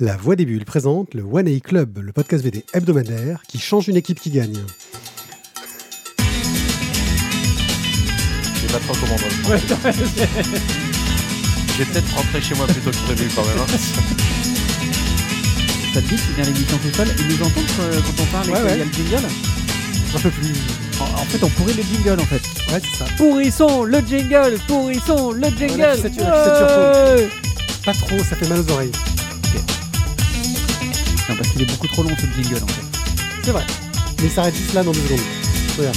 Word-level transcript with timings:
La 0.00 0.16
Voix 0.16 0.36
des 0.36 0.44
Bulles 0.46 0.64
présente 0.64 1.14
le 1.14 1.22
One 1.22 1.48
A 1.48 1.60
Club, 1.60 1.98
le 2.00 2.12
podcast 2.12 2.44
VD 2.44 2.64
hebdomadaire 2.72 3.42
qui 3.48 3.58
change 3.58 3.88
une 3.88 3.96
équipe 3.96 4.20
qui 4.20 4.30
gagne. 4.30 4.58
Je 8.54 8.60
sais 8.60 8.66
pas 8.72 8.78
trop 8.78 8.94
comment 9.00 9.14
on 9.14 9.48
va 9.48 9.56
le 9.56 9.62
prendre. 9.62 9.98
Je 11.72 11.78
vais 11.78 11.84
peut-être 11.92 12.14
rentrer 12.14 12.40
chez 12.40 12.54
moi 12.54 12.66
plutôt 12.66 12.90
que 12.90 12.96
prévu 12.96 13.28
quand 13.34 13.44
même. 13.44 13.58
hein. 13.58 13.66
Ça 15.94 16.00
te 16.02 16.06
dit 16.06 16.14
de 16.14 16.20
finir 16.20 16.44
l'émission 16.46 16.78
seul 16.94 17.08
Ils 17.18 17.26
nous 17.26 17.42
entendent 17.44 17.64
euh, 17.80 18.00
quand 18.06 18.22
on 18.22 18.26
parle 18.26 18.50
Ouais, 18.50 18.58
et 18.58 18.60
qu'il 18.60 18.70
ouais. 18.70 18.78
y 18.78 18.82
a 18.82 18.84
le 18.84 18.92
jingle 18.92 19.26
Un 20.14 20.18
peu 20.20 20.30
plus. 20.30 20.52
en, 21.00 21.04
en 21.20 21.24
fait, 21.24 21.42
on 21.42 21.48
pourrit 21.48 21.74
le 21.74 21.82
jingle 21.82 22.20
en 22.20 22.24
fait. 22.26 22.42
Ouais, 22.72 22.80
c'est 22.84 22.98
ça. 22.98 23.06
Pourrissons 23.16 23.82
le 23.84 23.98
jingle 24.00 24.58
Pourrissons 24.68 25.32
le 25.32 25.48
jingle 25.48 25.74
Voilà, 25.76 25.96
tu 25.96 26.02
sais, 26.02 26.10
tu- 26.10 26.16
tu 26.18 26.22
sais, 26.22 26.26
tu 26.26 27.22
Ouais 27.24 27.28
Pas 27.84 27.94
trop, 27.94 28.18
ça 28.18 28.36
fait 28.36 28.48
mal 28.48 28.60
aux 28.60 28.70
oreilles. 28.72 28.92
Non, 31.28 31.36
parce 31.36 31.50
qu'il 31.50 31.60
est 31.60 31.66
beaucoup 31.66 31.86
trop 31.88 32.02
long 32.02 32.10
ce 32.16 32.24
jingle 32.40 32.62
en 32.62 32.66
fait. 32.66 32.98
C'est 33.44 33.50
vrai. 33.50 33.64
Mais 34.18 34.24
il 34.24 34.30
s'arrête 34.30 34.54
juste 34.54 34.72
là 34.72 34.82
dans 34.82 34.92
deux 34.92 35.00
secondes. 35.00 35.94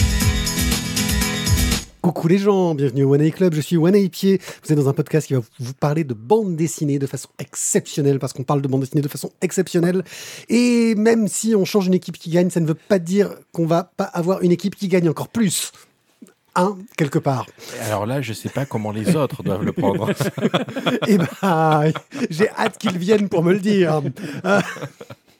Coucou 2.01 2.27
les 2.27 2.37
gens, 2.37 2.75
bienvenue 2.75 3.05
au 3.05 3.13
One 3.13 3.21
A 3.21 3.29
Club, 3.29 3.53
je 3.53 3.61
suis 3.61 3.77
One 3.77 3.95
A 3.95 4.09
Pied. 4.09 4.41
Vous 4.63 4.73
êtes 4.73 4.77
dans 4.77 4.89
un 4.89 4.93
podcast 4.93 5.27
qui 5.27 5.33
va 5.33 5.41
vous 5.59 5.73
parler 5.73 6.03
de 6.03 6.13
bande 6.13 6.57
dessinée 6.57 6.99
de 6.99 7.07
façon 7.07 7.29
exceptionnelle, 7.39 8.19
parce 8.19 8.33
qu'on 8.33 8.43
parle 8.43 8.61
de 8.61 8.67
bande 8.67 8.81
dessinée 8.81 9.01
de 9.01 9.07
façon 9.07 9.31
exceptionnelle. 9.41 10.03
Et 10.49 10.95
même 10.95 11.29
si 11.29 11.55
on 11.55 11.63
change 11.63 11.87
une 11.87 11.93
équipe 11.93 12.17
qui 12.17 12.29
gagne, 12.29 12.49
ça 12.49 12.59
ne 12.59 12.67
veut 12.67 12.73
pas 12.73 12.99
dire 12.99 13.29
qu'on 13.53 13.65
va 13.65 13.83
pas 13.83 14.03
avoir 14.03 14.41
une 14.41 14.51
équipe 14.51 14.75
qui 14.75 14.89
gagne 14.89 15.07
encore 15.07 15.29
plus. 15.29 15.71
Hein, 16.53 16.77
quelque 16.97 17.19
part. 17.19 17.45
Alors 17.85 18.05
là, 18.05 18.21
je 18.21 18.33
sais 18.33 18.49
pas 18.49 18.65
comment 18.65 18.91
les 18.91 19.15
autres 19.15 19.41
doivent 19.41 19.63
le 19.63 19.71
prendre. 19.71 20.11
Eh 21.07 21.17
ben, 21.17 21.91
j'ai 22.29 22.49
hâte 22.49 22.77
qu'ils 22.77 22.97
viennent 22.97 23.29
pour 23.29 23.43
me 23.43 23.53
le 23.53 23.59
dire. 23.59 24.01
Euh, 24.45 24.61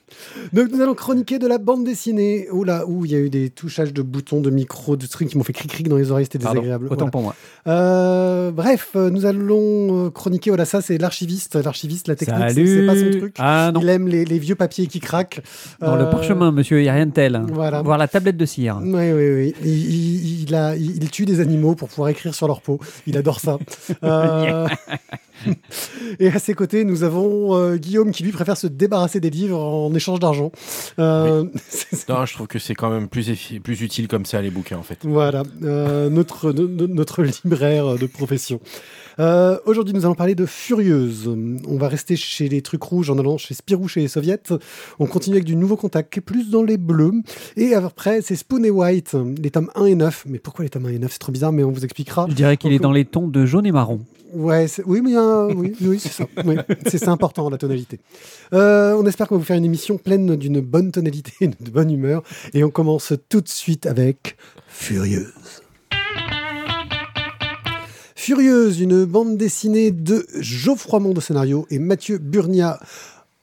Donc, 0.53 0.69
nous 0.71 0.81
allons 0.81 0.93
chroniquer 0.93 1.39
de 1.39 1.47
la 1.47 1.57
bande 1.57 1.83
dessinée. 1.83 2.47
Oh 2.51 2.63
là, 2.63 2.85
où 2.87 3.05
il 3.05 3.11
y 3.11 3.15
a 3.15 3.19
eu 3.19 3.29
des 3.29 3.49
touchages 3.49 3.93
de 3.93 4.01
boutons, 4.01 4.41
de 4.41 4.49
micro, 4.49 4.95
de 4.95 5.05
trucs 5.07 5.29
qui 5.29 5.37
m'ont 5.37 5.43
fait 5.43 5.53
cric-cric 5.53 5.87
dans 5.89 5.97
les 5.97 6.11
oreilles, 6.11 6.25
c'était 6.25 6.39
Pardon, 6.39 6.61
désagréable. 6.61 6.85
autant 6.85 6.95
Voilà. 6.95 7.11
pour 7.11 7.21
moi. 7.21 7.35
Euh, 7.67 8.51
bref, 8.51 8.89
euh, 8.95 9.09
nous 9.09 9.25
allons 9.25 10.07
euh, 10.07 10.09
chroniquer. 10.09 10.49
Voilà, 10.49 10.65
ça, 10.65 10.81
c'est 10.81 10.97
l'archiviste. 10.97 11.55
L'archiviste, 11.55 12.07
la 12.07 12.15
technique, 12.15 12.51
c'est- 12.51 12.85
pas 12.85 12.95
son 12.95 13.09
truc. 13.19 13.35
Ah 13.39 13.71
non, 13.73 13.81
Il 13.81 13.89
aime 13.89 14.07
les, 14.07 14.25
les 14.25 14.39
vieux 14.39 14.55
papiers 14.55 14.87
qui 14.87 14.99
craquent. 14.99 15.41
dans 15.79 15.95
le 15.95 16.09
parchemin, 16.09 16.51
monsieur, 16.51 16.79
il 16.79 16.83
n'y 16.83 16.89
a 16.89 16.93
rien 16.93 17.05
de 17.05 17.11
tel. 17.11 17.41
Voilà. 17.53 17.81
Voir 17.81 17.97
la 17.97 18.07
tablette 18.07 18.37
de 18.37 18.45
cire. 18.45 18.79
Oui, 18.83 19.11
oui, 19.11 19.33
oui. 19.33 19.55
Il, 19.63 19.69
il- 19.69 20.43
il 20.43 20.55
a, 20.55 20.75
il, 20.75 21.01
il 21.03 21.09
tue 21.11 21.25
des 21.25 21.39
animaux 21.39 21.75
pour 21.75 21.87
pouvoir 21.89 22.09
écrire 22.09 22.33
sur 22.35 22.47
leur 22.47 22.61
peau. 22.61 22.79
Il 23.07 23.17
adore 23.17 23.39
ça. 23.39 23.57
Euh, 24.03 24.67
Et 26.19 26.27
à 26.29 26.39
ses 26.39 26.53
côtés, 26.53 26.83
nous 26.83 27.03
avons 27.03 27.55
euh, 27.55 27.77
Guillaume 27.77 28.11
qui 28.11 28.23
lui 28.23 28.31
préfère 28.31 28.57
se 28.57 28.67
débarrasser 28.67 29.19
des 29.19 29.29
livres 29.29 29.57
en 29.59 29.93
échange 29.93 30.19
d'argent. 30.19 30.51
Euh, 30.99 31.43
non, 32.09 32.25
je 32.25 32.33
trouve 32.33 32.47
que 32.47 32.59
c'est 32.59 32.75
quand 32.75 32.89
même 32.89 33.07
plus, 33.07 33.29
utile 33.81 34.07
comme 34.07 34.25
ça, 34.25 34.41
les 34.41 34.49
bouquins, 34.51 34.77
en 34.77 34.83
fait. 34.83 34.99
Voilà, 35.03 35.43
euh, 35.63 36.09
notre, 36.09 36.51
no- 36.51 36.67
no- 36.67 36.87
notre 36.87 37.23
libraire 37.23 37.95
de 37.95 38.05
profession. 38.05 38.59
Euh, 39.19 39.57
Aujourd'hui, 39.65 39.93
nous 39.93 40.05
allons 40.05 40.15
parler 40.15 40.35
de 40.35 40.45
Furieuse. 40.45 41.27
On 41.67 41.77
va 41.77 41.87
rester 41.87 42.15
chez 42.15 42.47
les 42.49 42.61
trucs 42.61 42.83
rouges 42.83 43.09
en 43.09 43.17
allant 43.19 43.37
chez 43.37 43.53
Spirou, 43.53 43.87
chez 43.87 44.01
les 44.01 44.07
soviets. 44.07 44.39
On 44.99 45.05
continue 45.05 45.35
avec 45.35 45.45
du 45.45 45.55
nouveau 45.55 45.75
contact, 45.75 46.19
plus 46.21 46.49
dans 46.49 46.63
les 46.63 46.77
bleus. 46.77 47.11
Et 47.57 47.73
après, 47.75 48.21
c'est 48.21 48.35
Spoon 48.35 48.63
et 48.63 48.69
White, 48.69 49.15
les 49.41 49.51
tomes 49.51 49.69
1 49.75 49.85
et 49.85 49.95
9. 49.95 50.25
Mais 50.27 50.39
pourquoi 50.39 50.63
les 50.63 50.69
tomes 50.69 50.85
1 50.85 50.89
et 50.89 50.99
9 50.99 51.11
C'est 51.11 51.19
trop 51.19 51.31
bizarre, 51.31 51.51
mais 51.51 51.63
on 51.63 51.71
vous 51.71 51.83
expliquera. 51.83 52.25
Je 52.29 52.33
dirais 52.35 52.57
qu'il 52.57 52.73
est 52.73 52.79
dans 52.79 52.91
les 52.91 53.05
tons 53.05 53.27
de 53.27 53.45
jaune 53.45 53.65
et 53.65 53.71
marron. 53.71 54.01
Ouais, 54.33 54.65
oui, 54.85 55.01
mais 55.03 55.15
un- 55.17 55.47
oui, 55.49 55.73
oui, 55.81 55.99
c'est 55.99 56.11
ça. 56.13 56.25
Oui, 56.45 56.55
c'est 56.87 57.05
important 57.09 57.49
la 57.49 57.57
tonalité. 57.57 57.99
Euh, 58.53 58.95
on 58.97 59.05
espère 59.05 59.27
qu'on 59.27 59.35
va 59.35 59.39
vous 59.39 59.45
faire 59.45 59.57
une 59.57 59.65
émission 59.65 59.97
pleine 59.97 60.37
d'une 60.37 60.61
bonne 60.61 60.91
tonalité, 60.91 61.33
et 61.41 61.47
de 61.47 61.69
bonne 61.69 61.91
humeur, 61.91 62.23
et 62.53 62.63
on 62.63 62.69
commence 62.69 63.11
tout 63.27 63.41
de 63.41 63.49
suite 63.49 63.85
avec 63.87 64.37
Furieuse. 64.69 65.33
Furieuse, 68.31 68.79
une 68.79 69.03
bande 69.03 69.35
dessinée 69.35 69.91
de 69.91 70.25
Geoffroy 70.39 71.01
Mond 71.01 71.13
au 71.17 71.19
scénario 71.19 71.67
et 71.69 71.79
Mathieu 71.79 72.17
Burnia 72.17 72.79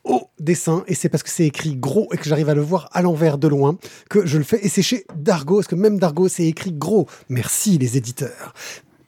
au 0.02 0.30
dessin, 0.40 0.82
et 0.86 0.94
c'est 0.94 1.10
parce 1.10 1.22
que 1.22 1.28
c'est 1.28 1.44
écrit 1.44 1.76
gros 1.76 2.08
et 2.10 2.16
que 2.16 2.24
j'arrive 2.24 2.48
à 2.48 2.54
le 2.54 2.62
voir 2.62 2.88
à 2.92 3.02
l'envers 3.02 3.36
de 3.36 3.48
loin 3.48 3.76
que 4.08 4.24
je 4.24 4.38
le 4.38 4.44
fais. 4.44 4.64
Et 4.64 4.70
c'est 4.70 4.80
chez 4.80 5.04
Dargo, 5.14 5.56
parce 5.56 5.66
que 5.66 5.74
même 5.74 5.98
Dargo, 5.98 6.28
c'est 6.28 6.46
écrit 6.46 6.72
gros. 6.72 7.06
Merci 7.28 7.76
les 7.76 7.98
éditeurs. 7.98 8.54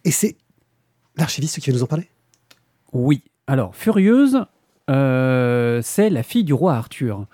Et 0.04 0.10
c'est 0.10 0.36
l'archiviste 1.16 1.58
qui 1.60 1.70
va 1.70 1.76
nous 1.78 1.82
en 1.82 1.86
parler? 1.86 2.10
Oui. 2.92 3.22
Alors, 3.46 3.74
Furieuse, 3.74 4.44
euh, 4.90 5.80
c'est 5.82 6.10
la 6.10 6.22
fille 6.22 6.44
du 6.44 6.52
roi 6.52 6.74
Arthur. 6.74 7.26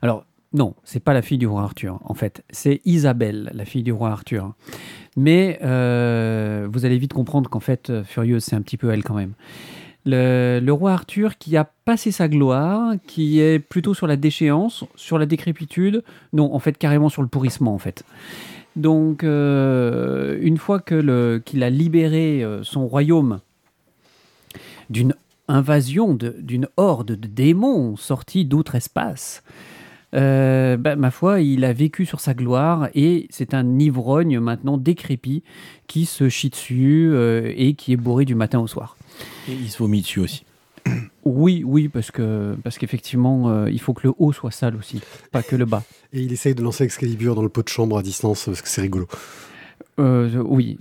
Alors, 0.00 0.24
non, 0.54 0.74
c'est 0.84 1.00
pas 1.00 1.12
la 1.12 1.20
fille 1.20 1.36
du 1.36 1.46
roi 1.46 1.64
Arthur, 1.64 2.00
en 2.02 2.14
fait. 2.14 2.42
C'est 2.48 2.80
Isabelle, 2.86 3.50
la 3.52 3.66
fille 3.66 3.82
du 3.82 3.92
roi 3.92 4.10
Arthur. 4.10 4.54
Mais 5.16 5.58
euh, 5.62 6.68
vous 6.70 6.84
allez 6.84 6.98
vite 6.98 7.12
comprendre 7.12 7.50
qu'en 7.50 7.60
fait, 7.60 7.90
euh, 7.90 8.04
Furieuse, 8.04 8.44
c'est 8.44 8.56
un 8.56 8.62
petit 8.62 8.76
peu 8.76 8.90
elle 8.90 9.02
quand 9.02 9.14
même. 9.14 9.32
Le, 10.06 10.70
roi 10.70 10.92
Arthur 10.92 11.36
qui 11.36 11.56
a 11.56 11.64
passé 11.64 12.10
sa 12.10 12.28
gloire, 12.28 12.94
qui 13.06 13.40
est 13.40 13.58
plutôt 13.58 13.92
sur 13.92 14.06
la 14.06 14.16
déchéance, 14.16 14.84
sur 14.96 15.18
la 15.18 15.26
décrépitude, 15.26 16.02
non, 16.32 16.54
en 16.54 16.58
fait, 16.58 16.78
carrément 16.78 17.08
sur 17.08 17.22
le 17.22 17.28
pourrissement, 17.28 17.74
en 17.74 17.78
fait. 17.78 18.04
Donc, 18.76 19.24
euh, 19.24 20.38
une 20.40 20.56
fois 20.56 20.80
qu'il 20.80 21.62
a 21.62 21.70
libéré 21.70 22.46
son 22.62 22.86
royaume 22.86 23.40
d'une 24.88 25.14
invasion, 25.48 26.14
d'une 26.14 26.68
horde 26.76 27.12
de 27.12 27.28
démons 27.28 27.96
sortis 27.96 28.44
d'outre-espace, 28.44 29.42
euh, 30.14 30.76
bah, 30.76 30.96
ma 30.96 31.10
foi, 31.10 31.40
il 31.40 31.64
a 31.64 31.72
vécu 31.72 32.04
sur 32.06 32.20
sa 32.20 32.34
gloire 32.34 32.88
et 32.94 33.26
c'est 33.30 33.54
un 33.54 33.78
ivrogne 33.78 34.40
maintenant 34.40 34.76
décrépit 34.76 35.42
qui 35.86 36.06
se 36.06 36.28
chie 36.28 36.50
dessus 36.50 37.10
euh, 37.12 37.52
et 37.56 37.74
qui 37.74 37.92
est 37.92 37.96
bourré 37.96 38.24
du 38.24 38.34
matin 38.34 38.58
au 38.60 38.66
soir. 38.66 38.96
Et 39.48 39.52
il 39.52 39.70
se 39.70 39.78
vomit 39.78 40.02
dessus 40.02 40.20
aussi. 40.20 40.44
Oui, 41.24 41.62
oui, 41.64 41.88
parce 41.88 42.10
que 42.10 42.56
parce 42.64 42.78
qu'effectivement, 42.78 43.50
euh, 43.50 43.70
il 43.70 43.80
faut 43.80 43.92
que 43.92 44.06
le 44.08 44.14
haut 44.18 44.32
soit 44.32 44.50
sale 44.50 44.76
aussi, 44.76 45.00
pas 45.30 45.42
que 45.42 45.54
le 45.54 45.66
bas. 45.66 45.82
Et 46.12 46.22
il 46.22 46.32
essaye 46.32 46.54
de 46.54 46.62
lancer 46.62 46.84
Excalibur 46.84 47.34
dans 47.34 47.42
le 47.42 47.50
pot 47.50 47.62
de 47.62 47.68
chambre 47.68 47.98
à 47.98 48.02
distance 48.02 48.46
parce 48.46 48.62
que 48.62 48.68
c'est 48.68 48.80
rigolo. 48.80 49.06
Euh, 50.00 50.42
oui, 50.44 50.78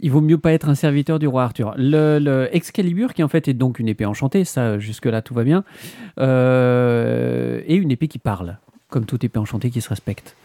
il 0.00 0.10
vaut 0.10 0.20
mieux 0.20 0.38
pas 0.38 0.52
être 0.52 0.68
un 0.68 0.74
serviteur 0.74 1.18
du 1.18 1.26
roi 1.26 1.44
Arthur. 1.44 1.74
Le, 1.76 2.48
Excalibur, 2.52 3.14
qui 3.14 3.22
en 3.22 3.28
fait 3.28 3.48
est 3.48 3.54
donc 3.54 3.78
une 3.78 3.88
épée 3.88 4.06
enchantée, 4.06 4.44
ça 4.44 4.78
jusque-là 4.78 5.22
tout 5.22 5.34
va 5.34 5.44
bien, 5.44 5.64
euh, 6.18 7.60
et 7.66 7.76
une 7.76 7.90
épée 7.90 8.08
qui 8.08 8.18
parle, 8.18 8.58
comme 8.88 9.06
toute 9.06 9.22
épée 9.24 9.38
enchantée 9.38 9.70
qui 9.70 9.80
se 9.80 9.88
respecte. 9.88 10.36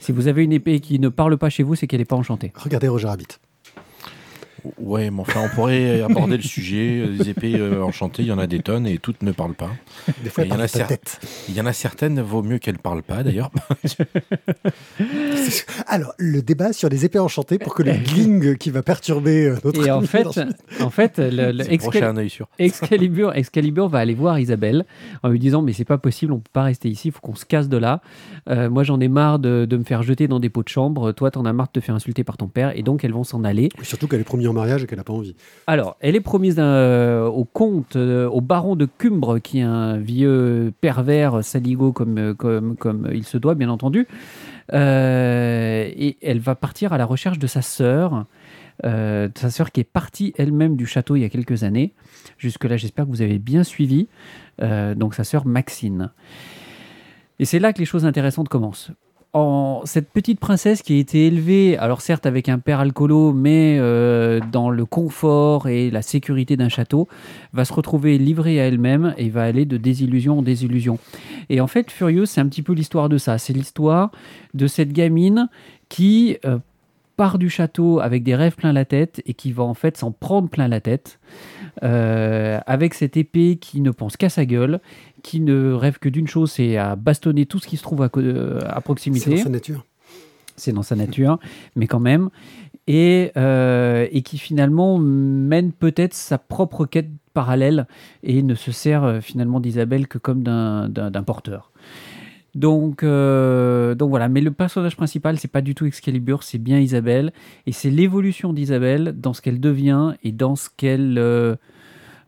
Si 0.00 0.12
vous 0.12 0.28
avez 0.28 0.44
une 0.44 0.52
épée 0.52 0.80
qui 0.80 0.98
ne 0.98 1.08
parle 1.08 1.36
pas 1.38 1.48
chez 1.48 1.62
vous, 1.62 1.74
c'est 1.74 1.86
qu'elle 1.86 2.00
n'est 2.00 2.04
pas 2.04 2.16
enchantée. 2.16 2.52
Regardez 2.56 2.88
Roger 2.88 3.08
Rabbit. 3.08 3.38
Ouais, 4.78 5.10
mais 5.10 5.20
enfin, 5.20 5.40
on 5.44 5.48
pourrait 5.54 6.00
aborder 6.08 6.36
le 6.36 6.42
sujet. 6.42 7.00
euh, 7.06 7.16
Des 7.16 7.30
épées 7.30 7.54
euh, 7.56 7.82
enchantées, 7.82 8.22
il 8.22 8.28
y 8.28 8.32
en 8.32 8.38
a 8.38 8.46
des 8.46 8.60
tonnes 8.60 8.86
et 8.86 8.98
toutes 8.98 9.22
ne 9.22 9.32
parlent 9.32 9.54
pas. 9.54 9.70
Des 10.24 10.30
fois, 10.30 10.44
Il 10.44 10.50
y 10.50 10.52
en 10.52 10.60
a 10.60 10.68
certes. 10.68 10.88
tête. 10.88 11.20
Il 11.48 11.54
y 11.56 11.60
en 11.60 11.66
a 11.66 11.72
certaines, 11.72 12.20
vaut 12.20 12.42
mieux 12.42 12.58
qu'elles 12.58 12.78
parlent 12.78 13.02
pas 13.02 13.22
d'ailleurs. 13.22 13.50
Alors, 15.86 16.12
le 16.18 16.42
débat 16.42 16.72
sur 16.72 16.88
les 16.88 17.04
épées 17.04 17.18
enchantées 17.18 17.58
pour 17.58 17.74
que 17.74 17.82
le 17.82 17.92
gling 17.92 18.56
qui 18.56 18.70
va 18.70 18.82
perturber 18.82 19.46
euh, 19.46 19.56
notre 19.64 19.86
Et 19.86 19.90
en 19.90 20.02
fait, 20.02 20.26
en 20.80 20.90
fait, 20.90 21.18
le, 21.18 21.62
Excal- 21.70 22.04
un. 22.04 22.16
Excalibur, 22.58 23.34
Excalibur 23.34 23.88
va 23.88 23.98
aller 23.98 24.14
voir 24.14 24.38
Isabelle 24.38 24.84
en 25.22 25.28
lui 25.28 25.38
disant 25.38 25.62
mais 25.62 25.72
c'est 25.72 25.84
pas 25.84 25.98
possible, 25.98 26.32
on 26.32 26.38
peut 26.38 26.50
pas 26.52 26.62
rester 26.64 26.88
ici, 26.88 27.08
il 27.08 27.12
faut 27.12 27.20
qu'on 27.20 27.34
se 27.34 27.44
casse 27.44 27.68
de 27.68 27.76
là. 27.76 28.00
Euh, 28.48 28.68
moi 28.70 28.82
j'en 28.82 28.98
ai 29.00 29.08
marre 29.08 29.38
de, 29.38 29.66
de 29.68 29.76
me 29.76 29.84
faire 29.84 30.02
jeter 30.02 30.26
dans 30.28 30.40
des 30.40 30.48
pots 30.48 30.62
de 30.62 30.68
chambre. 30.68 31.12
Toi 31.12 31.30
t'en 31.30 31.44
as 31.44 31.52
marre 31.52 31.66
de 31.68 31.72
te 31.80 31.84
faire 31.84 31.94
insulter 31.94 32.24
par 32.24 32.36
ton 32.36 32.48
père 32.48 32.76
et 32.76 32.82
donc 32.82 33.04
elles 33.04 33.12
vont 33.12 33.24
s'en 33.24 33.44
aller. 33.44 33.68
Surtout 33.82 34.08
qu'elle 34.08 34.20
est 34.20 34.24
promise 34.24 34.47
mariage 34.52 34.82
et 34.82 34.86
qu'elle 34.86 34.98
n'a 34.98 35.04
pas 35.04 35.12
envie. 35.12 35.34
Alors 35.66 35.96
elle 36.00 36.16
est 36.16 36.20
promise 36.20 36.56
euh, 36.58 37.26
au 37.26 37.44
comte, 37.44 37.96
euh, 37.96 38.28
au 38.28 38.40
baron 38.40 38.76
de 38.76 38.86
Cumbre 38.86 39.38
qui 39.38 39.58
est 39.60 39.62
un 39.62 39.96
vieux 39.98 40.72
pervers 40.80 41.44
saligo 41.44 41.92
comme 41.92 42.18
euh, 42.18 42.34
comme 42.34 42.76
comme 42.76 43.08
il 43.12 43.24
se 43.24 43.38
doit 43.38 43.54
bien 43.54 43.68
entendu. 43.70 44.06
Euh, 44.72 45.88
et 45.96 46.18
elle 46.22 46.40
va 46.40 46.54
partir 46.54 46.92
à 46.92 46.98
la 46.98 47.06
recherche 47.06 47.38
de 47.38 47.46
sa 47.46 47.62
sœur. 47.62 48.26
euh, 48.84 49.28
sa 49.36 49.50
sœur 49.50 49.72
qui 49.72 49.80
est 49.80 49.84
partie 49.84 50.32
elle-même 50.36 50.76
du 50.76 50.86
château 50.86 51.16
il 51.16 51.22
y 51.22 51.24
a 51.24 51.28
quelques 51.28 51.64
années. 51.64 51.94
Jusque-là, 52.36 52.76
j'espère 52.76 53.06
que 53.06 53.10
vous 53.10 53.22
avez 53.22 53.38
bien 53.38 53.64
suivi. 53.64 54.08
Euh, 54.62 54.94
donc 54.94 55.14
sa 55.14 55.24
sœur 55.24 55.46
Maxine. 55.46 56.10
Et 57.40 57.44
c'est 57.44 57.58
là 57.58 57.72
que 57.72 57.78
les 57.78 57.84
choses 57.86 58.04
intéressantes 58.04 58.48
commencent. 58.48 58.90
Cette 59.84 60.10
petite 60.10 60.40
princesse 60.40 60.82
qui 60.82 60.94
a 60.94 60.98
été 60.98 61.26
élevée, 61.26 61.78
alors 61.78 62.00
certes 62.00 62.26
avec 62.26 62.48
un 62.48 62.58
père 62.58 62.80
alcoolo, 62.80 63.32
mais 63.32 63.78
euh, 63.80 64.40
dans 64.52 64.70
le 64.70 64.84
confort 64.84 65.68
et 65.68 65.90
la 65.90 66.02
sécurité 66.02 66.56
d'un 66.56 66.68
château, 66.68 67.08
va 67.52 67.64
se 67.64 67.72
retrouver 67.72 68.18
livrée 68.18 68.60
à 68.60 68.66
elle-même 68.66 69.14
et 69.16 69.28
va 69.28 69.44
aller 69.44 69.64
de 69.64 69.76
désillusion 69.76 70.38
en 70.38 70.42
désillusion. 70.42 70.98
Et 71.48 71.60
en 71.60 71.66
fait, 71.66 71.90
Furieuse, 71.90 72.30
c'est 72.30 72.40
un 72.40 72.48
petit 72.48 72.62
peu 72.62 72.72
l'histoire 72.72 73.08
de 73.08 73.18
ça. 73.18 73.38
C'est 73.38 73.52
l'histoire 73.52 74.10
de 74.54 74.66
cette 74.66 74.92
gamine 74.92 75.48
qui 75.88 76.36
euh, 76.44 76.58
part 77.16 77.38
du 77.38 77.50
château 77.50 78.00
avec 78.00 78.22
des 78.22 78.34
rêves 78.34 78.54
plein 78.56 78.72
la 78.72 78.84
tête 78.84 79.22
et 79.26 79.34
qui 79.34 79.52
va 79.52 79.64
en 79.64 79.74
fait 79.74 79.96
s'en 79.96 80.12
prendre 80.12 80.48
plein 80.48 80.68
la 80.68 80.80
tête. 80.80 81.18
Euh, 81.82 82.58
avec 82.66 82.94
cette 82.94 83.16
épée 83.16 83.56
qui 83.56 83.80
ne 83.80 83.90
pense 83.90 84.16
qu'à 84.16 84.28
sa 84.28 84.44
gueule, 84.44 84.80
qui 85.22 85.40
ne 85.40 85.72
rêve 85.72 85.98
que 85.98 86.08
d'une 86.08 86.26
chose, 86.28 86.52
c'est 86.52 86.76
à 86.76 86.96
bastonner 86.96 87.46
tout 87.46 87.58
ce 87.58 87.66
qui 87.66 87.76
se 87.76 87.82
trouve 87.82 88.02
à, 88.02 88.10
euh, 88.16 88.60
à 88.64 88.76
C'est 88.76 88.80
proximité. 88.82 89.30
dans 89.30 89.42
sa 89.44 89.48
nature. 89.48 89.84
C'est 90.56 90.72
dans 90.72 90.82
sa 90.82 90.96
nature, 90.96 91.38
mais 91.76 91.86
quand 91.86 92.00
même. 92.00 92.30
Et, 92.86 93.32
euh, 93.36 94.06
et 94.10 94.22
qui 94.22 94.38
finalement 94.38 94.98
mène 94.98 95.72
peut-être 95.72 96.14
sa 96.14 96.38
propre 96.38 96.86
quête 96.86 97.10
parallèle 97.34 97.86
et 98.22 98.42
ne 98.42 98.54
se 98.54 98.72
sert 98.72 99.18
finalement 99.22 99.60
d'Isabelle 99.60 100.08
que 100.08 100.18
comme 100.18 100.42
d'un 100.42 101.22
porteur. 101.24 101.70
Donc, 102.58 103.04
euh, 103.04 103.94
donc 103.94 104.10
voilà, 104.10 104.28
mais 104.28 104.40
le 104.40 104.50
personnage 104.50 104.96
principal, 104.96 105.38
c'est 105.38 105.46
pas 105.46 105.60
du 105.60 105.76
tout 105.76 105.86
Excalibur, 105.86 106.42
c'est 106.42 106.58
bien 106.58 106.80
Isabelle, 106.80 107.32
et 107.66 107.72
c'est 107.72 107.88
l'évolution 107.88 108.52
d'Isabelle 108.52 109.14
dans 109.16 109.32
ce 109.32 109.40
qu'elle 109.40 109.60
devient 109.60 110.14
et 110.24 110.32
dans 110.32 110.56
ce 110.56 110.68
qu'elle, 110.76 111.18
euh, 111.18 111.54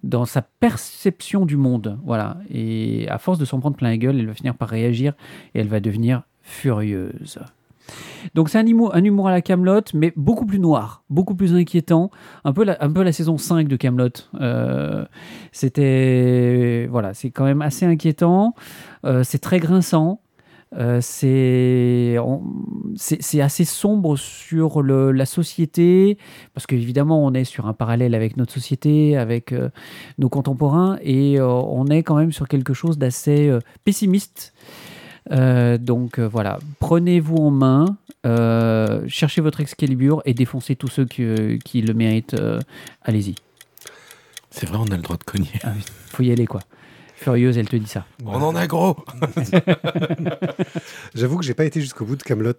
dans 0.05 0.27
sa 0.27 0.43
perception 0.43 1.47
du 1.47 1.56
monde, 1.56 1.99
voilà. 2.05 2.37
Et 2.49 3.09
à 3.09 3.19
force 3.19 3.41
de 3.41 3.44
s'en 3.44 3.59
prendre 3.59 3.75
plein 3.75 3.88
la 3.88 3.97
gueule, 3.97 4.21
elle 4.21 4.29
va 4.29 4.35
finir 4.35 4.55
par 4.55 4.69
réagir 4.69 5.15
et 5.56 5.59
elle 5.59 5.69
va 5.69 5.81
devenir 5.81 6.23
furieuse. 6.43 7.41
Donc 8.35 8.49
c'est 8.49 8.59
un 8.59 8.67
humour, 8.67 8.94
un 8.94 9.05
humour 9.05 9.29
à 9.29 9.31
la 9.31 9.41
Camelot, 9.41 9.82
mais 9.94 10.12
beaucoup 10.17 10.47
plus 10.47 10.59
noir, 10.59 11.05
beaucoup 11.11 11.35
plus 11.35 11.55
inquiétant, 11.55 12.11
un 12.44 12.53
peu 12.53 12.65
la, 12.65 13.12
saison 13.12 13.38
5 13.38 13.69
de 13.69 13.77
Camelot. 13.77 14.11
C'était 15.53 16.88
voilà, 16.91 17.15
c'est 17.15 17.31
quand 17.31 17.44
même 17.44 17.62
assez 17.62 17.87
inquiétant, 17.87 18.55
euh, 19.05 19.23
c'est 19.25 19.38
très 19.38 19.59
grinçant. 19.59 20.21
euh, 20.77 21.00
c'est 21.00 22.17
assez 23.41 23.65
sombre 23.65 24.17
sur 24.17 24.82
la 24.82 25.27
société 25.27 26.19
parce 26.55 26.67
qu'évidemment 26.67 27.25
on 27.25 27.35
est 27.35 27.44
sur 27.44 27.67
un 27.67 27.73
parallèle 27.73 28.15
avec 28.15 28.37
notre 28.37 28.53
société 28.53 29.17
avec 29.17 29.53
euh, 29.53 29.71
nos 30.19 30.29
contemporains 30.29 30.99
et 31.03 31.41
euh, 31.41 31.49
on 31.49 31.87
est 31.87 32.05
quand 32.05 32.15
même 32.15 32.32
sur 32.32 32.47
quelque 32.47 32.73
chose 32.73 32.99
d'assez 32.99 33.49
euh, 33.49 33.59
pessimiste 33.85 34.55
euh, 35.32 35.78
donc 35.78 36.19
euh, 36.19 36.26
voilà, 36.28 36.58
prenez-vous 36.78 37.37
en 37.37 37.50
main, 37.50 37.96
euh, 38.26 39.02
cherchez 39.08 39.40
votre 39.40 39.61
Excalibur 39.61 40.22
et 40.25 40.34
défoncez 40.34 40.76
tous 40.76 40.88
ceux 40.88 41.05
qui, 41.05 41.58
qui 41.64 41.82
le 41.82 41.94
méritent. 41.94 42.34
euh, 42.34 42.61
Allez-y, 43.02 43.34
C'est 44.50 44.67
vrai, 44.67 44.78
on 44.81 44.90
a 44.93 44.96
le 44.96 45.02
droit 45.02 45.17
de 45.17 45.25
cogner. 45.25 45.50
faut 46.08 46.22
y 46.22 46.31
aller 46.32 46.46
quoi. 46.46 46.61
Furieuse, 47.17 47.58
elle 47.58 47.69
te 47.69 47.76
dit 47.76 47.87
ça. 47.87 48.06
On 48.25 48.40
en 48.40 48.56
a 48.56 48.67
gros 48.67 48.96
J'avoue 51.14 51.37
que 51.38 51.44
j'ai 51.44 51.52
pas 51.55 51.64
été 51.67 51.81
jusqu'au 51.81 52.05
bout 52.06 52.17
de 52.17 52.22
Camelot, 52.22 52.55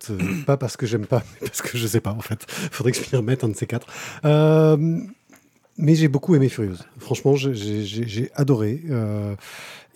pas 0.45 0.55
parce 0.57 0.77
que 0.77 0.85
j'aime 0.85 1.05
pas, 1.07 1.23
mais 1.41 1.47
parce 1.47 1.61
que 1.63 1.77
je 1.77 1.87
sais 1.87 1.99
pas 2.01 2.11
en 2.11 2.19
fait. 2.21 2.45
Faudrait 2.47 2.91
que 2.91 2.97
je 2.99 3.03
m'y 3.11 3.17
remette 3.17 3.43
un 3.43 3.49
de 3.49 3.55
ces 3.55 3.65
quatre. 3.65 3.87
Euh, 4.25 4.99
mais 5.77 5.95
j'ai 5.95 6.07
beaucoup 6.07 6.35
aimé 6.35 6.49
Furieuse. 6.49 6.83
Franchement, 6.99 7.35
j'ai- 7.35 8.31
adoré. 8.35 8.81
Euh, 8.89 9.35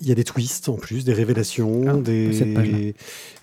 Il 0.02 0.10
y 0.10 0.12
a 0.12 0.16
des 0.16 0.26
twists 0.26 0.68
en 0.68 0.76
plus, 0.76 1.06
des 1.06 1.14
révélations, 1.14 1.84
Ah, 1.88 1.94
des, 1.94 2.28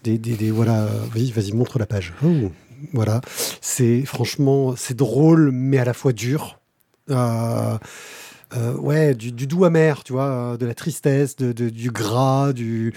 des, 0.03 0.19
des, 0.19 0.37
des- 0.37 0.51
voilà. 0.51 0.87
Vas-y, 1.15 1.31
vas-y, 1.31 1.53
montre 1.53 1.79
la 1.79 1.87
page. 1.87 2.13
Oh, 2.23 2.51
voilà. 2.93 3.23
C'est 3.63 4.03
franchement, 4.05 4.75
c'est 4.77 4.97
drôle, 4.97 5.51
mais 5.51 5.79
à 5.79 5.85
la 5.87 5.95
fois 5.95 6.13
dur. 6.13 6.61
Euh, 7.11 7.79
euh, 8.55 8.75
ouais, 8.77 9.15
du, 9.15 9.33
du 9.33 9.47
doux 9.47 9.65
amer, 9.65 10.05
tu 10.05 10.13
vois, 10.13 10.59
de 10.59 10.67
la 10.67 10.75
tristesse, 10.75 11.37
de, 11.37 11.53
de- 11.53 11.71
du 11.71 11.91
gras, 11.91 12.53
du 12.53 12.93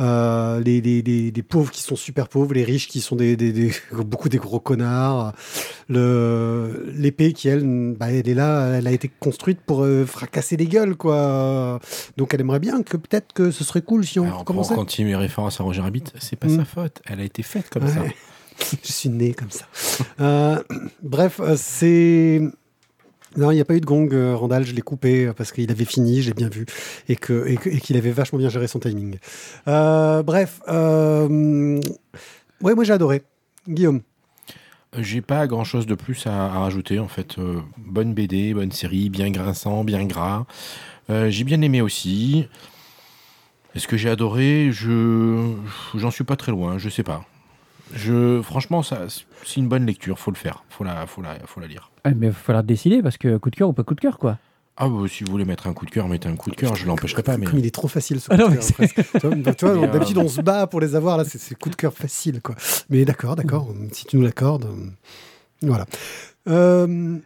euh, 0.00 0.60
les, 0.60 0.80
les, 0.80 1.02
les- 1.02 1.30
les 1.30 1.42
pauvres 1.42 1.70
qui 1.70 1.82
sont 1.82 1.96
super 1.96 2.28
pauvres, 2.28 2.54
les 2.54 2.64
riches 2.64 2.88
qui 2.88 3.00
sont 3.00 3.16
des, 3.16 3.36
des, 3.36 3.52
des- 3.52 3.72
beaucoup 4.04 4.28
des 4.28 4.38
gros 4.38 4.60
connards. 4.60 5.32
Le 5.88 6.90
l'épée 6.96 7.32
qui 7.32 7.48
elle, 7.48 7.94
bah, 7.98 8.10
elle 8.10 8.28
est 8.28 8.34
là, 8.34 8.76
elle 8.78 8.86
a 8.86 8.92
été 8.92 9.10
construite 9.20 9.60
pour 9.64 9.84
euh, 9.84 10.04
fracasser 10.06 10.56
les 10.56 10.66
gueules, 10.66 10.96
quoi. 10.96 11.80
Donc 12.16 12.32
elle 12.34 12.40
aimerait 12.40 12.60
bien 12.60 12.82
que 12.82 12.96
peut-être 12.96 13.32
que 13.32 13.50
ce 13.50 13.64
serait 13.64 13.82
cool 13.82 14.04
si 14.06 14.18
on 14.18 14.24
Alors, 14.24 14.44
commençait. 14.44 14.74
continuer 14.74 15.10
mes 15.10 15.16
références 15.16 15.60
à 15.60 15.64
Roger 15.64 15.82
Rabbit, 15.82 16.04
c'est 16.18 16.36
pas 16.36 16.46
Mm. 16.48 16.56
sa 16.56 16.64
faute. 16.64 17.02
Elle 17.06 17.20
a 17.20 17.24
été 17.24 17.42
faite 17.42 17.68
comme 17.70 17.84
Ouais. 17.84 17.90
ça. 17.90 18.02
Je 18.84 18.92
suis 18.92 19.08
né 19.08 19.32
comme 19.34 19.50
ça. 19.50 19.64
Euh, 20.20 20.62
bref, 21.02 21.40
euh, 21.40 21.54
c'est. 21.58 22.40
Non, 23.36 23.50
il 23.50 23.54
n'y 23.54 23.60
a 23.60 23.64
pas 23.64 23.74
eu 23.74 23.80
de 23.80 23.86
gong, 23.86 24.08
euh, 24.12 24.36
Randall, 24.36 24.64
je 24.64 24.74
l'ai 24.74 24.82
coupé 24.82 25.26
euh, 25.26 25.32
parce 25.32 25.52
qu'il 25.52 25.70
avait 25.70 25.86
fini, 25.86 26.20
j'ai 26.20 26.34
bien 26.34 26.48
vu, 26.48 26.66
et 27.08 27.16
qu'il 27.16 27.96
avait 27.96 28.10
vachement 28.10 28.38
bien 28.38 28.50
géré 28.50 28.68
son 28.68 28.78
timing. 28.78 29.16
Euh, 29.68 30.22
bref, 30.22 30.60
euh, 30.68 31.80
ouais, 32.60 32.74
moi 32.74 32.84
j'ai 32.84 32.92
adoré. 32.92 33.22
Guillaume, 33.68 34.02
J'ai 34.98 35.22
pas 35.22 35.46
grand 35.46 35.64
chose 35.64 35.86
de 35.86 35.94
plus 35.94 36.26
à, 36.26 36.46
à 36.46 36.58
rajouter 36.60 36.98
en 36.98 37.08
fait. 37.08 37.36
Bonne 37.78 38.12
BD, 38.12 38.52
bonne 38.54 38.72
série, 38.72 39.08
bien 39.08 39.30
grinçant, 39.30 39.84
bien 39.84 40.04
gras. 40.04 40.46
J'ai 41.08 41.44
bien 41.44 41.60
aimé 41.62 41.80
aussi. 41.80 42.48
Est-ce 43.74 43.88
que 43.88 43.96
j'ai 43.96 44.10
adoré? 44.10 44.70
Je 44.72 45.54
j'en 45.94 46.10
suis 46.10 46.24
pas 46.24 46.36
très 46.36 46.52
loin, 46.52 46.76
je 46.78 46.88
sais 46.88 47.02
pas. 47.02 47.24
Je 47.94 48.40
franchement 48.42 48.82
ça 48.82 49.06
c'est 49.44 49.56
une 49.56 49.68
bonne 49.68 49.86
lecture, 49.86 50.18
faut 50.18 50.30
le 50.30 50.36
faire, 50.36 50.64
faut 50.68 50.84
la 50.84 51.06
faut 51.06 51.22
la 51.22 51.38
faut 51.46 51.60
la 51.60 51.66
lire. 51.66 51.90
Ouais, 52.04 52.14
mais 52.14 52.26
il 52.26 52.32
va 52.32 52.38
falloir 52.38 52.64
décider 52.64 53.02
parce 53.02 53.18
que 53.18 53.36
coup 53.36 53.50
de 53.50 53.56
cœur 53.56 53.68
ou 53.68 53.72
pas 53.72 53.84
coup 53.84 53.94
de 53.94 54.00
cœur 54.00 54.18
quoi. 54.18 54.38
Ah 54.76 54.88
bah, 54.88 55.06
si 55.06 55.22
vous 55.22 55.30
voulez 55.30 55.44
mettre 55.44 55.66
un 55.66 55.74
coup 55.74 55.84
de 55.84 55.90
cœur, 55.90 56.08
mettez 56.08 56.28
un 56.28 56.36
coup 56.36 56.50
de 56.50 56.56
cœur, 56.56 56.74
je 56.74 56.86
l'empêcherai 56.86 57.22
pas 57.22 57.36
mais 57.36 57.44
comme 57.44 57.58
il 57.58 57.66
est 57.66 57.74
trop 57.74 57.88
facile 57.88 58.20
ce 58.20 58.28
Ah 58.30 58.36
coup 58.36 58.42
non, 58.42 58.48
de 58.48 58.54
cœur, 58.54 58.72
presque. 58.72 59.02
Tu 59.20 59.26
vois, 59.26 59.36
donc, 59.36 59.56
tu 59.56 59.66
vois, 59.66 59.74
Mais, 59.74 59.86
d'habitude 59.88 60.18
on 60.18 60.28
se 60.28 60.40
bat 60.40 60.66
pour 60.66 60.80
les 60.80 60.94
avoir, 60.94 61.18
là 61.18 61.24
c'est 61.24 61.38
c'est 61.38 61.54
coup 61.54 61.68
de 61.68 61.76
cœur 61.76 61.92
facile, 61.92 62.40
quoi. 62.40 62.54
Mais 62.88 63.04
d'accord, 63.04 63.36
d'accord, 63.36 63.68
si 63.92 64.06
tu 64.06 64.16
nous 64.16 64.22
l'accordes, 64.22 64.64
euh, 64.64 64.90
voilà. 65.60 65.86
Euh, 66.48 67.18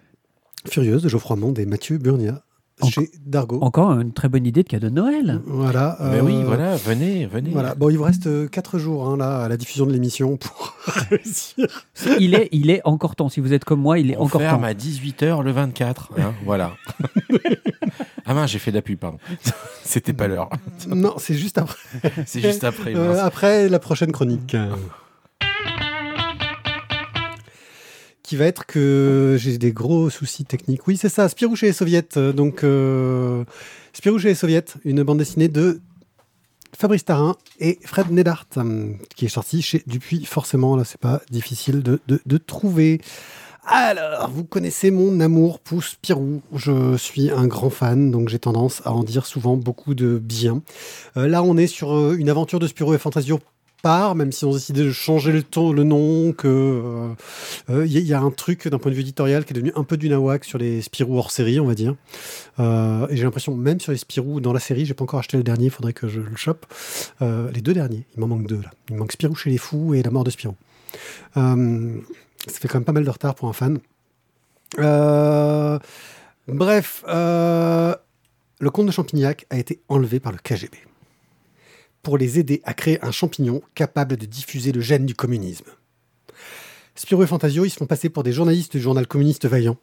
Furieuse 0.69 1.03
de 1.03 1.09
Geoffroy 1.09 1.37
Monde 1.37 1.59
et 1.61 1.67
Mathieu 1.67 1.99
Burnia 1.99 2.43
Chez 2.90 3.11
Dargo. 3.25 3.58
Encore 3.62 3.93
une 3.99 4.12
très 4.12 4.28
bonne 4.28 4.44
idée 4.46 4.62
de 4.62 4.69
cadeau 4.69 4.88
de 4.90 4.94
Noël. 4.94 5.40
Voilà. 5.46 5.96
Mais 6.12 6.20
oui, 6.20 6.37
euh, 6.37 6.44
voilà, 6.44 6.76
venez, 6.76 7.25
venez. 7.26 7.50
Voilà. 7.50 7.75
Bon, 7.75 7.88
il 7.88 7.96
vous 7.96 8.05
reste 8.05 8.50
4 8.50 8.78
jours 8.78 9.08
hein, 9.08 9.17
là, 9.17 9.44
à 9.44 9.49
la 9.49 9.56
diffusion 9.56 9.87
de 9.87 9.93
l'émission 9.93 10.37
pour 10.37 10.75
réussir. 11.11 11.67
il, 12.20 12.34
est, 12.34 12.49
il 12.52 12.69
est 12.70 12.82
encore 12.84 13.17
temps. 13.17 13.28
Si 13.31 13.40
vous 13.40 13.55
êtes 13.55 13.64
comme 13.64 13.81
moi, 13.81 13.99
il 13.99 14.11
est 14.11 14.17
On 14.19 14.25
encore 14.25 14.43
ferme 14.43 14.61
temps. 14.61 14.67
à 14.67 14.73
18h 14.75 15.43
le 15.43 15.52
24. 15.52 16.11
hein, 16.19 16.34
voilà. 16.44 16.73
ah 18.26 18.34
mince, 18.34 18.50
j'ai 18.50 18.58
fait 18.58 18.70
de 18.73 18.76
la 18.76 18.82
pub, 18.82 18.99
pardon. 18.99 19.19
C'était 19.82 20.12
pas 20.12 20.28
l'heure. 20.28 20.50
non, 20.88 21.14
c'est 21.19 21.34
juste 21.34 21.58
après, 21.58 21.78
C'est 22.26 22.40
juste 22.43 22.64
après. 22.64 22.94
euh, 22.94 23.25
après 23.25 23.69
la 23.70 23.78
prochaine 23.78 24.12
chronique. 24.12 24.55
Qui 28.26 28.34
va 28.34 28.46
être 28.46 28.67
que 28.67 29.37
j'ai 29.38 29.56
des 29.56 29.70
gros 29.70 30.11
soucis 30.11 30.44
techniques. 30.44 30.88
Oui, 30.88 30.96
c'est 30.96 31.08
ça, 31.08 31.28
Spirou 31.28 31.55
chez 31.55 31.67
les 31.67 31.73
Soviets. 31.73 32.08
Donc, 32.34 32.64
euh, 32.64 33.44
Spirou 33.93 34.19
chez 34.19 34.26
les 34.31 34.34
Soviets, 34.34 34.64
une 34.84 35.05
bande 35.05 35.19
dessinée 35.19 35.46
de 35.46 35.81
Fabrice 36.76 37.05
Tarin 37.05 37.37
et 37.61 37.78
Fred 37.85 38.11
Nedart, 38.11 38.47
euh, 38.56 38.90
qui 39.14 39.26
est 39.26 39.28
sorti 39.28 39.62
chez 39.62 39.85
Dupuis. 39.87 40.25
Forcément, 40.25 40.75
là, 40.76 40.83
c'est 40.83 40.99
pas 40.99 41.23
difficile 41.30 41.85
de, 41.85 42.00
de- 42.09 42.38
trouver. 42.38 43.00
Alors, 43.64 44.28
vous 44.28 44.42
connaissez 44.42 44.90
mon 44.90 45.21
amour 45.21 45.61
pour 45.61 45.85
Spirou. 45.85 46.42
Je 46.52 46.97
suis 46.97 47.30
un 47.30 47.47
grand 47.47 47.71
fan, 47.71 48.11
donc 48.11 48.28
j'ai 48.28 48.40
tendance 48.40 48.83
à 48.85 48.92
en 48.92 49.04
dire 49.04 49.25
souvent 49.25 49.56
beaucoup 49.56 49.95
de 49.95 50.18
bien. 50.18 50.62
Euh, 51.16 51.28
là, 51.28 51.45
on 51.45 51.56
est 51.56 51.68
sur 51.68 52.12
une 52.14 52.28
aventure 52.28 52.59
de 52.59 52.66
Spirou 52.66 52.92
et 52.92 52.99
Fantasio 52.99 53.38
même 54.14 54.33
si 54.33 54.45
on 54.45 54.50
a 54.50 54.55
décidé 54.55 54.83
de 54.85 54.90
changer 54.90 55.33
le, 55.33 55.43
ton, 55.43 55.73
le 55.73 55.85
nom, 55.85 56.33
que 56.33 56.49
euh, 56.49 57.09
euh, 57.71 57.87
il 57.87 57.93
y, 57.93 57.97
a- 57.99 58.00
il 58.00 58.12
un 58.14 58.31
truc 58.31 58.66
d'un 58.69 58.78
point 58.78 58.90
de 58.90 58.97
vue 58.97 59.02
éditorial 59.02 59.45
qui 59.45 59.52
est 59.52 59.55
devenu 59.55 59.73
un 59.76 59.85
peu 59.85 59.97
du 59.97 60.09
nawak 60.09 60.45
sur 60.45 60.59
les 60.59 60.83
Spirou 60.83 61.19
hors 61.19 61.31
série, 61.31 61.61
on 61.61 61.66
va 61.66 61.75
dire. 61.75 61.95
Euh, 62.59 63.07
et 63.11 63.16
j'ai 63.16 63.25
l'impression, 63.25 63.55
même 63.57 63.78
sur 63.81 63.93
les 63.93 63.99
Spirou 63.99 64.40
dans 64.40 64.52
la 64.52 64.61
série, 64.61 64.87
j'ai 64.87 64.95
pas 64.95 65.05
encore 65.05 65.21
acheté 65.21 65.37
le 65.37 65.43
dernier, 65.43 65.66
il 65.66 65.71
faudrait 65.71 65.93
que 65.93 66.09
je 66.09 66.21
le 66.21 66.37
chope. 66.37 66.66
Euh, 67.23 67.50
les 67.52 67.61
deux 67.61 67.75
derniers, 67.75 68.05
il 68.16 68.21
m'en 68.21 68.26
manque 68.26 68.47
deux 68.47 68.61
là. 68.62 68.71
Il 68.90 68.97
manque 68.97 69.12
Spirou 69.12 69.35
chez 69.35 69.50
les 69.50 69.59
fous 69.59 69.95
et 69.95 70.02
La 70.02 70.11
mort 70.11 70.25
de 70.25 70.31
Spirou. 70.31 70.55
Euh, 71.37 71.97
ça 72.47 72.59
fait 72.59 72.69
quand 72.69 72.78
même 72.78 72.85
pas 72.85 72.93
mal 72.93 73.05
de 73.05 73.11
retard 73.11 73.35
pour 73.35 73.49
un 73.49 73.52
fan. 73.52 73.78
Euh, 74.78 75.78
bref, 76.49 77.05
euh, 77.09 77.95
le 78.61 78.71
comte 78.71 78.87
de 78.87 78.90
Champignac 78.93 79.47
a 79.50 79.59
été 79.59 79.81
enlevé 79.88 80.21
par 80.21 80.33
le 80.33 80.38
KGB 80.43 80.76
pour 82.07 82.19
les 82.19 82.39
aider 82.39 82.63
à 82.63 82.73
créer 82.73 83.05
un 83.05 83.11
champignon 83.11 83.63
capable 83.75 84.17
de 84.17 84.27
diffuser 84.27 84.71
le 84.71 84.81
gène 84.81 85.07
du 85.07 85.17
communisme. 85.17 85.67
Spirou 86.95 87.25
et 87.25 87.27
Fantasio, 87.27 87.65
ils 87.65 87.71
se 87.71 87.79
font 87.79 87.87
passer 87.87 88.11
pour 88.11 88.23
des 88.23 88.31
journalistes 88.31 88.77
du 88.77 88.81
journal 88.81 89.09
communiste 89.09 89.45
Vaillant, 89.47 89.77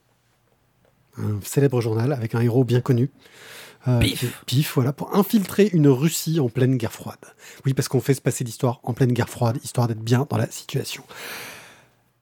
un 1.18 1.42
célèbre 1.44 1.82
journal 1.82 2.14
avec 2.14 2.34
un 2.34 2.40
héros 2.40 2.64
bien 2.64 2.80
connu. 2.80 3.10
Euh, 3.90 4.00
Pif. 4.00 4.42
Pif, 4.46 4.76
voilà, 4.76 4.94
pour 4.94 5.14
infiltrer 5.18 5.70
une 5.74 5.90
Russie 5.90 6.40
en 6.40 6.48
pleine 6.48 6.78
guerre 6.78 6.94
froide. 6.94 7.20
Oui, 7.66 7.74
parce 7.74 7.90
qu'on 7.90 8.00
fait 8.00 8.14
se 8.14 8.22
passer 8.22 8.46
l'histoire 8.46 8.80
en 8.84 8.94
pleine 8.94 9.12
guerre 9.12 9.30
froide, 9.30 9.58
histoire 9.62 9.90
d'être 9.90 10.00
bien 10.00 10.26
dans 10.30 10.38
la 10.38 10.50
situation. 10.50 11.04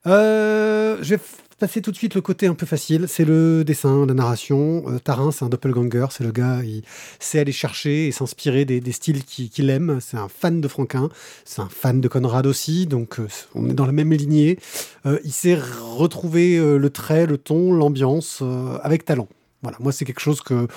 Euh, 0.08 0.98
je 1.04 1.14
vais 1.14 1.22
passer 1.62 1.84
tout 1.84 1.92
de 1.92 1.96
suite 1.96 2.16
le 2.16 2.22
côté 2.22 2.48
un 2.48 2.56
peu 2.56 2.66
facile. 2.66 3.06
C'est 3.08 3.24
le 3.24 3.64
dessin, 3.64 4.08
la 4.08 4.16
narration. 4.16 4.84
Euh, 4.88 4.98
Tarin, 4.98 5.32
c'est 5.32 5.46
un 5.46 5.50
doppelganger. 5.50 6.08
C'est 6.10 6.24
le 6.24 6.32
gars, 6.32 6.64
il 6.64 6.82
sait 7.20 7.38
aller 7.38 7.52
chercher 7.52 8.08
et 8.08 8.12
s'inspirer 8.12 8.66
des, 8.66 8.92
styles 8.92 9.24
qu'il 9.24 9.70
aime. 9.70 10.00
C'est 10.02 10.18
un 10.18 10.28
fan 10.28 10.60
de 10.60 10.68
Franquin. 10.68 11.10
C'est 11.46 11.62
un 11.62 11.70
fan 11.70 12.02
de 12.02 12.08
Conrad 12.08 12.48
aussi. 12.48 12.88
Donc, 12.88 13.20
euh, 13.20 13.28
on 13.54 13.70
est 13.70 13.76
dans 13.76 13.86
la 13.86 13.92
même 13.92 14.12
lignée. 14.12 14.58
Euh, 15.06 15.20
il 15.24 15.32
sait 15.32 15.56
retrouver 15.56 16.58
euh, 16.58 16.78
le 16.78 16.90
trait, 16.90 17.28
le 17.28 17.38
ton, 17.38 17.72
l'ambiance 17.74 18.42
avec 18.82 19.06
talent. 19.06 19.28
Voilà, 19.62 19.78
moi 19.80 19.92
c'est 19.92 20.06
quelque 20.06 20.20
chose 20.20 20.42
que 20.42 20.68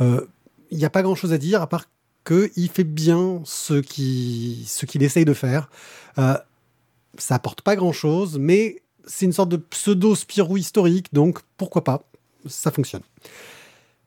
il 0.00 0.78
n'y 0.78 0.84
a 0.84 0.90
pas 0.90 1.02
grand 1.02 1.16
chose 1.16 1.32
à 1.32 1.38
dire 1.38 1.60
à 1.62 1.66
part 1.66 1.86
qu'il 2.24 2.68
fait 2.68 2.84
bien 2.84 3.40
ce 3.44 3.80
qu'il 3.80 4.64
ce 4.66 4.86
essaye 5.02 5.24
de 5.24 5.32
faire. 5.32 5.68
Ça 6.16 7.34
apporte 7.34 7.62
pas 7.62 7.74
grand 7.74 7.92
chose, 7.92 8.38
mais 8.38 8.82
c'est 9.08 9.26
une 9.26 9.32
sorte 9.32 9.48
de 9.48 9.56
pseudo 9.56 10.14
Spirou 10.14 10.56
historique, 10.56 11.12
donc 11.12 11.40
pourquoi 11.56 11.82
pas, 11.82 12.04
ça 12.46 12.70
fonctionne. 12.70 13.02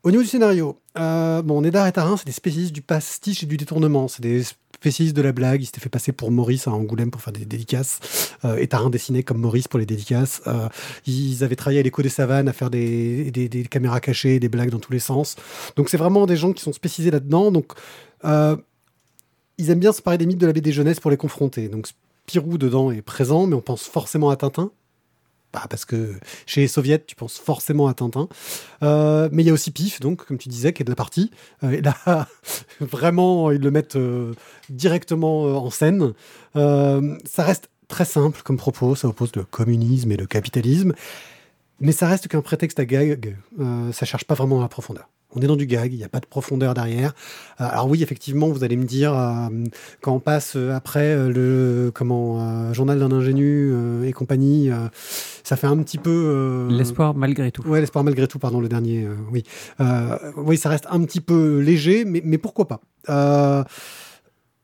Au 0.03 0.10
niveau 0.10 0.24
du 0.24 0.29
scénario, 0.29 0.79
euh, 0.98 1.41
bon, 1.41 1.62
Nédar 1.62 1.86
et 1.86 1.91
Tarin, 1.91 2.17
c'est 2.17 2.25
des 2.25 2.31
spécialistes 2.31 2.74
du 2.74 2.81
pastiche 2.81 3.43
et 3.43 3.46
du 3.46 3.58
détournement. 3.58 4.08
C'est 4.08 4.22
des 4.22 4.43
spécialistes 4.74 5.15
de 5.15 5.22
la 5.22 5.31
blague. 5.31 5.62
Ils 5.62 5.67
s'étaient 5.67 5.79
fait 5.79 5.89
passer 5.89 6.12
pour 6.12 6.31
Maurice 6.31 6.67
à 6.67 6.72
Angoulême 6.72 7.12
pour 7.12 7.22
faire 7.22 7.34
des 7.34 7.46
dédicaces. 7.46 8.00
Euh, 8.43 8.58
et 8.58 8.67
Tarin 8.67 8.89
dessinait 8.89 9.22
comme 9.22 9.38
Maurice 9.38 9.67
pour 9.67 9.77
les 9.77 9.86
dédicaces. 9.86 10.41
Euh, 10.48 10.70
ils 11.05 11.43
avaient 11.43 11.55
travaillé 11.55 11.81
à 11.81 11.84
l'écho 11.84 12.01
des 12.01 12.10
savanes 12.10 12.48
à 12.48 12.53
faire 12.53 12.72
des, 12.72 13.31
caméras 13.70 14.00
cachées, 14.00 14.39
des 14.39 14.50
blagues 14.50 14.72
dans 14.72 14.79
tous 14.79 14.91
les 14.91 15.00
sens. 15.00 15.36
Donc 15.75 15.89
c'est 15.89 15.98
vraiment 15.98 16.25
des 16.25 16.36
gens 16.36 16.51
qui 16.51 16.63
sont 16.63 16.74
spécialisés 16.74 17.12
là-dedans. 17.12 17.51
Donc 17.51 17.74
euh, 18.25 18.55
ils 19.60 19.70
aiment 19.70 19.79
bien 19.79 19.93
se 19.93 20.01
parler 20.01 20.17
des 20.17 20.25
mythes 20.25 20.41
de 20.41 20.48
la 20.48 20.53
BD 20.53 20.72
jeunesse 20.72 21.00
pour 21.00 21.12
les 21.12 21.17
confronter. 21.17 21.67
Donc 21.67 21.88
Spirou 22.25 22.58
dedans 22.58 22.91
est 22.91 23.03
présent, 23.03 23.46
mais 23.46 23.55
on 23.55 23.62
pense 23.62 23.84
forcément 23.84 24.31
à 24.31 24.36
Tintin. 24.36 24.72
Bah, 25.53 25.63
parce 25.70 25.84
que 25.84 26.13
chez 26.46 26.62
les 26.62 26.67
soviets, 26.67 27.03
tu 27.05 27.15
penses 27.15 27.38
forcément 27.38 27.88
à 27.88 27.93
Tintin. 27.93 28.29
Euh, 28.84 29.27
mais 29.31 29.43
il 29.43 29.48
y 29.48 29.50
a 29.50 29.53
aussi 29.53 29.72
Pif, 29.72 30.00
donc, 30.00 30.25
comme 30.25 30.38
tu 30.38 30.48
disais, 30.48 30.72
qui 30.72 30.81
est 30.81 30.86
de 30.86 30.91
la 30.91 30.96
partie. 30.96 31.29
Euh, 31.63 31.72
et 31.72 31.81
là, 31.81 32.27
vraiment, 32.79 33.51
ils 33.51 33.62
le 33.62 33.72
mettent 33.72 33.98
euh, 33.98 34.34
directement 34.70 35.43
en 35.43 35.70
scène. 35.70 36.13
Ça 36.55 37.43
reste 37.43 37.70
très 37.88 38.05
simple 38.05 38.41
comme 38.43 38.58
propos, 38.58 38.96
ça 38.96 39.10
oppose 39.10 39.31
le 39.36 39.43
communisme 39.43 40.12
et 40.12 40.17
le 40.17 40.25
capitalisme. 40.25 40.93
Mais 41.81 41.91
ça 41.91 42.08
reste 42.08 42.27
qu'un 42.27 42.41
prétexte 42.41 42.79
à 42.79 42.86
gag. 42.86 43.36
Ça 43.91 44.05
cherche 44.05 44.24
pas 44.24 44.36
vraiment 44.36 44.62
la 44.62 44.70
profondeur. 44.70 45.10
On 45.33 45.41
est 45.41 45.47
dans 45.47 45.55
du 45.55 45.65
gag, 45.65 45.93
il 45.93 45.97
n'y 45.97 46.03
a 46.03 46.09
pas 46.09 46.19
de 46.19 46.25
profondeur 46.25 46.73
derrière. 46.73 47.13
Euh, 47.61 47.67
alors 47.69 47.89
oui, 47.89 48.03
effectivement, 48.03 48.50
vous 48.50 48.63
allez 48.63 48.75
me 48.75 48.83
dire, 48.83 49.17
euh, 49.17 49.47
quand 50.01 50.13
on 50.13 50.19
passe 50.19 50.55
euh, 50.55 50.75
après 50.75 51.15
le 51.29 51.91
comment 51.93 52.41
euh, 52.41 52.73
journal 52.73 53.00
d'un 53.00 53.11
ingénu 53.11 53.71
euh, 53.71 54.03
et 54.03 54.11
compagnie, 54.11 54.69
ça 55.43 55.55
fait 55.55 55.67
un 55.67 55.77
petit 55.77 55.97
peu 55.97 56.67
L'espoir 56.69 57.13
malgré 57.13 57.51
tout. 57.51 57.65
Ouais, 57.67 57.79
l'espoir 57.79 58.03
malgré 58.03 58.27
tout, 58.27 58.39
pardon, 58.39 58.59
le 58.59 58.69
dernier, 58.69 59.07
oui. 59.31 59.43
Oui, 60.38 60.57
ça 60.57 60.69
reste 60.69 60.88
un 60.89 61.01
petit 61.03 61.21
peu 61.21 61.59
léger, 61.59 62.05
mais, 62.05 62.21
mais 62.23 62.38
pourquoi 62.38 62.67
pas 62.67 62.81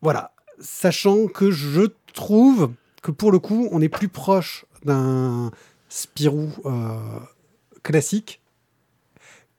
Voilà, 0.02 0.32
sachant 0.60 1.28
que 1.28 1.52
je 1.52 1.84
trouve 2.14 2.72
que 3.02 3.12
pour 3.12 3.32
le 3.32 3.40
coup, 3.40 3.70
on 3.72 3.82
est 3.82 3.90
plus 3.90 4.10
proche 4.10 4.66
d'un 4.86 5.52
Spirou 5.90 6.50
classique 7.84 8.42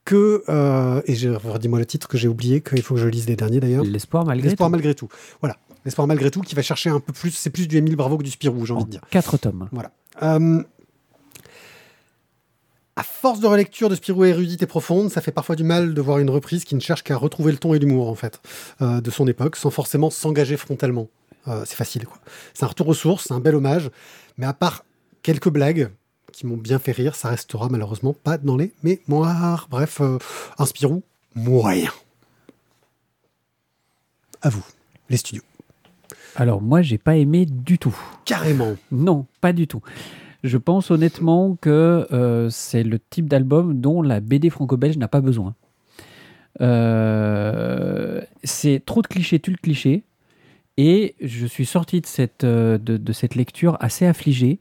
que, 0.08 0.42
euh, 0.48 1.02
et 1.04 1.14
je 1.14 1.28
redis-moi 1.28 1.78
le 1.78 1.84
titre 1.84 2.08
que 2.08 2.16
j'ai 2.16 2.28
oublié, 2.28 2.62
qu'il 2.62 2.80
faut 2.80 2.94
que 2.94 3.00
je 3.00 3.08
lise 3.08 3.26
les 3.28 3.36
derniers 3.36 3.60
d'ailleurs. 3.60 3.84
L'espoir 3.84 4.24
malgré 4.24 4.48
L'espoir 4.48 4.68
tout. 4.68 4.72
malgré 4.72 4.94
tout. 4.94 5.08
Voilà, 5.42 5.58
l'espoir 5.84 6.06
malgré 6.08 6.30
tout 6.30 6.40
qui 6.40 6.54
va 6.54 6.62
chercher 6.62 6.88
un 6.88 6.98
peu 6.98 7.12
plus, 7.12 7.30
c'est 7.32 7.50
plus 7.50 7.68
du 7.68 7.76
Émile 7.76 7.94
Bravo 7.94 8.16
que 8.16 8.22
du 8.22 8.30
Spirou, 8.30 8.64
j'ai 8.64 8.72
envie 8.72 8.84
En 8.84 8.86
de 8.86 8.90
dire. 8.92 9.02
quatre 9.10 9.36
tomes. 9.36 9.68
Voilà. 9.70 9.90
Euh, 10.22 10.62
à 12.96 13.02
force 13.02 13.40
de 13.40 13.46
relecture 13.46 13.90
de 13.90 13.96
Spirou 13.96 14.24
érudite 14.24 14.62
et 14.62 14.66
profonde, 14.66 15.10
ça 15.10 15.20
fait 15.20 15.30
parfois 15.30 15.56
du 15.56 15.62
mal 15.62 15.92
de 15.92 16.00
voir 16.00 16.18
une 16.20 16.30
reprise 16.30 16.64
qui 16.64 16.74
ne 16.74 16.80
cherche 16.80 17.04
qu'à 17.04 17.16
retrouver 17.18 17.52
le 17.52 17.58
ton 17.58 17.74
et 17.74 17.78
l'humour, 17.78 18.08
en 18.08 18.14
fait, 18.14 18.40
euh, 18.80 19.02
de 19.02 19.10
son 19.10 19.28
époque, 19.28 19.56
sans 19.56 19.68
forcément 19.70 20.08
s'engager 20.08 20.56
frontalement. 20.56 21.08
C'est 21.64 21.76
facile, 21.76 22.04
quoi. 22.04 22.18
C'est 22.52 22.64
un 22.64 22.68
retour 22.68 22.88
aux 22.88 22.94
sources, 22.94 23.24
c'est 23.28 23.32
un 23.34 23.40
bel 23.40 23.54
hommage, 23.54 23.90
mais 24.36 24.44
à 24.44 24.52
part 24.52 24.84
quelques 25.22 25.48
blagues 25.48 25.88
qui 26.32 26.46
m'ont 26.46 26.56
bien 26.56 26.78
fait 26.78 26.92
rire, 26.92 27.14
ça 27.14 27.30
restera 27.30 27.68
malheureusement 27.68 28.12
pas 28.12 28.38
dans 28.38 28.56
les 28.56 28.72
mémoires. 28.82 29.66
Bref, 29.70 30.00
euh, 30.00 30.18
un 30.58 30.66
Spirou 30.66 31.02
moyen. 31.34 31.92
À 34.42 34.48
vous, 34.48 34.64
les 35.10 35.16
studios. 35.16 35.42
Alors 36.36 36.62
moi, 36.62 36.82
j'ai 36.82 36.98
pas 36.98 37.16
aimé 37.16 37.46
du 37.46 37.78
tout. 37.78 37.96
Carrément. 38.24 38.76
Non, 38.92 39.26
pas 39.40 39.52
du 39.52 39.66
tout. 39.66 39.82
Je 40.44 40.56
pense 40.56 40.90
honnêtement 40.90 41.56
que 41.60 42.06
euh, 42.12 42.48
c'est 42.48 42.84
le 42.84 42.98
type 42.98 43.28
d'album 43.28 43.80
dont 43.80 44.02
la 44.02 44.20
BD 44.20 44.50
franco-belge 44.50 44.96
n'a 44.96 45.08
pas 45.08 45.20
besoin. 45.20 45.54
Euh, 46.60 48.20
c'est 48.44 48.82
trop 48.84 49.02
de 49.02 49.08
clichés, 49.08 49.40
tu 49.40 49.50
le 49.50 49.56
cliché. 49.56 50.04
Et 50.76 51.16
je 51.20 51.44
suis 51.44 51.66
sorti 51.66 52.00
de 52.00 52.06
cette, 52.06 52.44
euh, 52.44 52.78
de, 52.78 52.96
de 52.96 53.12
cette 53.12 53.34
lecture 53.34 53.76
assez 53.80 54.06
affligé, 54.06 54.60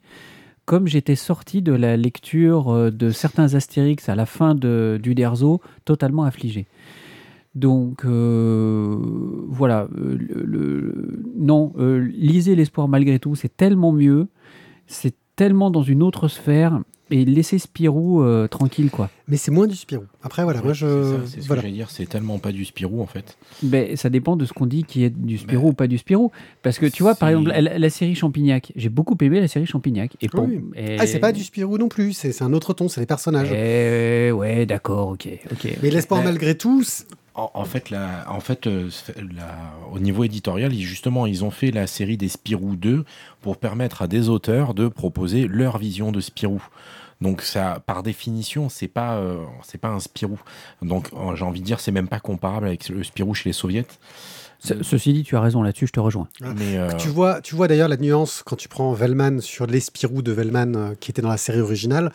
comme 0.67 0.85
j'étais 0.85 1.15
sorti 1.15 1.61
de 1.61 1.71
la 1.71 1.95
lecture 1.95 2.69
euh, 2.69 2.91
de 2.91 3.09
certains 3.09 3.55
Astérix 3.55 4.09
à 4.09 4.15
la 4.15 4.25
fin 4.25 4.53
du 4.53 5.15
Derzo, 5.15 5.61
totalement 5.85 6.23
affligé. 6.23 6.67
Donc 7.55 8.03
euh, 8.03 8.97
voilà, 9.47 9.87
euh, 9.97 11.23
non, 11.37 11.71
lisez 11.77 12.55
l'espoir 12.55 12.89
malgré 12.89 13.17
tout, 13.17 13.33
c'est 13.33 13.55
tellement 13.55 13.93
mieux, 13.93 14.27
c'est 14.87 15.15
tellement 15.37 15.71
dans 15.71 15.83
une 15.83 16.03
autre 16.03 16.27
sphère, 16.27 16.81
et 17.11 17.25
laissez 17.25 17.59
Spirou 17.59 18.21
euh, 18.21 18.47
tranquille 18.47 18.89
quoi. 18.89 19.09
Mais 19.27 19.37
c'est 19.37 19.51
moins 19.51 19.67
du 19.67 19.75
Spirou. 19.75 20.05
Après, 20.23 20.43
voilà, 20.43 20.61
moi 20.61 20.73
je. 20.73 21.17
c'est 21.25 21.41
ce 21.41 21.47
voilà. 21.47 21.61
que 21.61 21.67
j'allais 21.67 21.77
dire, 21.77 21.89
c'est 21.89 22.05
tellement 22.05 22.39
pas 22.39 22.51
du 22.51 22.63
Spirou 22.65 23.01
en 23.01 23.05
fait. 23.07 23.37
Ben, 23.63 23.95
ça 23.97 24.09
dépend 24.09 24.35
de 24.35 24.45
ce 24.45 24.53
qu'on 24.53 24.65
dit 24.65 24.83
qui 24.85 25.03
est 25.03 25.09
du 25.09 25.37
Spirou 25.37 25.63
Ben, 25.65 25.69
ou 25.69 25.73
pas 25.73 25.87
du 25.87 25.97
Spirou. 25.97 26.31
Parce 26.63 26.79
que 26.79 26.85
tu 26.85 27.03
vois, 27.03 27.15
par 27.15 27.29
exemple, 27.29 27.49
la, 27.49 27.77
la 27.77 27.89
série 27.89 28.15
Champignac, 28.15 28.71
j'ai 28.75 28.89
beaucoup 28.89 29.17
aimé 29.21 29.39
la 29.41 29.47
série 29.47 29.65
Champignac. 29.65 30.15
Et 30.21 30.29
Oui. 30.33 30.61
et- 30.75 30.97
Ah, 30.99 31.05
c'est 31.07 31.19
pas 31.19 31.31
du 31.33 31.43
Spirou 31.43 31.77
non 31.77 31.89
plus, 31.89 32.13
c'est 32.13 32.31
c'est 32.31 32.43
un 32.43 32.53
autre 32.53 32.73
ton, 32.73 32.87
c'est 32.87 33.01
les 33.01 33.05
personnages. 33.07 33.51
Eh, 33.51 34.31
ouais, 34.31 34.65
d'accord, 34.65 35.09
ok, 35.09 35.27
ok. 35.51 35.77
Mais 35.83 35.89
l'espoir 35.89 36.21
Ben, 36.21 36.27
malgré 36.29 36.55
tout, 36.57 36.83
En, 37.37 37.65
fait, 37.65 37.93
en 38.27 38.39
fait 38.39 38.65
euh, 38.65 38.89
au 39.91 39.99
niveau 39.99 40.23
éditorial, 40.23 40.73
justement, 40.73 41.27
ils 41.27 41.45
ont 41.45 41.51
fait 41.51 41.69
la 41.69 41.85
série 41.85 42.17
des 42.17 42.29
Spirou 42.29 42.75
2 42.75 43.05
pour 43.41 43.57
permettre 43.57 44.01
à 44.01 44.07
des 44.07 44.27
auteurs 44.27 44.73
de 44.73 44.87
proposer 44.87 45.47
leur 45.47 45.77
vision 45.77 46.11
de 46.11 46.19
Spirou. 46.19 46.63
Donc 47.21 47.43
ça, 47.43 47.81
par 47.85 48.01
définition, 48.01 48.69
c'est 48.69 48.87
pas, 48.87 49.17
euh, 49.17 49.45
pas 49.79 49.89
un 49.89 49.99
Spirou. 49.99 50.39
Donc 50.81 51.09
j'ai 51.35 51.45
envie 51.45 51.61
de 51.61 51.65
dire, 51.65 51.79
c'est 51.79 51.91
même 51.91 52.07
pas 52.07 52.19
comparable 52.19 52.65
avec 52.65 52.89
le 52.89 53.03
Spirou 53.03 53.35
chez 53.35 53.49
les 53.49 53.53
Soviets. 53.53 53.85
Ce- 54.59 54.81
ceci 54.83 55.13
dit, 55.13 55.23
tu 55.23 55.35
as 55.35 55.41
raison 55.41 55.61
là-dessus, 55.61 55.87
je 55.87 55.91
te 55.91 55.99
rejoins. 55.99 56.27
Mais 56.41 56.77
euh, 56.77 56.91
tu 56.97 57.09
vois, 57.09 57.41
tu 57.41 57.55
vois 57.55 57.67
d'ailleurs 57.67 57.87
la 57.89 57.97
nuance 57.97 58.41
quand 58.45 58.55
tu 58.55 58.67
prends 58.67 58.91
Vellman 58.93 59.39
sur 59.41 59.67
les 59.67 59.79
Spirou 59.79 60.21
de 60.21 60.31
Vellman 60.31 60.73
euh, 60.75 60.93
qui 60.99 61.11
était 61.11 61.21
dans 61.21 61.29
la 61.29 61.37
série 61.37 61.61
originale, 61.61 62.11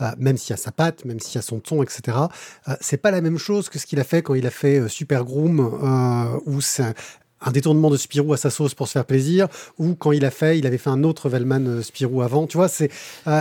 euh, 0.00 0.10
même 0.18 0.36
s'il 0.36 0.50
y 0.50 0.54
a 0.54 0.56
sa 0.58 0.72
patte, 0.72 1.04
même 1.04 1.20
s'il 1.20 1.36
y 1.36 1.38
a 1.38 1.42
son 1.42 1.58
ton, 1.58 1.82
etc. 1.82 2.18
euh, 2.68 2.74
c'est 2.80 2.98
pas 2.98 3.10
la 3.10 3.20
même 3.20 3.38
chose 3.38 3.68
que 3.68 3.78
ce 3.78 3.86
qu'il 3.86 3.98
a 4.00 4.04
fait 4.04 4.22
quand 4.22 4.34
il 4.34 4.46
a 4.46 4.50
fait 4.50 4.78
euh, 4.80 4.88
Super 4.88 5.24
Groom, 5.24 5.60
euh, 5.60 6.38
où 6.46 6.60
c'est 6.60 6.82
un- 7.40 7.50
détournement 7.50 7.90
de 7.90 7.96
Spirou 7.96 8.32
à 8.32 8.36
sa 8.36 8.50
sauce 8.50 8.74
pour 8.74 8.88
se 8.88 8.92
faire 8.92 9.04
plaisir, 9.04 9.46
ou 9.78 9.94
quand 9.94 10.10
il 10.12 10.24
a 10.24 10.30
fait, 10.30 10.58
il 10.58 10.66
avait 10.66 10.78
fait 10.78 10.90
un 10.90 11.04
autre 11.04 11.28
Vellman 11.28 11.64
euh, 11.66 11.82
Spirou 11.82 12.22
avant. 12.22 12.46
Tu 12.46 12.56
vois, 12.56 12.68
c'est 12.68 12.90
euh, 13.26 13.40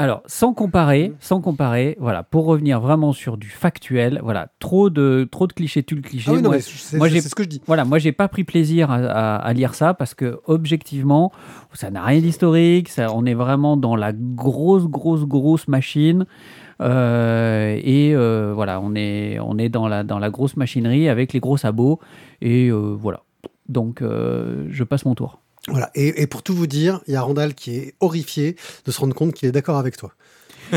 Alors, 0.00 0.22
sans 0.26 0.54
comparer, 0.54 1.12
sans 1.18 1.40
comparer, 1.40 1.96
voilà, 1.98 2.22
pour 2.22 2.44
revenir 2.46 2.80
vraiment 2.80 3.12
sur 3.12 3.36
du 3.36 3.48
factuel, 3.48 4.20
voilà, 4.22 4.48
trop 4.60 4.90
de, 4.90 5.28
trop 5.30 5.48
de 5.48 5.52
clichés, 5.52 5.82
tu 5.82 5.96
le 5.96 6.02
cliché. 6.02 6.30
ah 6.30 6.34
oui, 6.34 6.38
non, 6.40 6.50
moi, 6.50 6.56
mais 6.58 6.60
c'est 6.62 6.96
moi, 6.98 7.08
j'ai- 7.08 7.20
c'est 7.20 7.28
ce 7.28 7.34
que 7.34 7.42
je 7.42 7.48
dis. 7.48 7.60
Voilà, 7.66 7.84
moi 7.84 7.98
j'ai 7.98 8.12
pas 8.12 8.28
pris 8.28 8.44
plaisir 8.44 8.92
à, 8.92 8.94
à- 8.96 9.36
à 9.38 9.52
lire 9.52 9.74
ça 9.74 9.94
parce 9.94 10.14
que 10.14 10.38
objectivement, 10.46 11.32
ça 11.72 11.90
n'a 11.90 12.04
rien 12.04 12.20
d'historique. 12.20 12.88
Ça, 12.90 13.12
on 13.12 13.26
est 13.26 13.34
vraiment 13.34 13.76
dans 13.76 13.96
la 13.96 14.12
grosse, 14.12 14.86
grosse, 14.86 15.24
grosse 15.24 15.66
machine. 15.66 16.24
Euh, 16.80 17.76
et 17.82 18.14
euh, 18.14 18.52
voilà, 18.54 18.80
on 18.80 18.94
est, 18.94 19.38
on 19.40 19.58
est 19.58 19.68
dans 19.68 19.88
la, 19.88 20.04
dans 20.04 20.20
la 20.20 20.30
grosse 20.30 20.56
machinerie 20.56 21.08
avec 21.08 21.32
les 21.32 21.40
gros 21.40 21.56
sabots. 21.56 21.98
Et 22.40 22.68
euh, 22.68 22.94
voilà. 22.96 23.22
Donc, 23.68 24.00
je 24.02 24.84
passe 24.84 25.04
mon 25.04 25.14
tour. 25.14 25.40
Voilà. 25.68 25.90
Et, 25.94 26.22
et 26.22 26.26
pour 26.26 26.42
tout 26.42 26.54
vous 26.54 26.66
dire, 26.66 27.00
il 27.06 27.12
y 27.14 27.16
a 27.16 27.22
Randall 27.22 27.54
qui 27.54 27.76
est 27.76 27.94
horrifié 28.00 28.56
de 28.84 28.90
se 28.90 29.00
rendre 29.00 29.14
compte 29.14 29.34
qu'il 29.34 29.48
est 29.48 29.52
d'accord 29.52 29.76
avec 29.78 29.96
toi. 29.96 30.12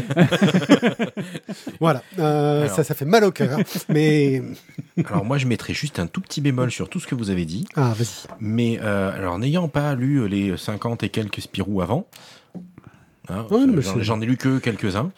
voilà, 1.79 2.01
Euh, 2.19 2.63
Alors. 2.63 2.75
ça, 2.75 2.83
ça 2.83 2.93
fait 2.95 3.05
mal 3.05 3.23
au 3.23 3.31
cœur, 3.31 3.59
mais 3.89 4.41
alors 5.05 5.25
moi, 5.25 5.37
je 5.37 5.47
mettrais 5.47 5.73
juste 5.73 5.99
un 5.99 6.07
tout 6.07 6.21
petit 6.21 6.39
bémol 6.41 6.71
sur 6.71 6.89
tout 6.89 6.99
ce 6.99 7.07
que 7.07 7.15
vous 7.15 7.29
avez 7.29 7.45
dit. 7.45 7.65
ah 7.75 7.93
vas-y. 7.97 8.27
Mais 8.39 8.79
euh, 8.81 9.11
alors, 9.15 9.37
n'ayant 9.39 9.67
pas 9.67 9.93
lu 9.95 10.27
les 10.27 10.55
50 10.57 11.03
et 11.03 11.09
quelques 11.09 11.41
Spirou 11.41 11.81
avant, 11.81 12.07
hein, 13.27 13.45
Ouais, 13.49 13.65
mais 13.67 13.81
j'en 14.01 14.21
ai 14.21 14.25
lu 14.25 14.37
que 14.37 14.59
quelques-uns. 14.59 15.11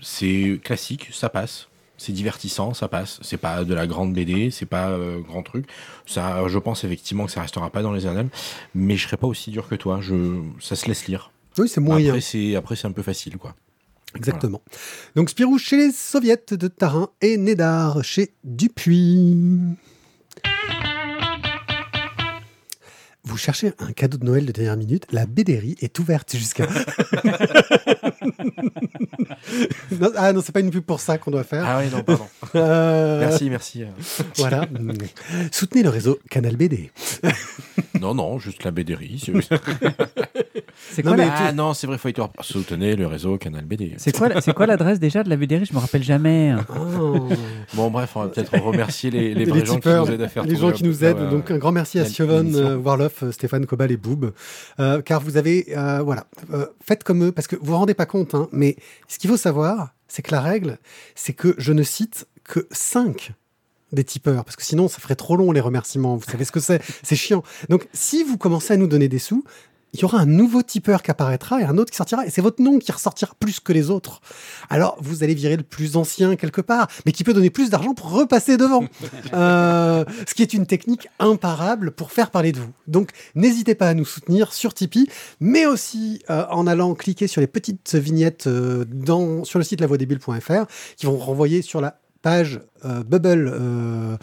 C'est 0.00 0.60
classique, 0.62 1.08
ça 1.12 1.28
passe. 1.28 1.68
C'est 1.98 2.12
divertissant, 2.12 2.74
ça 2.74 2.88
passe. 2.88 3.18
C'est 3.22 3.36
pas 3.36 3.64
de 3.64 3.74
la 3.74 3.86
grande 3.86 4.12
BD, 4.12 4.50
c'est 4.50 4.66
pas 4.66 4.90
euh, 4.90 5.20
grand 5.20 5.42
truc. 5.42 5.66
Ça, 6.06 6.46
je 6.48 6.58
pense 6.58 6.84
effectivement 6.84 7.26
que 7.26 7.32
ça 7.32 7.40
restera 7.40 7.70
pas 7.70 7.82
dans 7.82 7.92
les 7.92 8.06
annales, 8.06 8.28
mais 8.74 8.96
je 8.96 9.06
serai 9.06 9.16
pas 9.16 9.26
aussi 9.26 9.50
dur 9.50 9.68
que 9.68 9.74
toi. 9.74 10.00
Je, 10.02 10.40
ça 10.60 10.76
se 10.76 10.86
laisse 10.86 11.06
lire. 11.06 11.30
Oui, 11.58 11.68
c'est 11.68 11.80
moyen. 11.80 12.10
Après, 12.10 12.20
c'est 12.20 12.54
après 12.54 12.76
c'est 12.76 12.86
un 12.86 12.92
peu 12.92 13.02
facile, 13.02 13.38
quoi. 13.38 13.54
Exactement. 14.14 14.62
Donc 15.14 15.30
Spirou 15.30 15.58
chez 15.58 15.76
les 15.76 15.92
soviets 15.92 16.42
de 16.50 16.68
Tarin 16.68 17.10
et 17.20 17.36
Nédar 17.36 18.02
chez 18.04 18.32
Dupuis. 18.44 19.36
Vous 23.26 23.36
cherchez 23.36 23.72
un 23.80 23.92
cadeau 23.92 24.18
de 24.18 24.24
Noël 24.24 24.46
de 24.46 24.52
dernière 24.52 24.76
minute, 24.76 25.04
la 25.10 25.26
BDRI 25.26 25.74
est 25.80 25.98
ouverte 25.98 26.36
jusqu'à. 26.36 26.66
Non, 30.00 30.10
ah 30.16 30.32
non, 30.32 30.40
c'est 30.44 30.52
pas 30.52 30.60
une 30.60 30.70
pub 30.70 30.82
pour 30.84 31.00
ça 31.00 31.18
qu'on 31.18 31.30
doit 31.30 31.44
faire. 31.44 31.64
Ah 31.66 31.78
oui, 31.80 31.90
non, 31.94 32.02
pardon. 32.02 32.26
Euh, 32.54 33.20
Merci, 33.20 33.50
merci. 33.50 33.84
Voilà. 34.38 34.66
Soutenez 35.52 35.82
le 35.82 35.88
réseau 35.90 36.18
Canal 36.30 36.56
BD. 36.56 36.90
Non, 38.00 38.14
non, 38.14 38.38
juste 38.38 38.64
la 38.64 38.70
BDRI. 38.70 39.22
c'est- 39.24 39.32
C'est 40.90 41.04
Non, 41.04 41.12
quoi, 41.12 41.16
mais 41.18 41.26
la- 41.26 41.34
Ah 41.48 41.52
non, 41.52 41.74
c'est 41.74 41.86
vrai, 41.86 41.98
faut 41.98 42.08
être 42.08 42.30
Soutenez 42.40 42.96
le 42.96 43.06
réseau 43.06 43.36
Canal 43.38 43.64
BD. 43.64 43.94
c'est 43.98 44.16
quoi, 44.16 44.40
c'est 44.40 44.52
quoi 44.54 44.66
l'adresse 44.66 45.00
déjà 45.00 45.22
de 45.22 45.28
la 45.30 45.36
BDR 45.36 45.64
Je 45.64 45.72
me 45.74 45.78
rappelle 45.78 46.02
jamais. 46.02 46.54
Oh. 46.78 47.28
Bon, 47.74 47.90
bref, 47.90 48.10
on 48.16 48.22
va 48.22 48.28
peut-être 48.28 48.56
remercier 48.58 49.10
les, 49.10 49.34
les 49.34 49.44
Les 49.44 49.50
vrais 49.50 49.64
gens 49.66 49.78
qui 49.78 49.88
nous 49.88 50.10
aident 50.10 50.22
à 50.22 50.28
faire 50.28 50.44
les 50.44 50.56
gens 50.56 50.70
qui 50.72 50.84
nous 50.84 51.04
aident. 51.04 51.18
euh, 51.18 51.30
Donc 51.30 51.50
un 51.50 51.58
grand 51.58 51.72
merci 51.72 51.98
à 51.98 52.04
Siobhan, 52.04 52.52
euh, 52.54 52.76
Warloff, 52.76 53.15
euh, 53.22 53.32
Stéphane 53.32 53.66
Cobal 53.66 53.90
et 53.90 53.96
Boob, 53.96 54.32
Euh, 54.80 55.00
car 55.02 55.20
vous 55.20 55.36
avez, 55.36 55.66
euh, 55.76 56.02
voilà, 56.02 56.26
faites 56.84 57.04
comme 57.04 57.24
eux, 57.24 57.32
parce 57.32 57.46
que 57.46 57.56
vous 57.56 57.66
vous 57.66 57.76
rendez 57.76 57.94
pas 57.94 58.06
compte, 58.06 58.34
hein, 58.34 58.48
mais 58.52 58.76
ce 59.08 59.18
qu'il 59.18 59.30
faut 59.30 59.36
savoir, 59.36 59.94
c'est 60.08 60.22
que 60.22 60.32
la 60.32 60.40
règle, 60.40 60.78
c'est 61.14 61.32
que 61.32 61.54
je 61.58 61.72
ne 61.72 61.82
cite 61.82 62.26
que 62.44 62.66
5 62.70 63.32
des 63.92 64.04
tipeurs, 64.04 64.44
parce 64.44 64.56
que 64.56 64.64
sinon 64.64 64.88
ça 64.88 64.98
ferait 64.98 65.14
trop 65.14 65.36
long 65.36 65.52
les 65.52 65.60
remerciements. 65.60 66.16
Vous 66.16 66.28
savez 66.30 66.44
ce 66.44 66.52
que 66.52 66.60
c'est 66.60 66.82
C'est 67.02 67.16
chiant. 67.16 67.42
Donc 67.68 67.88
si 67.92 68.24
vous 68.24 68.36
commencez 68.36 68.74
à 68.74 68.76
nous 68.76 68.88
donner 68.88 69.08
des 69.08 69.18
sous, 69.18 69.44
il 69.96 70.02
y 70.02 70.04
aura 70.04 70.18
un 70.18 70.26
nouveau 70.26 70.62
tipeur 70.62 71.02
qui 71.02 71.10
apparaîtra 71.10 71.60
et 71.60 71.64
un 71.64 71.78
autre 71.78 71.90
qui 71.90 71.96
sortira, 71.96 72.26
et 72.26 72.30
c'est 72.30 72.42
votre 72.42 72.62
nom 72.62 72.78
qui 72.78 72.92
ressortira 72.92 73.34
plus 73.38 73.60
que 73.60 73.72
les 73.72 73.90
autres. 73.90 74.20
Alors 74.68 74.96
vous 75.00 75.24
allez 75.24 75.34
virer 75.34 75.56
le 75.56 75.62
plus 75.62 75.96
ancien 75.96 76.36
quelque 76.36 76.60
part, 76.60 76.88
mais 77.04 77.12
qui 77.12 77.24
peut 77.24 77.32
donner 77.32 77.50
plus 77.50 77.70
d'argent 77.70 77.94
pour 77.94 78.10
repasser 78.10 78.56
devant. 78.56 78.84
Euh, 79.32 80.04
ce 80.26 80.34
qui 80.34 80.42
est 80.42 80.54
une 80.54 80.66
technique 80.66 81.08
imparable 81.18 81.90
pour 81.90 82.12
faire 82.12 82.30
parler 82.30 82.52
de 82.52 82.58
vous. 82.58 82.72
Donc 82.86 83.10
n'hésitez 83.34 83.74
pas 83.74 83.88
à 83.88 83.94
nous 83.94 84.04
soutenir 84.04 84.52
sur 84.52 84.72
Tipeee, 84.72 85.08
mais 85.40 85.66
aussi 85.66 86.22
euh, 86.30 86.44
en 86.50 86.66
allant 86.66 86.94
cliquer 86.94 87.26
sur 87.26 87.40
les 87.40 87.46
petites 87.46 87.94
vignettes 87.94 88.46
euh, 88.46 88.84
dans, 88.88 89.44
sur 89.44 89.58
le 89.58 89.64
site 89.64 89.80
lavoidesbulles.fr 89.80 90.66
qui 90.96 91.06
vont 91.06 91.16
renvoyer 91.16 91.62
sur 91.62 91.80
la 91.80 92.00
page 92.22 92.60
Bubble 92.84 94.18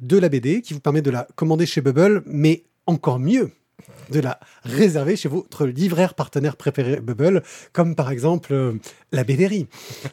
de 0.00 0.18
la 0.18 0.28
BD 0.28 0.60
qui 0.60 0.74
vous 0.74 0.80
permet 0.80 1.02
de 1.02 1.10
la 1.10 1.26
commander 1.34 1.66
chez 1.66 1.80
Bubble, 1.80 2.22
mais 2.26 2.64
encore 2.86 3.18
mieux 3.18 3.52
de 4.10 4.20
la 4.20 4.38
réserver 4.64 5.16
chez 5.16 5.28
votre 5.28 5.66
livraire 5.66 6.14
partenaire 6.14 6.56
préféré 6.56 7.00
Bubble, 7.00 7.42
comme 7.72 7.94
par 7.94 8.10
exemple 8.10 8.52
euh, 8.52 8.72
la 9.12 9.24
BDRI. 9.24 9.66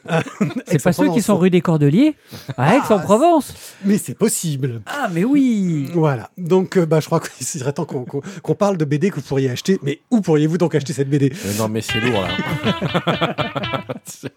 C'est 0.66 0.82
pas 0.82 0.92
ceux 0.92 1.10
qui 1.12 1.22
sont 1.22 1.36
rue 1.38 1.50
des 1.50 1.60
Cordeliers 1.60 2.14
à 2.56 2.76
Aix-en-Provence 2.76 3.54
Mais 3.84 3.98
c'est 3.98 4.14
possible. 4.14 4.82
Ah, 4.86 5.08
mais 5.12 5.24
oui 5.24 5.88
Voilà. 5.94 6.30
Donc, 6.38 6.76
euh, 6.76 6.86
bah, 6.86 7.00
je 7.00 7.06
crois 7.06 7.20
qu'il 7.20 7.46
serait 7.46 7.72
temps 7.72 7.84
qu'on 7.86 8.54
parle 8.54 8.76
de 8.76 8.84
BD 8.84 9.10
que 9.10 9.16
vous 9.16 9.22
pourriez 9.22 9.50
acheter. 9.50 9.78
Mais 9.82 10.00
où 10.10 10.20
pourriez-vous 10.20 10.58
donc 10.58 10.74
acheter 10.74 10.92
cette 10.92 11.08
BD 11.10 11.32
euh, 11.46 11.52
non, 11.58 11.68
mais 11.68 11.80
c'est 11.80 12.00
lourd, 12.00 12.22
là. 12.22 13.34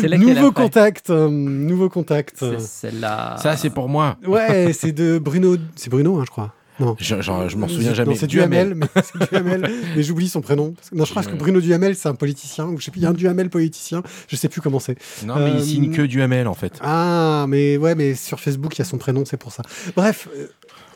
C'est 0.00 0.08
laquelle 0.08 0.34
Nouveau 0.34 0.52
contact. 0.52 1.10
euh, 1.10 1.28
nouveau 1.30 1.88
contact. 1.88 2.36
C'est 2.38 2.60
celle-là. 2.60 3.36
Ça, 3.42 3.56
c'est 3.56 3.70
pour 3.70 3.88
moi. 3.88 4.16
Ouais, 4.26 4.72
c'est 4.72 4.92
de 4.92 5.18
Bruno. 5.18 5.56
C'est 5.74 5.88
Bruno, 5.90 6.18
hein, 6.18 6.24
je 6.26 6.30
crois. 6.30 6.52
Non. 6.80 6.96
Je, 6.98 7.20
genre, 7.20 7.48
je 7.48 7.56
m'en 7.56 7.68
souviens 7.68 7.92
jamais. 7.94 8.14
c'est 8.16 8.26
Duhamel. 8.26 8.74
Mais 8.74 8.86
Duhamel, 9.30 9.70
mais 9.94 10.02
j'oublie 10.02 10.28
son 10.28 10.40
prénom. 10.40 10.74
Non, 10.92 11.04
je 11.04 11.10
crois 11.10 11.22
que 11.22 11.34
Bruno 11.36 11.60
Duhamel, 11.60 11.94
c'est 11.96 12.08
un 12.08 12.14
politicien. 12.14 12.66
Ou 12.66 12.78
je 12.78 12.84
sais 12.84 12.90
plus, 12.90 13.00
il 13.00 13.04
y 13.04 13.06
a 13.06 13.10
un 13.10 13.14
Duhamel 13.14 13.50
politicien. 13.50 14.02
Je 14.28 14.36
sais 14.36 14.48
plus 14.48 14.60
comment 14.60 14.80
c'est. 14.80 14.96
Non, 15.24 15.34
mais 15.36 15.42
Euh, 15.50 15.54
il 15.58 15.64
signe 15.64 15.90
que 15.92 16.02
Duhamel, 16.02 16.48
en 16.48 16.54
fait. 16.54 16.78
Ah, 16.80 17.44
mais 17.48 17.76
ouais, 17.76 17.94
mais 17.94 18.14
sur 18.14 18.40
Facebook, 18.40 18.74
il 18.76 18.78
y 18.78 18.82
a 18.82 18.86
son 18.86 18.98
prénom, 18.98 19.24
c'est 19.26 19.36
pour 19.36 19.52
ça. 19.52 19.62
Bref, 19.96 20.28
euh, 20.36 20.46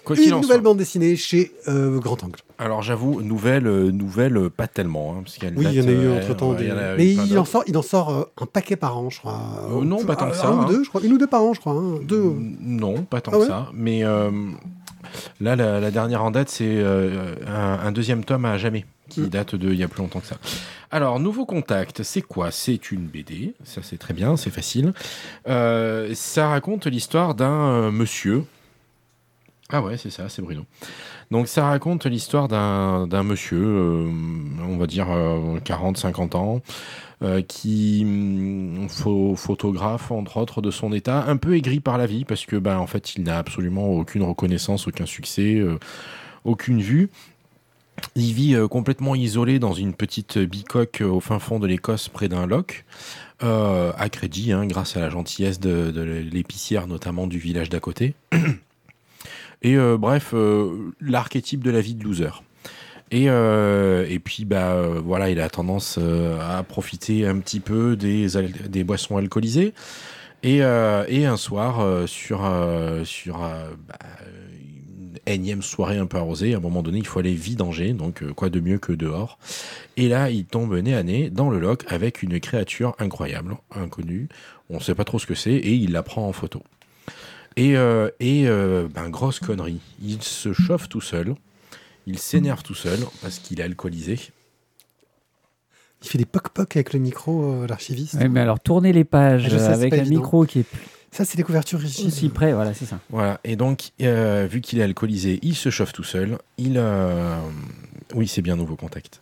Quoi 0.02 0.16
une 0.16 0.30
nouvelle 0.30 0.46
soit. 0.46 0.58
bande 0.60 0.78
dessinée 0.78 1.16
chez 1.16 1.52
euh, 1.68 1.98
Grand 1.98 2.22
Angle. 2.22 2.38
Alors, 2.58 2.80
j'avoue, 2.80 3.20
nouvelle, 3.22 3.66
euh, 3.66 3.90
nouvelle, 3.90 4.36
euh, 4.36 4.48
pas 4.48 4.68
tellement. 4.68 5.16
hein, 5.18 5.22
parce 5.24 5.36
qu'elle 5.36 5.54
Oui, 5.58 5.66
il 5.68 5.74
y 5.74 5.80
en 5.82 5.88
a 5.88 5.90
eu 5.90 5.96
euh, 6.06 6.18
entre 6.18 6.34
temps. 6.36 6.56
y 6.56 6.70
en 6.72 6.76
Mais 6.96 7.12
il 7.12 7.36
en 7.38 7.44
sort, 7.44 7.64
il 7.66 7.76
en 7.76 7.82
sort 7.82 8.10
euh, 8.16 8.22
un 8.40 8.46
paquet 8.46 8.76
par 8.76 8.96
an, 8.96 9.10
je 9.10 9.18
crois. 9.18 9.40
Euh, 9.68 9.82
non, 9.84 10.04
pas 10.04 10.14
tant 10.16 10.30
que 10.30 10.36
ça, 10.36 10.46
Un 10.48 10.58
ou 10.58 10.60
hein. 10.62 10.66
deux, 10.68 10.84
je 10.84 10.88
crois. 10.88 11.02
Une 11.02 11.12
ou 11.12 11.18
deux 11.18 11.26
par 11.26 11.42
an, 11.42 11.52
je 11.54 11.60
crois. 11.60 11.72
hein. 11.74 11.98
Deux. 12.02 12.34
Non, 12.60 13.02
pas 13.02 13.20
tant 13.20 13.32
Ah 13.34 13.38
que 13.38 13.46
ça. 13.46 13.66
Mais 13.74 14.04
euh, 14.04 14.30
là, 15.40 15.56
la, 15.56 15.80
la 15.80 15.90
dernière 15.90 16.22
en 16.24 16.30
date, 16.30 16.48
c'est 16.48 16.64
euh, 16.68 17.34
un, 17.46 17.86
un 17.86 17.92
deuxième 17.92 18.24
tome 18.24 18.44
à 18.44 18.58
jamais, 18.58 18.84
qui 19.08 19.20
Mm. 19.22 19.28
date 19.28 19.54
de 19.54 19.70
il 19.72 19.78
y 19.78 19.84
a 19.84 19.88
plus 19.88 20.02
longtemps 20.02 20.20
que 20.20 20.26
ça. 20.26 20.36
Alors, 20.90 21.18
Nouveau 21.20 21.46
Contact, 21.46 22.02
c'est 22.02 22.22
quoi? 22.22 22.50
C'est 22.50 22.90
une 22.92 23.06
BD, 23.06 23.54
ça 23.64 23.80
c'est 23.82 23.98
très 23.98 24.14
bien, 24.14 24.36
c'est 24.36 24.50
facile. 24.50 24.92
Euh, 25.48 26.12
ça 26.14 26.48
raconte 26.48 26.86
l'histoire 26.86 27.34
d'un 27.34 27.50
euh, 27.50 27.90
monsieur. 27.90 28.44
Ah 29.72 29.82
ouais, 29.82 29.96
c'est 29.96 30.10
ça, 30.10 30.28
c'est 30.28 30.42
Bruno. 30.42 30.62
Donc 31.32 31.48
ça 31.48 31.66
raconte 31.66 32.06
l'histoire 32.06 32.48
d'un 32.48 33.22
monsieur, 33.24 33.58
euh, 33.64 34.10
on 34.68 34.76
va 34.76 34.86
dire 34.86 35.08
40-50 35.64 36.36
ans, 36.36 36.62
euh, 37.22 37.42
qui 37.42 38.02
hum, 38.04 38.86
pho- 38.88 39.36
photographe 39.36 40.12
entre 40.12 40.36
autres 40.38 40.62
de 40.62 40.70
son 40.70 40.92
état, 40.92 41.24
un 41.28 41.36
peu 41.36 41.56
aigri 41.56 41.80
par 41.80 41.98
la 41.98 42.06
vie 42.06 42.24
parce 42.24 42.46
que 42.46 42.56
ben 42.56 42.78
en 42.78 42.86
fait 42.86 43.16
il 43.16 43.24
n'a 43.24 43.38
absolument 43.38 43.88
aucune 43.88 44.22
reconnaissance, 44.24 44.88
aucun 44.88 45.06
succès, 45.06 45.56
euh, 45.56 45.78
aucune 46.44 46.80
vue. 46.82 47.10
Il 48.14 48.32
vit 48.34 48.54
euh, 48.54 48.68
complètement 48.68 49.14
isolé 49.14 49.58
dans 49.58 49.72
une 49.74 49.94
petite 49.94 50.38
bicoque 50.38 51.00
euh, 51.00 51.06
au 51.08 51.20
fin 51.20 51.38
fond 51.38 51.58
de 51.58 51.66
l'Écosse 51.66 52.08
près 52.08 52.28
d'un 52.28 52.46
loch. 52.46 52.84
euh, 53.42 53.92
à 53.98 54.08
crédit, 54.10 54.52
hein, 54.52 54.66
grâce 54.66 54.96
à 54.96 55.00
la 55.00 55.10
gentillesse 55.10 55.60
de, 55.60 55.90
de 55.92 56.02
l'épicière 56.02 56.86
notamment 56.88 57.26
du 57.26 57.38
village 57.38 57.70
d'à 57.70 57.80
côté. 57.80 58.14
Et 59.62 59.76
euh, 59.76 59.96
bref, 59.96 60.32
euh, 60.34 60.92
l'archétype 61.00 61.62
de 61.62 61.70
la 61.70 61.80
vie 61.80 61.94
de 61.94 62.04
loser. 62.04 62.42
Et, 63.10 63.30
euh, 63.30 64.06
et 64.08 64.18
puis, 64.18 64.44
bah, 64.44 64.76
voilà, 65.02 65.30
il 65.30 65.40
a 65.40 65.48
tendance 65.48 65.98
à 65.98 66.62
profiter 66.62 67.26
un 67.26 67.38
petit 67.38 67.60
peu 67.60 67.96
des, 67.96 68.26
des 68.68 68.84
boissons 68.84 69.16
alcoolisées. 69.16 69.74
Et, 70.42 70.58
et 70.58 71.26
un 71.26 71.36
soir, 71.36 72.08
sur, 72.08 72.48
sur 73.04 73.38
bah, 73.38 73.98
une 74.94 75.18
énième 75.26 75.62
soirée 75.62 75.98
un 75.98 76.06
peu 76.06 76.18
arrosée, 76.18 76.54
à 76.54 76.58
un 76.58 76.60
moment 76.60 76.82
donné, 76.82 76.98
il 76.98 77.06
faut 77.06 77.20
aller 77.20 77.32
vidanger, 77.32 77.92
donc 77.92 78.24
quoi 78.32 78.50
de 78.50 78.60
mieux 78.60 78.78
que 78.78 78.92
dehors. 78.92 79.38
Et 79.96 80.08
là, 80.08 80.30
il 80.30 80.44
tombe 80.44 80.76
nez 80.76 80.94
à 80.94 81.02
nez 81.02 81.30
dans 81.30 81.48
le 81.48 81.58
loch 81.58 81.84
avec 81.88 82.22
une 82.22 82.38
créature 82.38 82.94
incroyable, 82.98 83.56
inconnue. 83.72 84.28
On 84.68 84.76
ne 84.76 84.80
sait 84.82 84.94
pas 84.94 85.04
trop 85.04 85.18
ce 85.18 85.26
que 85.26 85.34
c'est, 85.34 85.54
et 85.54 85.74
il 85.74 85.92
la 85.92 86.02
prend 86.02 86.28
en 86.28 86.32
photo. 86.32 86.62
Et, 87.56 87.76
euh, 87.76 88.10
et 88.20 88.46
euh, 88.46 88.86
ben, 88.92 89.08
grosse 89.08 89.40
connerie, 89.40 89.80
il 90.02 90.22
se 90.22 90.52
chauffe 90.52 90.88
tout 90.88 91.00
seul, 91.00 91.34
il 92.06 92.18
s'énerve 92.18 92.62
tout 92.62 92.74
seul 92.74 92.98
parce 93.22 93.38
qu'il 93.38 93.60
est 93.60 93.62
alcoolisé. 93.62 94.18
Il 96.02 96.08
fait 96.08 96.18
des 96.18 96.26
poc-poc 96.26 96.76
avec 96.76 96.92
le 96.92 96.98
micro, 97.00 97.62
euh, 97.62 97.66
l'archiviste. 97.66 98.14
Ouais, 98.14 98.28
mais 98.28 98.40
alors, 98.40 98.60
tournez 98.60 98.92
les 98.92 99.04
pages 99.04 99.44
Ah, 99.46 99.48
je 99.48 99.56
sais, 99.56 99.64
c'est 99.64 99.72
avec 99.72 99.90
pas 99.90 99.96
un 99.96 100.00
évident. 100.00 100.20
micro 100.20 100.44
qui 100.44 100.58
est 100.60 100.62
plus 100.64 100.86
Ça, 101.16 101.24
c'est 101.24 101.36
des 101.38 101.42
couvertures 101.44 101.80
rigides. 101.80 102.06
aussi 102.08 102.28
près, 102.28 102.52
voilà, 102.52 102.74
c'est 102.74 102.84
ça. 102.84 102.98
Voilà, 103.08 103.40
et 103.42 103.56
donc, 103.56 103.90
euh, 104.02 104.46
vu 104.50 104.60
qu'il 104.60 104.78
est 104.80 104.82
alcoolisé, 104.82 105.38
il 105.42 105.54
se 105.54 105.70
chauffe 105.70 105.92
tout 105.94 106.04
seul. 106.04 106.36
Il, 106.58 106.74
euh, 106.76 107.34
oui, 108.14 108.28
c'est 108.28 108.42
bien 108.42 108.54
nouveau 108.56 108.76
contact. 108.76 109.20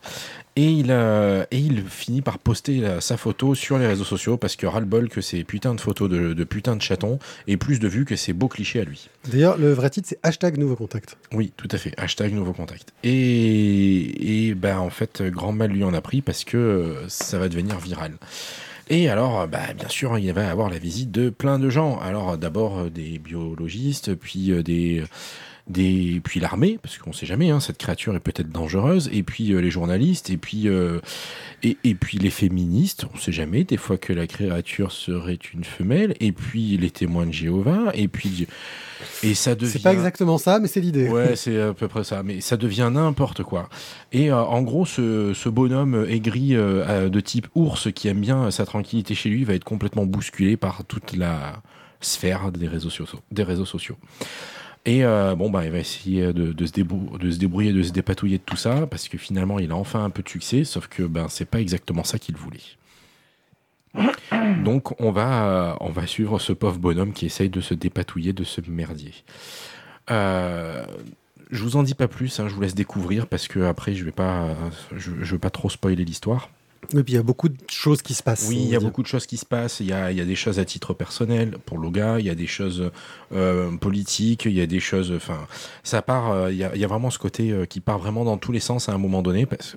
Et 0.56 0.70
il, 0.70 0.88
euh, 0.90 1.44
et 1.52 1.58
il 1.58 1.84
finit 1.86 2.20
par 2.20 2.38
poster 2.38 2.78
la- 2.80 3.00
sa 3.00 3.16
photo 3.16 3.54
sur 3.54 3.78
les 3.78 3.86
réseaux 3.86 4.04
sociaux 4.04 4.36
parce 4.36 4.56
que 4.56 4.66
ras-le-bol 4.66 5.08
que 5.08 5.20
ces 5.20 5.42
putains 5.44 5.74
de 5.74 5.80
photos 5.80 6.08
de, 6.10 6.32
de 6.32 6.44
putains 6.44 6.76
de 6.76 6.82
chatons 6.82 7.18
et 7.48 7.56
plus 7.56 7.78
de 7.80 7.86
vues 7.88 8.04
que 8.04 8.14
ces 8.16 8.32
beaux 8.32 8.48
clichés 8.48 8.80
à 8.80 8.84
lui. 8.84 9.08
D'ailleurs, 9.30 9.56
le 9.58 9.72
vrai 9.72 9.90
titre, 9.90 10.08
c'est 10.08 10.18
hashtag 10.24 10.58
nouveau 10.58 10.76
contact. 10.76 11.16
Oui, 11.32 11.52
tout 11.56 11.68
à 11.72 11.78
fait. 11.78 11.92
Hashtag 11.96 12.32
nouveau 12.34 12.52
contact. 12.52 12.92
Et, 13.04 14.48
et 14.48 14.54
ben, 14.54 14.78
en 14.78 14.90
fait, 14.90 15.22
grand 15.22 15.52
mal 15.52 15.70
lui 15.70 15.84
en 15.84 15.94
a 15.94 16.00
pris 16.00 16.22
parce 16.22 16.44
que 16.44 16.56
euh, 16.56 17.08
ça 17.08 17.38
va 17.38 17.48
devenir 17.48 17.78
viral. 17.78 18.12
Et 18.88 19.08
alors, 19.08 19.40
euh, 19.40 19.46
bah, 19.46 19.72
bien 19.76 19.88
sûr, 19.88 20.18
il 20.18 20.32
va 20.32 20.50
avoir 20.50 20.68
la 20.68 20.78
visite 20.78 21.10
de 21.10 21.30
plein 21.30 21.58
de 21.58 21.70
gens. 21.70 21.98
Alors, 22.00 22.36
d'abord 22.36 22.78
euh, 22.80 22.90
des 22.90 23.18
biologistes, 23.18 24.14
puis 24.14 24.50
euh, 24.52 24.62
des, 24.62 25.04
des, 25.66 26.20
puis 26.22 26.40
l'armée, 26.40 26.78
parce 26.82 26.98
qu'on 26.98 27.12
sait 27.12 27.24
jamais, 27.24 27.50
hein, 27.50 27.58
cette 27.58 27.78
créature 27.78 28.14
est 28.14 28.20
peut-être 28.20 28.50
dangereuse. 28.50 29.08
Et 29.12 29.22
puis 29.22 29.52
euh, 29.52 29.60
les 29.60 29.70
journalistes, 29.70 30.28
et 30.28 30.36
puis 30.36 30.68
euh, 30.68 31.00
et, 31.62 31.78
et 31.84 31.94
puis 31.94 32.18
les 32.18 32.30
féministes, 32.30 33.06
on 33.14 33.18
sait 33.18 33.32
jamais. 33.32 33.64
Des 33.64 33.78
fois 33.78 33.96
que 33.96 34.12
la 34.12 34.26
créature 34.26 34.92
serait 34.92 35.38
une 35.54 35.64
femelle. 35.64 36.14
Et 36.20 36.32
puis 36.32 36.76
les 36.76 36.90
témoins 36.90 37.26
de 37.26 37.32
Jéhovah. 37.32 37.92
Et 37.94 38.08
puis 38.08 38.46
et 39.22 39.34
ça 39.34 39.54
devient. 39.54 39.72
C'est 39.72 39.82
pas 39.82 39.94
exactement 39.94 40.36
ça, 40.36 40.58
mais 40.58 40.68
c'est 40.68 40.80
l'idée. 40.80 41.08
Ouais, 41.08 41.34
c'est 41.34 41.60
à 41.60 41.72
peu 41.72 41.88
près 41.88 42.04
ça. 42.04 42.22
Mais 42.22 42.40
ça 42.42 42.58
devient 42.58 42.90
n'importe 42.92 43.42
quoi. 43.42 43.70
Et 44.12 44.30
euh, 44.30 44.36
en 44.36 44.60
gros, 44.62 44.84
ce, 44.84 45.32
ce 45.34 45.48
bonhomme 45.48 46.06
aigri 46.08 46.50
de 46.50 47.20
type 47.20 47.48
ours 47.54 47.88
qui 47.92 48.08
aime 48.08 48.20
bien 48.20 48.50
sa 48.50 48.66
tranquillité 48.66 49.14
chez 49.14 49.30
lui 49.30 49.44
va 49.44 49.54
être 49.54 49.64
complètement 49.64 50.04
bousculé 50.04 50.58
par 50.58 50.84
toute 50.84 51.16
la 51.16 51.62
sphère 52.00 52.52
des 52.52 52.68
réseaux 52.68 52.90
sociaux. 52.90 53.20
Des 53.30 53.42
réseaux 53.44 53.64
sociaux. 53.64 53.96
Et 54.86 55.04
euh, 55.04 55.34
bon, 55.34 55.50
bah, 55.50 55.64
il 55.64 55.70
va 55.70 55.78
essayer 55.78 56.32
de, 56.32 56.52
de 56.52 56.66
se 56.66 56.72
débrouiller, 57.38 57.72
de 57.72 57.82
se 57.82 57.92
dépatouiller 57.92 58.38
de 58.38 58.42
tout 58.42 58.56
ça, 58.56 58.86
parce 58.86 59.08
que 59.08 59.16
finalement, 59.16 59.58
il 59.58 59.70
a 59.72 59.76
enfin 59.76 60.04
un 60.04 60.10
peu 60.10 60.22
de 60.22 60.28
succès, 60.28 60.64
sauf 60.64 60.88
que 60.88 61.02
ben, 61.02 61.28
c'est 61.28 61.46
pas 61.46 61.60
exactement 61.60 62.04
ça 62.04 62.18
qu'il 62.18 62.36
voulait. 62.36 62.60
Donc, 64.62 65.00
on 65.00 65.10
va, 65.10 65.46
euh, 65.46 65.74
on 65.80 65.90
va 65.90 66.06
suivre 66.06 66.38
ce 66.38 66.52
pauvre 66.52 66.78
bonhomme 66.78 67.12
qui 67.12 67.26
essaye 67.26 67.48
de 67.48 67.60
se 67.60 67.74
dépatouiller 67.74 68.32
de 68.32 68.44
ce 68.44 68.60
merdier. 68.68 69.14
Euh, 70.10 70.84
je 71.50 71.62
vous 71.62 71.76
en 71.76 71.82
dis 71.82 71.94
pas 71.94 72.08
plus, 72.08 72.40
hein, 72.40 72.48
je 72.48 72.54
vous 72.54 72.60
laisse 72.60 72.74
découvrir 72.74 73.26
parce 73.26 73.48
que 73.48 73.60
après 73.60 73.94
je 73.94 74.04
vais 74.04 74.12
pas, 74.12 74.54
je, 74.94 75.12
je 75.22 75.32
veux 75.32 75.38
pas 75.38 75.50
trop 75.50 75.70
spoiler 75.70 76.04
l'histoire. 76.04 76.50
Et 76.92 77.02
puis 77.02 77.14
il 77.14 77.16
y 77.16 77.18
a 77.18 77.22
beaucoup 77.22 77.48
de 77.48 77.56
choses 77.68 78.02
qui 78.02 78.14
se 78.14 78.22
passent. 78.22 78.46
Oui, 78.48 78.58
il 78.60 78.68
y 78.68 78.76
a 78.76 78.80
beaucoup 78.80 79.02
de 79.02 79.06
choses 79.06 79.26
qui 79.26 79.36
se 79.36 79.46
passent. 79.46 79.80
Il 79.80 79.86
y 79.86 79.92
a, 79.92 80.10
il 80.10 80.18
y 80.18 80.20
a 80.20 80.24
des 80.24 80.34
choses 80.36 80.58
à 80.58 80.64
titre 80.64 80.94
personnel 80.94 81.56
pour 81.64 81.78
Loga, 81.78 82.18
il 82.18 82.26
y 82.26 82.30
a 82.30 82.34
des 82.34 82.46
choses 82.46 82.90
euh, 83.32 83.76
politiques, 83.76 84.44
il 84.44 84.52
y 84.52 84.60
a 84.60 84.66
des 84.66 84.80
choses. 84.80 85.12
Enfin, 85.12 85.46
ça 85.82 86.02
part. 86.02 86.30
euh, 86.30 86.52
il, 86.52 86.58
y 86.58 86.64
a, 86.64 86.74
il 86.74 86.80
y 86.80 86.84
a 86.84 86.88
vraiment 86.88 87.10
ce 87.10 87.18
côté 87.18 87.50
euh, 87.50 87.66
qui 87.66 87.80
part 87.80 87.98
vraiment 87.98 88.24
dans 88.24 88.36
tous 88.38 88.52
les 88.52 88.60
sens 88.60 88.88
à 88.88 88.92
un 88.92 88.98
moment 88.98 89.22
donné, 89.22 89.46
parce, 89.46 89.76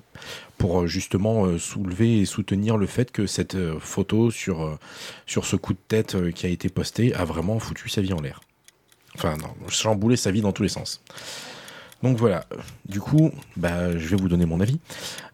pour 0.58 0.82
euh, 0.82 0.86
justement 0.86 1.46
euh, 1.46 1.58
soulever 1.58 2.20
et 2.20 2.24
soutenir 2.26 2.76
le 2.76 2.86
fait 2.86 3.10
que 3.10 3.26
cette 3.26 3.54
euh, 3.54 3.78
photo 3.80 4.30
sur 4.30 4.62
euh, 4.62 4.78
sur 5.26 5.44
ce 5.44 5.56
coup 5.56 5.72
de 5.72 5.78
tête 5.88 6.14
euh, 6.14 6.30
qui 6.30 6.46
a 6.46 6.48
été 6.48 6.68
posté 6.68 7.14
a 7.14 7.24
vraiment 7.24 7.58
foutu 7.58 7.88
sa 7.88 8.00
vie 8.00 8.12
en 8.12 8.20
l'air. 8.20 8.40
Enfin, 9.14 9.36
non, 9.36 9.48
chamboulé 9.68 10.16
sa 10.16 10.30
vie 10.30 10.42
dans 10.42 10.52
tous 10.52 10.62
les 10.62 10.68
sens. 10.68 11.02
Donc 12.02 12.16
voilà. 12.16 12.44
Du 12.86 13.00
coup, 13.00 13.32
bah, 13.56 13.98
je 13.98 14.06
vais 14.08 14.16
vous 14.16 14.28
donner 14.28 14.46
mon 14.46 14.60
avis. 14.60 14.78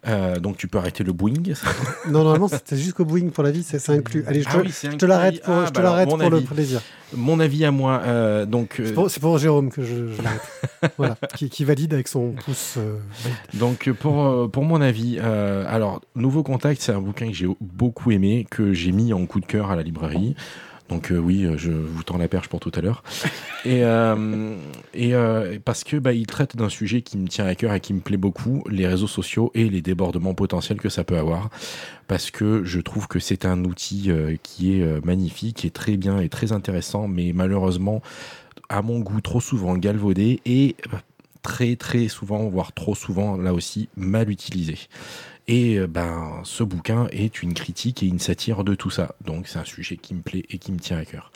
Euh, 0.07 0.39
donc 0.39 0.57
tu 0.57 0.67
peux 0.67 0.77
arrêter 0.79 1.03
le 1.03 1.13
boing. 1.13 1.33
Non, 2.07 2.23
normalement, 2.23 2.47
c'était 2.47 2.77
jusqu'au 2.77 3.05
Boeing 3.05 3.29
pour 3.29 3.43
la 3.43 3.51
vie, 3.51 3.63
c'est 3.63 3.89
inclus. 3.89 4.23
Allez, 4.27 4.41
je 4.41 4.47
te, 4.49 4.57
Ah 4.57 4.61
oui, 4.91 4.97
te 4.97 5.05
l'arrête 5.05 5.41
pour, 5.43 5.53
inclus. 5.53 5.67
je 5.67 5.71
te 5.71 5.79
Ah, 5.79 6.05
bah 6.05 6.05
pour 6.05 6.17
le 6.17 6.41
plaisir. 6.41 6.81
Mon 7.15 7.39
avis 7.39 7.65
à 7.65 7.71
moi, 7.71 8.01
euh, 8.05 8.45
donc, 8.45 8.79
euh, 8.79 9.07
C'est 9.09 9.19
pour, 9.19 9.37
Jérôme 9.37 9.69
que 9.71 9.83
je, 9.83 10.13
je 10.13 10.21
l'arrête. 10.21 10.41
voilà, 10.97 11.17
qui, 11.35 11.49
qui 11.49 11.63
valide 11.65 11.93
avec 11.93 12.07
son 12.07 12.31
pouce. 12.31 12.75
euh, 12.77 12.97
donc 13.53 13.91
pour, 13.91 14.49
pour 14.51 14.63
mon 14.63 14.81
avis, 14.81 15.19
alors 15.19 16.01
Nouveau 16.15 16.43
Contact, 16.43 16.81
c'est 16.81 16.91
un 16.93 17.01
bouquin 17.01 17.27
que 17.27 17.33
j'ai 17.33 17.47
beaucoup 17.61 18.11
aimé, 18.11 18.47
que 18.49 18.73
j'ai 18.73 18.91
mis 18.91 19.13
en 19.13 19.25
coup 19.25 19.39
de 19.39 19.45
cœur 19.45 19.71
à 19.71 19.75
la 19.75 19.83
librairie. 19.83 20.35
Donc 20.89 21.11
euh, 21.11 21.17
oui, 21.17 21.45
euh, 21.45 21.57
je 21.57 21.71
vous 21.71 22.03
tends 22.03 22.17
la 22.17 22.27
perche 22.27 22.47
pour 22.47 22.59
tout 22.59 22.71
à 22.75 22.81
l'heure. 22.81 23.03
Et, 23.65 23.83
euh, 23.83 24.55
et 24.93 25.13
parce 25.59 25.83
que 25.83 25.97
bah, 25.97 26.13
il 26.13 26.27
traite 26.27 26.55
d'un 26.55 26.69
sujet 26.69 27.01
qui 27.01 27.17
me 27.17 27.27
tient 27.27 27.47
à 27.47 27.55
cœur 27.55 27.73
et 27.73 27.79
qui 27.79 27.93
me 27.93 27.99
plaît 27.99 28.17
beaucoup, 28.17 28.63
les 28.69 28.85
réseaux 28.85 29.07
sociaux 29.07 29.51
et 29.55 29.69
les 29.69 29.81
débordements 29.81 30.35
potentiels 30.35 30.79
que 30.79 30.89
ça 30.89 31.03
peut 31.03 31.17
avoir. 31.17 31.49
Parce 32.07 32.29
que 32.29 32.63
je 32.63 32.79
trouve 32.79 33.07
que 33.07 33.19
c'est 33.19 33.45
un 33.45 33.63
outil 33.65 34.11
qui 34.43 34.79
est 34.79 35.03
magnifique, 35.03 35.65
est 35.65 35.73
très 35.73 35.97
bien 35.97 36.19
et 36.19 36.29
très 36.29 36.51
intéressant, 36.51 37.07
mais 37.07 37.31
malheureusement, 37.33 38.03
à 38.69 38.83
mon 38.83 38.99
goût, 38.99 39.21
trop 39.21 39.41
souvent 39.41 39.75
galvaudé 39.75 40.39
et 40.45 40.75
très 41.41 41.75
très 41.75 42.07
souvent, 42.07 42.47
voire 42.49 42.73
trop 42.73 42.93
souvent, 42.93 43.37
là 43.37 43.53
aussi, 43.53 43.89
mal 43.97 44.29
utilisé. 44.29 44.77
Et 45.47 45.77
euh, 45.77 45.87
ben, 45.87 46.41
ce 46.43 46.63
bouquin 46.63 47.07
est 47.11 47.43
une 47.43 47.53
critique 47.53 48.01
et 48.03 48.07
une 48.07 48.19
satire 48.19 48.63
de 48.63 48.75
tout 48.75 48.89
ça. 48.89 49.15
Donc 49.23 49.47
c'est 49.47 49.59
un 49.59 49.65
sujet 49.65 49.97
qui 49.97 50.13
me 50.15 50.21
plaît 50.21 50.43
et 50.49 50.57
qui 50.57 50.71
me 50.71 50.79
tient 50.79 50.97
à 50.97 51.05
cœur. 51.05 51.31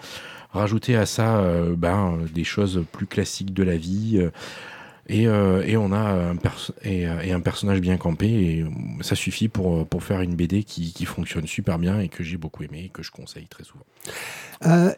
Rajouter 0.51 0.95
à 0.95 1.05
ça 1.05 1.37
euh, 1.39 1.75
ben, 1.75 2.19
des 2.33 2.43
choses 2.43 2.83
plus 2.91 3.05
classiques 3.05 3.53
de 3.53 3.63
la 3.63 3.77
vie. 3.77 4.17
euh, 4.17 4.31
et, 5.11 5.23
et 5.23 5.75
on 5.75 5.91
a 5.91 5.97
un, 5.97 6.35
et, 6.83 7.07
un 7.07 7.39
personnage 7.39 7.81
bien 7.81 7.97
campé 7.97 8.27
et 8.27 8.65
ça 9.01 9.15
suffit 9.15 9.47
pour, 9.47 9.87
pour 9.87 10.03
faire 10.03 10.21
une 10.21 10.35
BD 10.35 10.63
qui, 10.63 10.93
qui 10.93 11.05
fonctionne 11.05 11.47
super 11.47 11.79
bien 11.79 11.99
et 11.99 12.09
que 12.09 12.23
j'ai 12.23 12.37
beaucoup 12.37 12.61
aimé 12.61 12.83
et 12.85 12.89
que 12.89 13.01
je 13.01 13.09
conseille 13.09 13.47
très 13.47 13.63
souvent. 13.63 13.85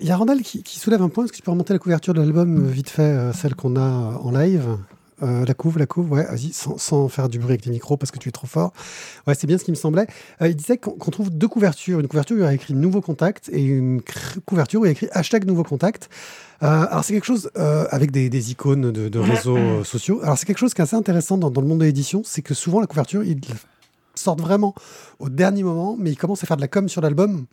Il 0.01 0.05
y 0.05 0.11
a 0.11 0.17
Randall 0.17 0.41
qui, 0.41 0.63
qui 0.63 0.79
soulève 0.79 1.01
un 1.01 1.07
point. 1.07 1.23
Est-ce 1.23 1.31
que 1.31 1.37
tu 1.37 1.43
peux 1.43 1.51
remonter 1.51 1.71
la 1.71 1.79
couverture 1.79 2.13
de 2.13 2.19
l'album 2.19 2.67
vite 2.67 2.89
fait, 2.89 3.31
celle 3.31 3.55
qu'on 3.55 3.77
a 3.77 4.19
en 4.21 4.31
live? 4.31 4.77
Euh, 5.23 5.45
La 5.45 5.53
couve, 5.53 5.77
la 5.77 5.85
couve, 5.85 6.11
ouais, 6.11 6.25
vas-y, 6.25 6.51
sans, 6.51 6.77
sans 6.77 7.07
faire 7.07 7.29
du 7.29 7.39
bruit 7.39 7.51
avec 7.51 7.65
les 7.65 7.71
micros 7.71 7.97
parce 7.97 8.11
que 8.11 8.17
tu 8.19 8.29
es 8.29 8.31
trop 8.31 8.47
fort. 8.47 8.73
Ouais, 9.27 9.35
c'est 9.35 9.47
bien 9.47 9.57
ce 9.57 9.63
qui 9.63 9.71
me 9.71 9.75
semblait. 9.75 10.07
Euh, 10.41 10.47
il 10.47 10.55
disait 10.55 10.77
qu'on 10.77 11.11
trouve 11.11 11.29
deux 11.29 11.47
couvertures. 11.47 11.99
Une 11.99 12.07
couverture 12.07 12.35
où 12.35 12.39
il 12.39 12.43
y 12.43 12.45
a 12.47 12.53
écrit 12.53 12.73
Nouveau 12.73 13.01
Contact 13.01 13.49
et 13.51 13.61
une 13.61 14.01
couverture 14.45 14.81
où 14.81 14.85
il 14.85 14.87
y 14.87 14.89
a 14.89 14.93
écrit 14.93 15.07
hashtag 15.11 15.45
Nouveau 15.45 15.63
Contact. 15.63 16.09
Euh, 16.63 16.67
alors 16.89 17.03
c'est 17.03 17.13
quelque 17.13 17.25
chose 17.25 17.49
avec 17.55 18.11
des, 18.11 18.29
des 18.29 18.51
icônes 18.51 18.91
de, 18.91 19.09
de 19.09 19.19
réseaux 19.19 19.57
sociaux. 19.83 20.19
Alors 20.23 20.37
c'est 20.37 20.45
quelque 20.45 20.59
chose 20.59 20.73
qui 20.73 20.81
est 20.81 20.83
assez 20.83 20.95
intéressant 20.95 21.37
dans, 21.37 21.49
dans 21.49 21.61
le 21.61 21.67
monde 21.67 21.79
de 21.79 21.85
l'édition, 21.85 22.21
c'est 22.23 22.41
que 22.41 22.53
souvent 22.53 22.79
la 22.79 22.87
couverture, 22.87 23.23
ils 23.23 23.39
sortent 24.15 24.41
vraiment 24.41 24.75
au 25.19 25.29
dernier 25.29 25.63
moment, 25.63 25.95
mais 25.97 26.11
ils 26.11 26.17
commencent 26.17 26.43
à 26.43 26.47
faire 26.47 26.57
de 26.57 26.61
la 26.61 26.67
com 26.67 26.89
sur 26.89 27.01
l'album 27.01 27.45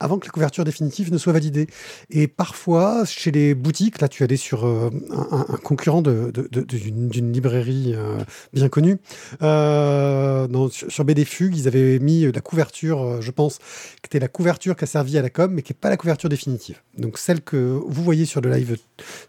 avant 0.00 0.18
que 0.18 0.26
la 0.26 0.30
couverture 0.30 0.64
définitive 0.64 1.12
ne 1.12 1.18
soit 1.18 1.32
validée. 1.32 1.66
Et 2.10 2.28
parfois, 2.28 3.04
chez 3.04 3.30
les 3.30 3.54
boutiques, 3.54 4.00
là 4.00 4.08
tu 4.08 4.22
allais 4.22 4.36
sur 4.36 4.66
euh, 4.66 4.90
un, 5.10 5.44
concurrent 5.62 6.02
d'une 6.02 7.32
librairie 7.32 7.94
euh, 7.94 8.18
bien 8.52 8.68
connue, 8.68 8.98
euh, 9.42 10.68
sur, 10.70 11.04
BD 11.04 11.24
Fugue, 11.24 11.56
ils 11.56 11.68
avaient 11.68 11.98
mis 11.98 12.30
la 12.30 12.40
couverture, 12.40 13.22
je 13.22 13.30
pense, 13.30 13.58
qui 14.02 14.06
était 14.06 14.18
la 14.18 14.28
couverture 14.28 14.76
qui 14.76 14.84
a 14.84 14.86
servi 14.86 15.16
à 15.18 15.22
la 15.22 15.30
com, 15.30 15.52
mais 15.52 15.62
qui 15.62 15.72
n'est 15.72 15.78
pas 15.78 15.88
la 15.88 15.96
couverture 15.96 16.28
définitive. 16.28 16.80
Donc 16.98 17.18
celle 17.18 17.40
que 17.40 17.56
vous 17.56 18.02
voyez 18.02 18.24
sur 18.24 18.40
le 18.40 18.50
live 18.50 18.76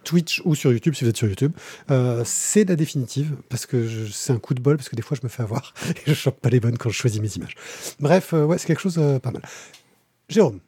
Twitch 0.03 0.41
ou 0.45 0.55
sur 0.55 0.71
YouTube, 0.71 0.95
si 0.95 1.03
vous 1.03 1.09
êtes 1.09 1.17
sur 1.17 1.27
YouTube, 1.27 1.53
c'est 2.25 2.67
la 2.67 2.75
définitive, 2.75 3.35
parce 3.49 3.65
que 3.65 3.87
c'est 4.11 4.33
un 4.33 4.39
coup 4.39 4.53
de 4.53 4.61
bol, 4.61 4.77
parce 4.77 4.89
que 4.89 4.95
des 4.95 5.01
fois 5.01 5.17
je 5.19 5.25
me 5.25 5.29
fais 5.29 5.43
avoir 5.43 5.73
et 5.89 6.01
je 6.07 6.13
chope 6.13 6.39
pas 6.41 6.49
les 6.49 6.59
bonnes 6.59 6.77
quand 6.77 6.89
je 6.89 6.97
choisis 6.97 7.21
mes 7.21 7.31
images. 7.35 7.55
Bref, 7.99 8.33
ouais, 8.33 8.57
c'est 8.57 8.67
quelque 8.67 8.81
chose 8.81 8.99
pas 9.21 9.31
mal. 9.31 9.43
Jérôme, 10.29 10.59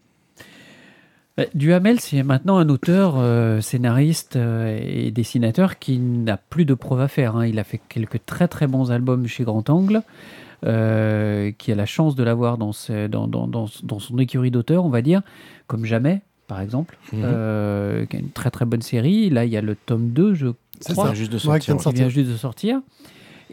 Bah, 1.37 1.43
Duhamel, 1.53 1.99
c'est 1.99 2.23
maintenant 2.23 2.57
un 2.57 2.69
auteur, 2.69 3.15
euh, 3.17 3.61
scénariste 3.61 4.35
euh, 4.35 4.77
et 4.81 5.11
dessinateur 5.11 5.79
qui 5.79 5.97
n'a 5.99 6.37
plus 6.37 6.65
de 6.65 6.73
preuves 6.73 7.01
à 7.01 7.07
faire. 7.07 7.35
hein. 7.37 7.45
Il 7.45 7.59
a 7.59 7.63
fait 7.63 7.79
quelques 7.89 8.25
très 8.25 8.47
très 8.47 8.67
bons 8.67 8.91
albums 8.91 9.27
chez 9.27 9.43
Grand 9.43 9.69
Angle, 9.69 10.01
euh, 10.65 11.51
qui 11.57 11.71
a 11.71 11.75
la 11.75 11.85
chance 11.85 12.15
de 12.15 12.23
l'avoir 12.23 12.57
dans, 12.57 12.71
ses- 12.73 13.07
dans, 13.07 13.27
dans, 13.27 13.47
dans, 13.47 13.67
dans 13.83 13.99
son 13.99 14.17
écurie 14.17 14.51
d'auteur, 14.51 14.85
on 14.85 14.89
va 14.89 15.01
dire, 15.01 15.21
comme 15.67 15.85
jamais, 15.85 16.21
par 16.47 16.59
exemple, 16.61 16.97
Mhm. 17.13 17.21
euh, 17.23 18.05
qui 18.05 18.15
a 18.17 18.19
une 18.19 18.31
très 18.31 18.51
très 18.51 18.65
bonne 18.65 18.81
série. 18.81 19.29
Là, 19.29 19.45
il 19.45 19.51
y 19.51 19.57
a 19.57 19.61
le 19.61 19.75
tome 19.75 20.09
2, 20.09 20.33
je 20.33 20.47
crois, 20.91 21.07
ça. 21.09 21.13
juste 21.13 21.31
de 21.31 21.49
Ouais, 21.49 21.59
qui 21.59 21.67
vient 21.67 21.77
sortir. 21.79 21.91
de 21.91 21.95
qui 21.95 21.99
vient 22.01 22.09
juste 22.09 22.29
de 22.31 22.37
sortir. 22.37 22.81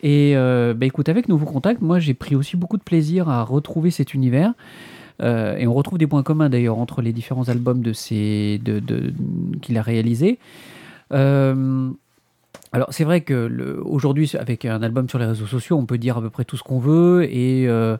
Et 0.03 0.37
euh, 0.37 0.75
bah, 0.75 0.87
écoute, 0.87 1.09
avec 1.09 1.29
Nouveau 1.29 1.47
Contact, 1.47 1.81
moi 1.83 1.99
j'ai 2.01 2.14
pris 2.14 2.35
aussi 2.37 2.57
beaucoup 2.57 2.77
de 2.77 2.83
plaisir 2.83 3.29
à 3.29 3.42
retrouver 3.45 3.90
cet 3.90 4.12
univers. 4.14 4.53
Euh, 5.22 5.57
et 5.57 5.66
on 5.66 5.74
retrouve 5.74 5.98
des 5.98 6.07
points 6.07 6.22
communs 6.22 6.48
d'ailleurs 6.48 6.79
entre 6.79 7.02
les 7.02 7.12
différents 7.12 7.48
albums 7.48 7.83
de 7.83 7.92
ces, 7.92 8.61
de, 8.64 8.81
de- 8.81 9.12
qu'il 9.62 9.79
a 9.79 9.83
réalisés. 9.83 10.38
Euh, 11.12 11.90
alors 12.72 12.88
c'est 12.90 13.05
vrai 13.05 13.20
que 13.22 13.81
aujourd'hui, 13.85 14.33
avec 14.38 14.64
un 14.64 14.83
album 14.83 15.09
sur 15.09 15.18
les 15.18 15.26
réseaux 15.26 15.46
sociaux, 15.46 15.76
on 15.79 15.87
peut 15.87 15.98
dire 15.98 16.18
à 16.18 16.20
peu 16.20 16.31
près 16.31 16.44
tout 16.44 16.57
ce 16.57 16.62
qu'on 16.62 16.79
veut 16.79 17.24
et 17.24 17.66
euh, 17.68 17.96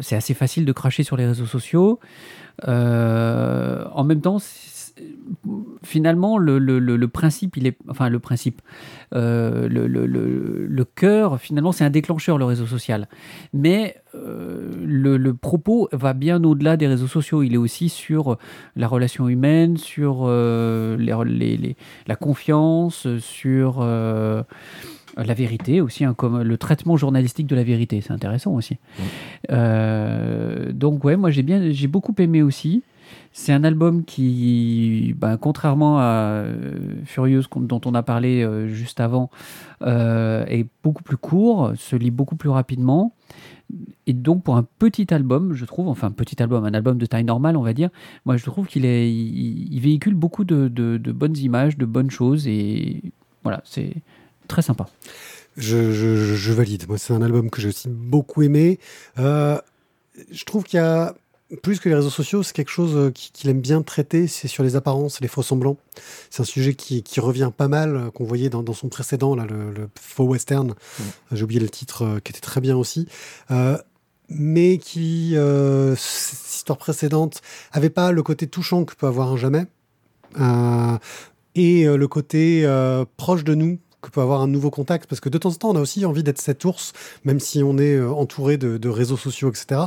c'est 0.00 0.16
assez 0.16 0.34
facile 0.34 0.64
de 0.64 0.72
cracher 0.72 1.02
sur 1.02 1.16
les 1.16 1.26
réseaux 1.26 1.46
sociaux. 1.46 1.98
En 2.66 4.04
même 4.04 4.20
temps, 4.20 4.38
finalement, 5.82 6.38
le, 6.38 6.58
le- 6.58 6.78
le- 6.78 6.96
le 6.96 7.08
principe, 7.08 7.56
il 7.56 7.66
est, 7.66 7.76
enfin 7.88 8.08
le 8.08 8.18
principe, 8.18 8.62
euh, 9.14 9.68
le, 9.68 10.84
cœur, 10.84 11.38
finalement, 11.40 11.72
c'est 11.72 11.84
un 11.84 11.90
déclencheur, 11.90 12.38
le 12.38 12.44
réseau 12.44 12.66
social. 12.66 13.08
Mais 13.52 13.96
euh, 14.14 14.70
le, 14.84 15.16
propos 15.34 15.88
va 15.92 16.12
bien 16.14 16.42
au-delà 16.42 16.76
des 16.76 16.86
réseaux 16.86 17.06
sociaux. 17.06 17.42
Il 17.42 17.54
est 17.54 17.58
aussi 17.58 17.88
sur 17.88 18.38
la 18.74 18.88
relation 18.88 19.28
humaine, 19.28 19.76
sur 19.76 20.20
euh, 20.24 20.96
les- 20.96 21.14
les- 21.26 21.56
les- 21.56 21.76
la 22.06 22.16
confiance, 22.16 23.06
sur 23.18 23.82
la 23.82 25.34
vérité 25.34 25.80
aussi, 25.80 26.04
hein, 26.04 26.14
comme 26.14 26.42
le 26.42 26.56
traitement 26.58 26.96
journalistique 26.96 27.46
de 27.46 27.56
la 27.56 27.62
vérité. 27.64 28.00
C'est 28.00 28.12
intéressant 28.12 28.52
aussi. 28.52 28.76
Euh, 29.50 30.72
donc 30.72 31.04
ouais, 31.04 31.16
moi 31.16 31.30
j'ai 31.30 31.42
bien, 31.42 31.70
j'ai 31.70 31.86
beaucoup 31.88 32.14
aimé 32.18 32.42
aussi. 32.42 32.82
C'est 33.38 33.52
un 33.52 33.64
album 33.64 34.06
qui, 34.06 35.14
ben, 35.18 35.36
contrairement 35.36 35.98
à 35.98 36.04
euh, 36.04 36.78
Furieuse 37.04 37.48
qu'on- 37.48 37.60
dont 37.60 37.82
on 37.84 37.94
a 37.94 38.02
parlé 38.02 38.42
euh, 38.42 38.66
juste 38.68 38.98
avant, 38.98 39.30
euh, 39.82 40.46
est 40.46 40.66
beaucoup 40.82 41.02
plus 41.02 41.18
court, 41.18 41.72
se 41.76 41.96
lit 41.96 42.10
beaucoup 42.10 42.36
plus 42.36 42.48
rapidement. 42.48 43.14
Et 44.06 44.14
donc 44.14 44.42
pour 44.42 44.56
un 44.56 44.62
petit 44.78 45.12
album, 45.12 45.52
je 45.52 45.66
trouve, 45.66 45.88
enfin 45.88 46.10
petit 46.12 46.42
album, 46.42 46.64
un 46.64 46.72
album 46.72 46.96
de 46.96 47.04
taille 47.04 47.24
normale, 47.24 47.58
on 47.58 47.62
va 47.62 47.74
dire, 47.74 47.90
moi 48.24 48.38
je 48.38 48.44
trouve 48.46 48.66
qu'il 48.68 48.84
véhicule 48.84 50.14
beaucoup 50.14 50.44
de, 50.44 50.96
bonnes 51.12 51.36
images, 51.36 51.76
de 51.76 51.84
bonnes 51.84 52.10
choses, 52.10 52.48
et 52.48 53.02
voilà, 53.42 53.60
c'est 53.66 53.96
très 54.48 54.62
sympa. 54.62 54.86
je, 55.58 56.52
valide. 56.52 56.88
Moi, 56.88 56.96
c'est 56.96 57.12
un 57.12 57.20
album 57.20 57.50
que 57.50 57.60
j'ai 57.60 57.68
aussi 57.68 57.90
beaucoup 57.90 58.40
aimé. 58.40 58.78
Je 59.18 60.44
trouve 60.46 60.64
qu'il 60.64 60.78
y 60.78 60.82
a 60.82 61.14
plus 61.62 61.78
que 61.78 61.88
les 61.88 61.94
réseaux 61.94 62.10
sociaux, 62.10 62.42
c'est 62.42 62.52
quelque 62.54 62.70
chose 62.70 62.96
euh, 62.96 63.10
qui- 63.10 63.30
qu'il 63.32 63.48
aime 63.50 63.60
bien 63.60 63.82
traiter, 63.82 64.26
c'est 64.26 64.48
sur 64.48 64.62
les 64.64 64.74
apparences, 64.76 65.20
les 65.20 65.28
faux 65.28 65.42
semblants. 65.42 65.76
C'est 66.30 66.42
un 66.42 66.44
sujet 66.44 66.74
qui, 66.74 67.02
qui 67.02 67.20
revient 67.20 67.50
pas 67.56 67.68
mal, 67.68 67.96
euh, 67.96 68.10
qu'on 68.10 68.24
voyait 68.24 68.48
dans, 68.50 68.62
dans 68.62 68.72
son 68.72 68.88
précédent, 68.88 69.34
là, 69.36 69.46
le, 69.46 69.70
le 69.72 69.88
faux 70.00 70.24
western. 70.24 70.74
J'ai 71.32 71.42
oublié 71.44 71.60
le 71.60 71.68
titre, 71.68 72.02
euh, 72.02 72.18
qui 72.20 72.32
était 72.32 72.40
très 72.40 72.60
bien 72.60 72.76
aussi. 72.76 73.06
Euh, 73.50 73.78
mais 74.28 74.78
qui, 74.78 75.36
euh, 75.36 75.94
cette 75.96 76.56
histoire 76.56 76.78
précédente, 76.78 77.42
avait 77.70 77.90
pas 77.90 78.10
le 78.10 78.22
côté 78.24 78.48
touchant 78.48 78.84
que 78.84 78.94
peut 78.96 79.06
avoir 79.06 79.30
un 79.32 79.36
jamais. 79.36 79.66
Euh, 80.40 80.98
et 81.54 81.86
euh, 81.86 81.96
le 81.96 82.08
côté 82.08 82.62
euh, 82.66 83.04
proche 83.16 83.44
de 83.44 83.54
nous 83.54 83.78
que 84.02 84.10
peut 84.10 84.20
avoir 84.20 84.40
un 84.40 84.46
nouveau 84.46 84.70
contact, 84.70 85.08
parce 85.08 85.20
que 85.20 85.28
de 85.28 85.38
temps 85.38 85.50
en 85.50 85.54
temps, 85.54 85.70
on 85.70 85.76
a 85.76 85.80
aussi 85.80 86.04
envie 86.04 86.22
d'être 86.22 86.40
cet 86.40 86.64
ours, 86.64 86.92
même 87.24 87.40
si 87.40 87.62
on 87.62 87.78
est 87.78 87.96
euh, 87.96 88.10
entouré 88.10 88.56
de, 88.56 88.88
réseaux 88.88 89.16
sociaux, 89.16 89.50
etc. 89.50 89.82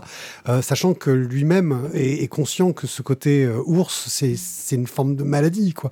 Euh, 0.48 0.62
sachant 0.62 0.94
que 0.94 1.10
lui-même 1.10 1.90
est, 1.94 2.28
conscient 2.28 2.74
que 2.74 2.86
ce 2.86 3.02
côté 3.02 3.46
euh, 3.46 3.62
ours, 3.66 4.08
c'est 4.10 4.76
une 4.76 4.88
forme 4.88 5.16
de 5.16 5.24
maladie, 5.24 5.74
quoi. 5.74 5.92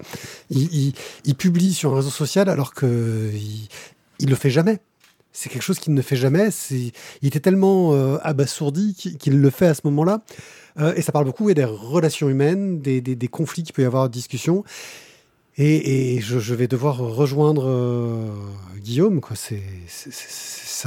Il, 0.49 0.93
publie 1.37 1.73
sur 1.73 1.93
un 1.93 1.97
réseau 1.97 2.09
social 2.09 2.49
alors 2.49 2.73
que 2.73 3.31
il, 4.19 4.29
le 4.29 4.35
fait 4.35 4.49
jamais. 4.49 4.79
C'est 5.31 5.49
quelque 5.49 5.61
chose 5.61 5.79
qu'il 5.79 5.93
ne 5.93 6.01
fait 6.01 6.15
jamais. 6.15 6.49
Il 6.71 6.91
était 7.27 7.39
tellement 7.39 7.93
abasourdi 8.23 8.95
qu'il 8.95 9.39
le 9.39 9.49
fait 9.51 9.67
à 9.67 9.75
ce 9.75 9.81
moment-là. 9.85 10.23
et 10.95 11.01
ça 11.03 11.11
parle 11.11 11.25
beaucoup 11.25 11.53
des 11.53 11.63
relations 11.63 12.27
humaines, 12.27 12.81
des, 12.81 13.01
des 13.01 13.27
conflits 13.27 13.61
qu'il 13.61 13.73
peut 13.73 13.83
y 13.83 13.85
avoir 13.85 14.03
en 14.03 14.07
Et, 15.59 16.19
je, 16.21 16.53
vais 16.53 16.67
devoir 16.67 16.97
rejoindre 16.97 17.65
euh, 17.67 18.29
Guillaume. 18.77 19.21
Quoi. 19.21 19.35
Ça, 19.35 19.55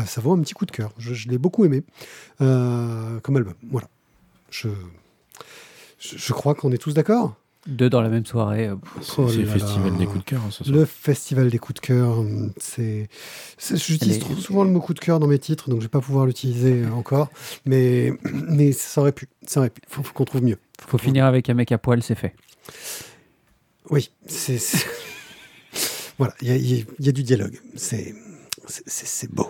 ça, 0.07 0.21
vaut 0.21 0.33
un 0.33 0.41
petit 0.41 0.55
coup 0.55 0.65
de 0.65 0.71
cœur. 0.71 0.93
Je, 0.99 1.29
l'ai 1.29 1.39
beaucoup 1.39 1.65
aimé 1.65 1.83
euh, 2.41 3.19
comme 3.21 3.37
album. 3.37 3.55
Voilà. 3.71 3.89
Je, 4.51 4.69
je, 5.99 6.33
crois 6.33 6.55
qu'on 6.55 6.71
est 6.71 6.79
tous 6.79 6.95
d'accord. 6.95 7.35
Deux 7.67 7.91
dans 7.91 8.01
la 8.01 8.09
même 8.09 8.25
soirée. 8.25 8.69
Euh, 8.69 8.77
oh 9.19 9.29
c'est 9.29 9.39
le 9.39 9.47
festival 9.47 9.97
des 9.97 10.07
coups 10.07 10.21
de 10.21 10.25
cœur. 10.25 10.41
Hein, 10.41 10.65
le 10.71 10.85
festival 10.85 11.51
des 11.51 11.59
coups 11.59 11.81
de 11.81 11.87
cœur. 11.87 12.25
C'est, 12.59 13.09
j'utilise 13.75 14.21
trop 14.21 14.35
souvent 14.37 14.63
le 14.63 14.71
mot 14.71 14.81
coup 14.81 14.95
de 14.95 15.01
cœur 15.01 15.19
dans 15.19 15.27
mes 15.27 15.41
titres, 15.41 15.69
donc 15.69 15.81
je 15.81 15.87
vais 15.87 15.91
pas 15.91 16.01
pouvoir 16.01 16.27
l'utiliser 16.27 16.87
encore. 16.87 17.29
Mais, 17.67 18.13
mais 18.33 18.71
ça 18.71 19.01
aurait 19.01 19.13
pu. 19.13 19.29
Ça 19.47 19.61
aurait 19.61 19.71
pu. 19.71 19.83
Faut, 19.89 20.05
faut 20.05 20.13
qu'on 20.15 20.25
trouve 20.25 20.45
mieux. 20.45 20.59
Faut, 20.81 20.91
faut 20.91 20.99
finir 20.99 21.25
avec 21.25 21.51
un 21.51 21.55
mec 21.55 21.73
à 21.73 21.79
poil, 21.79 22.05
c'est 22.05 22.15
fait. 22.15 22.35
Oui, 23.91 24.11
c'est. 24.27 24.59
voilà, 26.19 26.33
il 26.41 26.87
y, 27.01 27.09
a 27.09 27.13
du 27.13 27.25
dialogue. 27.25 27.59
C'est 27.75 28.15
beau. 29.33 29.49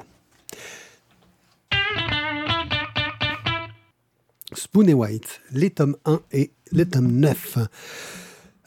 Spoon 4.52 4.88
et 4.88 4.94
White, 4.94 5.42
les 5.52 5.70
tomes 5.70 5.96
1 6.06 6.20
et 6.32 6.50
les 6.72 6.86
tomes 6.86 7.12
9. 7.12 7.58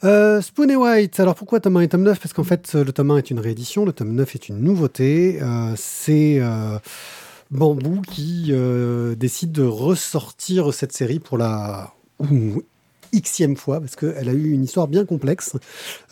Euh, 0.04 0.40
Spoon 0.40 0.68
et 0.68 0.76
White, 0.76 1.18
alors 1.18 1.34
pourquoi 1.34 1.60
tome 1.60 1.76
1 1.78 1.80
et 1.80 1.88
tome 1.88 2.04
9 2.04 2.20
Parce 2.20 2.32
qu'en 2.32 2.44
fait, 2.44 2.74
le 2.74 2.92
tome 2.92 3.10
1 3.10 3.18
est 3.18 3.30
une 3.30 3.40
réédition, 3.40 3.84
le 3.84 3.92
tome 3.92 4.12
9 4.12 4.34
est 4.34 4.48
une 4.48 4.60
nouveauté. 4.60 5.42
Euh, 5.42 5.74
c'est 5.76 6.38
euh, 6.40 6.78
Bambou 7.50 8.00
qui 8.02 8.52
décide 9.16 9.50
de 9.50 9.64
ressortir 9.64 10.72
cette 10.72 10.92
série 10.92 11.18
pour 11.18 11.36
la 11.36 11.92
xème 13.20 13.56
fois, 13.56 13.80
parce 13.80 13.96
qu'elle 13.96 14.28
a 14.28 14.32
eu 14.32 14.50
une 14.52 14.64
histoire 14.64 14.88
bien 14.88 15.04
complexe. 15.04 15.56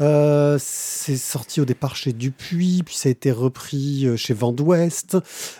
Euh, 0.00 0.58
c'est 0.60 1.16
sorti 1.16 1.60
au 1.60 1.64
départ 1.64 1.96
chez 1.96 2.12
Dupuis, 2.12 2.82
puis 2.84 2.94
ça 2.94 3.08
a 3.08 3.12
été 3.12 3.32
repris 3.32 4.06
euh, 4.06 4.16
chez 4.16 4.34
Vent 4.34 4.52
d'Ouest, 4.52 5.16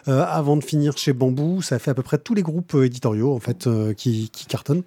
euh, 0.08 0.24
avant 0.26 0.56
de 0.56 0.64
finir 0.64 0.96
chez 0.96 1.12
Bambou. 1.12 1.62
Ça 1.62 1.76
a 1.76 1.78
fait 1.78 1.90
à 1.90 1.94
peu 1.94 2.02
près 2.02 2.18
tous 2.18 2.34
les 2.34 2.42
groupes 2.42 2.74
éditoriaux 2.74 3.32
en 3.34 3.40
fait 3.40 3.68
qui, 3.96 4.30
qui, 4.30 4.46
cartonnent 4.46 4.82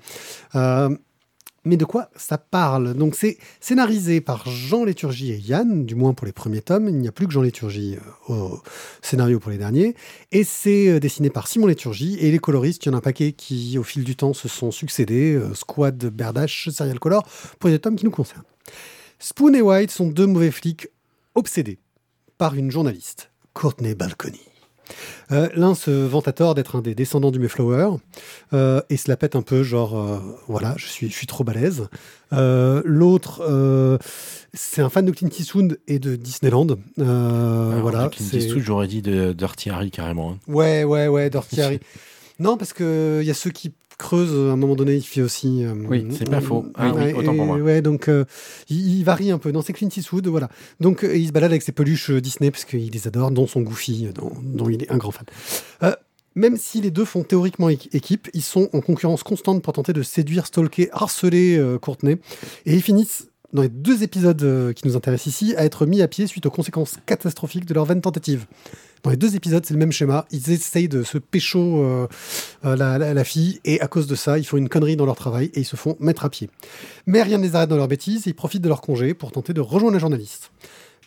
mais 1.65 1.77
de 1.77 1.85
quoi 1.85 2.09
ça 2.15 2.37
parle? 2.37 2.93
Donc 2.93 3.15
c'est 3.15 3.37
scénarisé 3.59 4.21
par 4.21 4.47
Jean 4.47 4.85
Léturgie 4.85 5.31
et 5.31 5.37
Yann, 5.37 5.85
du 5.85 5.95
moins 5.95 6.13
pour 6.13 6.25
les 6.25 6.31
premiers 6.31 6.61
tomes. 6.61 6.87
Il 6.87 6.97
n'y 6.97 7.07
a 7.07 7.11
plus 7.11 7.25
que 7.25 7.33
Jean 7.33 7.41
Léturgie 7.41 7.97
euh, 8.29 8.33
au 8.33 8.61
scénario 9.01 9.39
pour 9.39 9.51
les 9.51 9.57
derniers. 9.57 9.95
Et 10.31 10.43
c'est 10.43 10.89
euh, 10.89 10.99
dessiné 10.99 11.29
par 11.29 11.47
Simon 11.47 11.67
Léturgie. 11.67 12.17
Et 12.19 12.31
les 12.31 12.39
coloristes, 12.39 12.85
il 12.85 12.89
y 12.89 12.91
en 12.91 12.93
a 12.93 12.97
un 12.97 13.01
paquet 13.01 13.31
qui, 13.31 13.77
au 13.77 13.83
fil 13.83 14.03
du 14.03 14.15
temps, 14.15 14.33
se 14.33 14.47
sont 14.47 14.71
succédés. 14.71 15.33
Euh, 15.33 15.53
Squad, 15.55 15.97
Berdache, 15.97 16.69
Serial 16.69 16.99
Color, 16.99 17.27
pour 17.59 17.69
les 17.69 17.79
tomes 17.79 17.95
qui 17.95 18.05
nous 18.05 18.11
concernent. 18.11 18.43
Spoon 19.19 19.53
et 19.55 19.61
White 19.61 19.91
sont 19.91 20.07
deux 20.07 20.27
mauvais 20.27 20.51
flics 20.51 20.87
obsédés 21.33 21.79
par 22.37 22.53
une 22.55 22.69
journaliste, 22.69 23.31
Courtney 23.53 23.95
Balcony. 23.95 24.54
Euh, 25.31 25.49
l'un 25.55 25.75
se 25.75 25.91
vante 25.91 26.27
à 26.27 26.33
tort 26.33 26.55
d'être 26.55 26.75
un 26.75 26.81
des 26.81 26.95
descendants 26.95 27.31
du 27.31 27.39
Mayflower 27.39 27.97
euh, 28.53 28.81
et 28.89 28.97
se 28.97 29.09
la 29.09 29.17
pète 29.17 29.35
un 29.35 29.41
peu, 29.41 29.63
genre 29.63 29.97
euh, 29.97 30.19
voilà, 30.47 30.75
je 30.77 30.85
suis, 30.85 31.09
je 31.09 31.15
suis 31.15 31.27
trop 31.27 31.43
balèze. 31.43 31.87
L'autre, 32.31 33.99
c'est 34.53 34.81
un 34.81 34.89
fan 34.89 35.05
de 35.05 35.11
Clint 35.11 35.29
Eastwood 35.29 35.79
et 35.87 35.99
de 35.99 36.15
Disneyland. 36.15 36.67
voilà, 36.97 38.09
Clint 38.09 38.37
Eastwood, 38.37 38.63
j'aurais 38.63 38.87
dit 38.87 39.01
de 39.01 39.33
Dirty 39.33 39.69
Harry 39.69 39.91
carrément. 39.91 40.31
Hein. 40.31 40.37
Ouais, 40.47 40.83
ouais, 40.83 41.07
ouais, 41.07 41.29
Dirty 41.29 41.61
Harry. 41.61 41.79
Non, 42.39 42.57
parce 42.57 42.73
qu'il 42.73 43.23
y 43.23 43.31
a 43.31 43.33
ceux 43.33 43.51
qui 43.51 43.73
creuse, 43.97 44.31
à 44.31 44.53
un 44.53 44.55
moment 44.55 44.75
donné, 44.75 44.95
il 44.95 45.03
fait 45.03 45.21
aussi. 45.21 45.63
Euh, 45.63 45.73
oui, 45.87 46.07
c'est 46.11 46.29
pas 46.29 46.41
faux. 46.41 46.65
Ah, 46.75 46.93
oui, 46.93 47.13
autant 47.13 47.35
pour 47.35 47.45
moi. 47.45 47.57
Ouais, 47.57 47.81
donc 47.81 48.07
euh, 48.07 48.25
il, 48.69 49.03
varie 49.03 49.31
un 49.31 49.37
peu. 49.37 49.51
Dans 49.51 49.61
ses 49.61 49.73
Clint 49.73 49.89
Eastwood, 49.95 50.27
voilà. 50.27 50.49
Donc 50.79 51.03
euh, 51.03 51.15
il 51.15 51.27
se 51.27 51.31
balade 51.31 51.51
avec 51.51 51.61
ses 51.61 51.71
peluches 51.71 52.11
Disney 52.11 52.51
parce 52.51 52.65
qu'il 52.65 52.91
les 52.91 53.07
adore, 53.07 53.31
dont 53.31 53.47
son 53.47 53.61
Goofy, 53.61 54.09
dont, 54.13 54.69
il 54.69 54.83
est 54.83 54.91
un 54.91 54.97
grand 54.97 55.11
fan. 55.11 55.25
même 56.35 56.57
si 56.57 56.81
les 56.81 56.91
deux 56.91 57.05
font 57.05 57.23
théoriquement 57.23 57.69
équipe, 57.69 58.29
ils 58.33 58.43
sont 58.43 58.69
en 58.73 58.81
concurrence 58.81 59.23
constante 59.23 59.61
pour 59.61 59.73
tenter 59.73 59.93
de 59.93 60.03
séduire, 60.03 60.45
stalker, 60.45 60.89
harceler 60.91 61.61
Courtney. 61.81 62.17
Et 62.65 62.75
ils 62.75 62.81
finissent 62.81 63.29
dans 63.53 63.61
les 63.61 63.69
deux 63.69 64.03
épisodes 64.03 64.73
qui 64.73 64.87
nous 64.87 64.97
intéressent 64.97 65.27
ici, 65.27 65.55
à 65.55 65.63
être 65.63 65.85
mis 65.85 66.01
à 66.01 66.07
pied 66.07 66.27
suite 66.27 66.45
aux 66.45 66.51
conséquences 66.51 66.97
catastrophiques 67.05 67.65
de 67.65 67.73
leur 67.73 67.85
vaine 67.85 68.01
tentative. 68.01 68.45
Dans 69.05 69.11
les 69.11 69.17
deux 69.17 69.35
épisodes, 69.35 69.63
c'est 69.63 69.75
le 69.75 69.79
même 69.79 69.91
schéma. 69.91 70.25
Ils 70.31 70.49
essayent 70.49 70.89
de 70.89 71.03
se 71.03 71.19
pécho 71.19 71.83
euh, 71.83 72.07
euh, 72.65 72.75
la, 72.75 73.23
fille, 73.23 73.59
et 73.63 73.79
à 73.79 73.87
cause 73.87 74.07
de 74.07 74.15
ça, 74.15 74.39
ils 74.39 74.45
font 74.45 74.57
une 74.57 74.67
connerie 74.67 74.95
dans 74.95 75.05
leur 75.05 75.15
travail 75.15 75.51
et 75.53 75.59
ils 75.59 75.65
se 75.65 75.75
font 75.75 75.95
mettre 75.99 76.25
à 76.25 76.29
pied. 76.31 76.49
Mais 77.05 77.21
rien 77.21 77.37
ne 77.37 77.43
les 77.43 77.55
arrête 77.55 77.69
dans 77.69 77.77
leur 77.77 77.87
bêtise, 77.87 78.25
et 78.25 78.31
ils 78.31 78.33
profitent 78.33 78.63
de 78.63 78.67
leur 78.67 78.81
congé 78.81 79.13
pour 79.13 79.31
tenter 79.31 79.53
de 79.53 79.61
rejoindre 79.61 79.93
les 79.93 79.99
journalistes. 79.99 80.51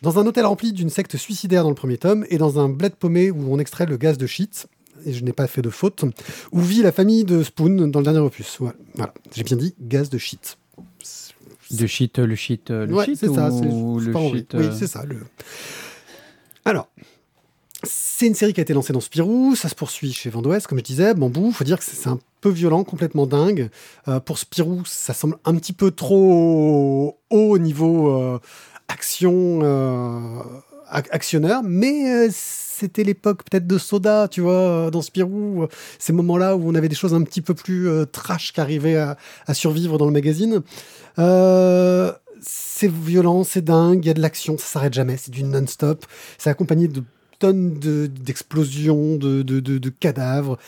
Dans 0.01 0.21
un 0.21 0.27
hôtel 0.29 0.47
rempli 0.47 0.73
d'une 0.73 0.91
secte 0.91 1.17
suicidaire 1.17 1.65
dans 1.65 1.71
le 1.71 1.75
premier 1.75 1.99
tome, 1.99 2.25
et 2.31 2.39
dans 2.39 2.61
un 2.61 2.69
bled 2.69 2.95
paumé 2.95 3.33
où 3.33 3.53
on 3.53 3.59
extrait 3.59 3.85
le 3.85 3.97
gaz 3.97 4.17
de 4.17 4.29
shit, 4.29 4.69
et 5.05 5.13
je 5.13 5.25
n'ai 5.25 5.33
pas 5.33 5.49
fait 5.49 5.63
de 5.63 5.71
faute, 5.71 6.05
où 6.53 6.61
vit 6.61 6.83
la 6.83 6.93
famille 6.93 7.25
de 7.25 7.43
Spoon 7.43 7.89
dans 7.89 7.99
le 7.99 8.05
dernier 8.05 8.21
opus. 8.21 8.59
Voilà, 8.61 9.13
j'ai 9.35 9.43
bien 9.43 9.57
dit 9.57 9.75
gaz 9.81 10.09
de 10.09 10.19
shit. 10.19 10.57
De 11.73 11.87
shit, 11.89 12.17
le 12.21 12.37
shit, 12.37 12.71
le 12.71 12.95
ouais, 12.95 13.07
shit 13.07 13.17
c'est 13.19 13.35
ça, 13.35 13.51
ou 13.51 13.99
le 13.99 14.13
shit. 14.13 14.55
Oui, 14.55 14.67
c'est 14.79 14.87
ça. 14.87 15.05
Le... 15.05 15.17
Alors, 16.65 16.89
c'est 17.85 18.27
une 18.27 18.35
série 18.35 18.53
qui 18.53 18.61
a 18.61 18.63
été 18.63 18.75
lancée 18.75 18.93
dans 18.93 19.01
Spirou, 19.01 19.55
ça 19.55 19.69
se 19.69 19.75
poursuit 19.77 20.13
chez 20.13 20.31
Vendouest, 20.31 20.67
comme 20.67 20.79
je 20.79 20.85
disais. 20.85 21.15
Bambou, 21.15 21.53
faut 21.53 21.63
dire 21.63 21.79
que 21.79 21.85
c'est 21.85 22.09
un 22.09 22.19
peu 22.41 22.51
violent, 22.51 22.83
complètement 22.83 23.27
dingue. 23.27 23.71
Euh, 24.09 24.19
pour 24.19 24.39
Spirou, 24.39 24.83
ça 24.85 25.15
semble 25.15 25.37
un 25.45 25.55
petit 25.55 25.73
peu 25.73 25.93
trop 25.93 27.17
haut 27.31 27.51
au 27.51 27.59
niveau 27.59 28.11
euh, 28.11 28.41
action, 28.89 29.61
euh, 29.63 30.41
actionneur, 30.91 31.63
mais 31.63 32.29
c'était 32.31 33.05
l'époque 33.05 33.45
peut-être 33.49 33.69
de 33.69 33.79
Soda, 33.79 34.27
tu 34.27 34.41
vois, 34.41 34.91
dans 34.91 35.03
Spirou, 35.03 35.69
ces 36.01 36.13
moments-là 36.13 36.57
où 36.57 36.69
on 36.69 36.75
avait 36.75 36.89
des 36.89 36.97
choses 36.97 37.15
un 37.15 37.23
petit 37.23 37.43
peu 37.43 37.55
plus 37.55 37.89
trash 38.11 38.53
qui 38.53 38.61
arrivaient 38.61 38.97
à, 38.97 39.17
à, 39.47 39.55
survivre 39.55 39.99
dans 39.99 40.07
le 40.07 40.13
magazine. 40.13 40.63
c'est 42.41 42.91
violent, 42.91 43.45
c'est 43.45 43.63
dingue, 43.63 44.05
il 44.05 44.09
y 44.09 44.11
a 44.11 44.15
de 44.15 44.23
l'action, 44.23 44.57
ça 44.59 44.65
s'arrête 44.65 44.95
jamais, 44.95 45.17
c'est 45.17 45.31
du 45.31 45.45
non-stop. 45.45 46.07
C'est 46.39 46.51
accompagné 46.51 46.89
de 46.89 47.05
tonnes 47.39 47.79
d'explosions, 47.79 49.17
de, 49.17 49.43
de, 49.43 49.61
de, 49.61 49.89
cadavres. 49.91 50.59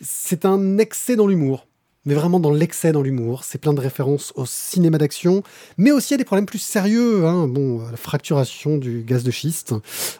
C'est 0.00 0.44
un 0.44 0.78
excès 0.78 1.16
dans 1.16 1.26
l'humour, 1.26 1.66
mais 2.04 2.14
vraiment 2.14 2.40
dans 2.40 2.52
l'excès 2.52 2.92
dans 2.92 3.02
l'humour. 3.02 3.44
C'est 3.44 3.58
plein 3.58 3.74
de 3.74 3.80
références 3.80 4.32
au 4.36 4.46
cinéma 4.46 4.98
d'action, 4.98 5.42
mais 5.78 5.92
aussi 5.92 6.14
à 6.14 6.16
des 6.16 6.24
problèmes 6.24 6.46
plus 6.46 6.58
sérieux. 6.58 7.26
Hein. 7.26 7.48
Bon, 7.48 7.82
la 7.90 7.96
fracturation 7.96 8.78
du 8.78 9.02
gaz 9.02 9.24
de 9.24 9.30
schiste, 9.30 9.74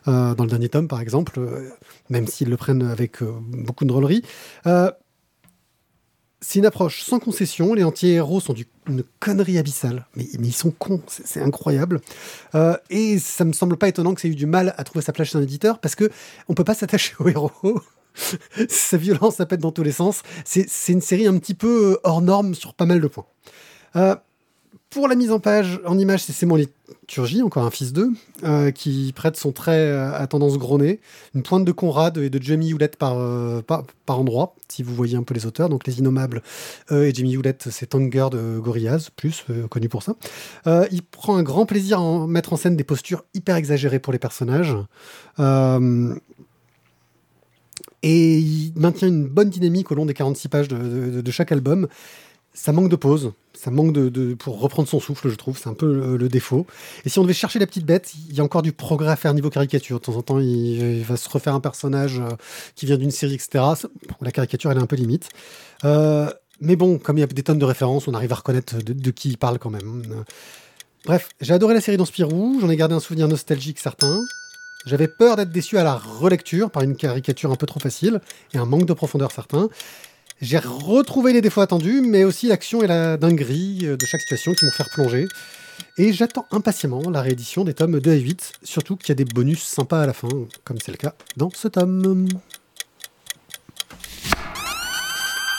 euh, 0.09 0.35
dans 0.35 0.45
le 0.45 0.51
dernier 0.51 0.69
tome 0.69 0.89
par 0.89 1.01
exemple, 1.01 1.39
euh, 1.39 1.69
même 2.11 2.27
s'ils 2.27 2.49
le 2.49 2.57
prennent 2.57 2.83
avec 2.83 3.23
euh, 3.23 3.33
beaucoup 3.41 3.85
de 3.85 3.89
drôlerie. 3.89 4.23
C'est 6.41 6.59
une 6.59 6.67
approche 6.67 7.03
sans 7.03 7.19
concession. 7.19 7.73
Les 7.73 7.85
anti-héros 7.85 8.41
sont 8.41 8.55
une 8.89 9.03
connerie 9.21 9.59
abyssale. 9.59 10.07
Mais, 10.17 10.27
ils 10.33 10.53
sont 10.53 10.71
cons, 10.71 11.03
c'est 11.07 11.41
incroyable. 11.41 12.01
Euh, 12.55 12.77
et 12.91 13.19
ça 13.19 13.45
me 13.45 13.53
semble 13.53 13.77
pas 13.77 13.89
étonnant 13.89 14.15
que 14.15 14.21
ça 14.21 14.29
ait 14.29 14.33
eu 14.33 14.35
du 14.35 14.47
mal 14.47 14.75
à 14.77 14.85
trouver 14.85 15.03
sa 15.03 15.13
place 15.13 15.29
chez 15.29 15.39
un 15.39 15.43
éditeur 15.43 15.79
parce 15.79 15.95
que 15.95 16.11
on 16.49 16.55
peut 16.55 16.65
pas 16.65 16.75
s'attacher 16.75 17.15
aux 17.19 17.29
héros. 17.29 17.51
Sa 18.71 18.97
violence, 18.97 19.37
ça 19.37 19.45
pète 19.45 19.61
dans 19.61 19.73
tous 19.73 19.83
les 19.83 19.93
sens. 19.93 20.23
C'est 20.45 20.93
une 20.93 21.03
série 21.03 21.27
un 21.27 21.39
petit 21.39 21.53
peu 21.53 21.99
hors 22.03 22.23
norme 22.23 22.55
sur 22.55 22.73
pas 22.73 22.87
mal 22.87 23.01
de 23.01 23.09
points. 23.09 23.27
Euh, 23.97 24.17
pour 24.91 25.09
la 25.09 25.15
mise 25.15 25.33
en 25.33 25.41
page, 25.41 25.81
en 25.85 25.99
image, 25.99 26.23
c'est 26.23 26.33
Simon 26.33 26.57
Liturgie, 26.57 27.43
encore 27.43 27.65
un 27.65 27.71
fils 27.71 27.93
d'eux, 27.93 28.11
euh, 28.45 28.71
qui 28.71 29.13
prête 29.15 29.37
son 29.37 29.53
trait 29.53 29.91
euh, 29.91 30.15
à 30.15 30.27
tendance 30.27 30.57
gros 30.59 30.81
Une 30.81 31.43
pointe 31.43 31.65
de 31.65 31.73
Conrad 31.73 32.17
et 32.19 32.31
de 32.31 32.41
Jamie 32.43 32.71
Hewlett 32.71 32.97
par, 32.97 33.19
euh, 33.19 33.63
par, 33.63 33.85
endroit, 34.07 34.55
si 34.69 34.83
vous 34.83 34.95
voyez 34.95 35.17
un 35.17 35.23
peu 35.23 35.35
les 35.35 35.45
auteurs. 35.45 35.69
Donc 35.69 35.87
Les 35.87 35.99
Innommables 35.99 36.43
et 36.91 37.13
Jamie 37.13 37.35
Hewlett, 37.35 37.69
c'est 37.71 37.87
Tanger 37.87 38.29
de 38.31 38.59
Gorillaz, 38.59 39.11
plus 39.15 39.45
connu 39.69 39.89
pour 39.89 40.03
ça. 40.03 40.15
il 40.91 41.03
prend 41.03 41.37
un 41.37 41.43
grand 41.43 41.67
plaisir 41.67 42.01
à 42.01 42.27
mettre 42.27 42.53
en 42.53 42.57
scène 42.57 42.77
des 42.77 42.85
postures 42.85 43.25
hyper 43.35 43.57
exagérées 43.57 43.99
pour 43.99 44.13
les 44.13 44.19
personnages. 44.19 44.77
et 48.03 48.39
il 48.39 48.73
maintient 48.77 49.09
une 49.09 49.27
bonne 49.27 49.51
dynamique 49.51 49.91
au 49.91 49.95
long 49.95 50.07
des 50.07 50.15
46 50.15 50.49
pages 50.49 50.69
de 50.69 51.31
chaque 51.31 51.53
album 51.53 51.89
ça 52.57 52.73
manque 52.73 52.89
de 52.89 52.97
pause. 52.97 53.33
Ça 53.55 53.71
manque 53.71 53.93
de, 53.93 54.35
pour 54.35 54.61
reprendre 54.61 54.89
son 54.89 55.01
souffle, 55.01 55.31
je 55.31 55.35
trouve. 55.35 55.59
C'est 55.59 55.69
un 55.69 55.75
peu 55.75 56.17
le, 56.17 56.29
défaut. 56.29 56.67
Et 57.05 57.09
si 57.09 57.19
on 57.19 57.23
devait 57.23 57.35
chercher 57.35 57.59
la 57.59 57.67
petite 57.67 57.87
bête, 57.87 58.13
il 58.29 58.35
y 58.35 58.41
a 58.41 58.45
encore 58.45 58.63
du 58.63 58.73
progrès 58.73 59.11
à 59.11 59.17
faire 59.17 59.33
niveau 59.33 59.51
caricature. 59.51 59.99
De 59.99 60.05
temps 60.05 60.17
en 60.17 60.23
temps, 60.23 60.41
il, 60.41 61.03
va 61.05 61.17
se 61.17 61.29
refaire 61.29 61.55
un 61.55 61.61
personnage 61.61 62.19
euh, 62.19 62.29
qui 62.75 62.87
vient 62.87 62.99
d'une 62.99 63.11
série, 63.11 63.35
etc. 63.35 63.65
La 64.21 64.33
caricature, 64.33 64.71
elle 64.71 64.79
est 64.79 64.83
un 64.83 64.87
peu 64.87 64.97
limite. 64.97 65.29
Euh, 65.85 66.31
mais 66.61 66.77
bon, 66.77 66.99
comme 66.99 67.17
il 67.19 67.21
y 67.21 67.25
a 67.25 67.27
des 67.27 67.43
tonnes 67.43 67.59
de 67.59 67.65
références, 67.65 68.09
on 68.09 68.15
arrive 68.15 68.33
à 68.33 68.37
reconnaître 68.37 68.77
de, 68.77 68.93
de 68.93 69.11
qui 69.11 69.31
il 69.31 69.39
parle 69.39 69.59
quand 69.59 69.71
même. 69.71 70.03
Bref, 71.05 71.29
j'ai 71.41 71.55
adoré 71.55 71.73
la 71.73 71.81
série 71.81 71.97
dans 71.97 72.05
Spirou. 72.05 72.59
J'en 72.61 72.69
ai 72.69 72.77
gardé 72.77 72.95
un 72.95 73.01
souvenir 73.01 73.29
nostalgique 73.29 73.79
certain. 73.79 74.21
J'avais 74.87 75.09
peur 75.09 75.35
d'être 75.35 75.51
déçu 75.51 75.79
à 75.79 75.85
la 75.85 75.97
relecture 75.97 76.71
par 76.71 76.85
une 76.85 76.95
caricature 76.95 77.51
un 77.51 77.57
peu 77.57 77.67
trop 77.67 77.81
facile 77.81 78.21
et 78.55 78.59
un 78.59 78.67
manque 78.67 78.87
de 78.87 78.93
profondeur 78.93 79.33
certain. 79.33 79.69
J'ai 80.43 80.59
retrouvé 80.59 81.33
les 81.33 81.41
défauts 81.41 81.63
attendus, 81.63 82.03
mais 82.03 82.25
aussi 82.25 82.47
l'action 82.49 82.83
et 82.83 82.87
la 82.87 83.17
dinguerie 83.17 83.81
euh, 83.85 83.97
de 83.97 84.05
chaque 84.05 84.21
situation 84.21 84.53
qui 84.53 84.65
m'ont 84.67 84.71
fait 84.71 84.85
plonger. 84.93 85.27
Et 85.99 86.13
j'attends 86.13 86.47
impatiemment 86.51 87.09
la 87.11 87.23
réédition 87.23 87.65
des 87.65 87.73
tomes 87.73 88.01
2 88.01 88.11
à 88.11 88.15
8, 88.15 88.53
surtout 88.63 88.97
qu'il 88.97 89.09
y 89.11 89.13
a 89.13 89.15
des 89.15 89.25
bonus 89.25 89.63
sympas 89.63 90.03
à 90.03 90.07
la 90.07 90.13
fin, 90.13 90.29
comme 90.65 90.79
c'est 90.79 90.93
le 90.93 90.99
cas 90.99 91.15
dans 91.37 91.51
ce 91.51 91.69
tome. 91.69 92.29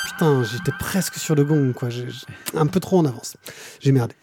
Putain, 0.05 0.43
j'étais 0.43 0.71
presque 0.79 1.15
sur 1.15 1.33
le 1.35 1.43
gong, 1.43 1.73
quoi. 1.73 1.89
Un 2.53 2.67
peu 2.67 2.79
trop 2.79 2.99
en 2.99 3.05
avance. 3.05 3.35
J'ai 3.79 3.91
merdé. 3.91 4.13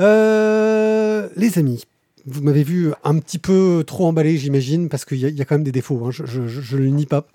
Euh, 0.00 1.28
les 1.36 1.58
amis, 1.58 1.84
vous 2.26 2.42
m'avez 2.42 2.62
vu 2.62 2.92
un 3.04 3.18
petit 3.18 3.38
peu 3.38 3.82
trop 3.86 4.06
emballé, 4.06 4.36
j'imagine, 4.36 4.88
parce 4.88 5.04
qu'il 5.04 5.18
y, 5.18 5.32
y 5.32 5.40
a 5.42 5.44
quand 5.44 5.56
même 5.56 5.64
des 5.64 5.72
défauts. 5.72 6.04
hein, 6.06 6.10
je, 6.12 6.24
je 6.46 6.76
le 6.76 6.88
nie 6.88 7.06
pas. 7.06 7.26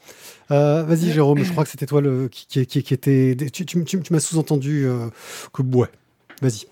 Euh, 0.53 0.83
Vas-y, 0.83 1.11
Jérôme, 1.11 1.39
je 1.43 1.51
crois 1.51 1.63
que 1.63 1.69
c'était 1.69 1.85
toi 1.87 1.99
le, 2.01 2.27
qui, 2.27 2.45
qui, 2.47 2.65
qui- 2.65 2.83
qui 2.83 2.93
était. 2.93 3.35
Tu, 3.51 3.65
tu, 3.65 3.83
tu- 3.83 4.01
tu 4.01 4.13
m'as 4.13 4.19
sous-entendu 4.19 4.85
euh, 4.85 5.07
que 5.51 5.61
ouais. 5.63 5.87
Vas-y. 6.41 6.65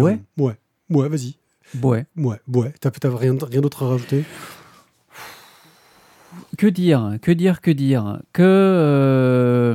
Ouais. 0.00 0.18
Ouais. 0.38 0.54
Ouais, 0.90 1.08
vas-y. 1.08 1.34
ouais. 1.82 2.06
Ouais, 2.16 2.36
ouais. 2.52 2.72
T'as 2.80 2.90
t'as 2.90 3.14
rien, 3.16 3.36
rien 3.42 3.60
d'autre 3.60 3.82
à 3.84 3.88
rajouter? 3.90 4.24
Que 6.56 6.66
dire 6.66 7.18
Que 7.22 7.30
dire 7.32 7.60
Que 7.60 7.70
dire? 7.70 8.20
Que 8.32 8.42
euh, 8.42 9.74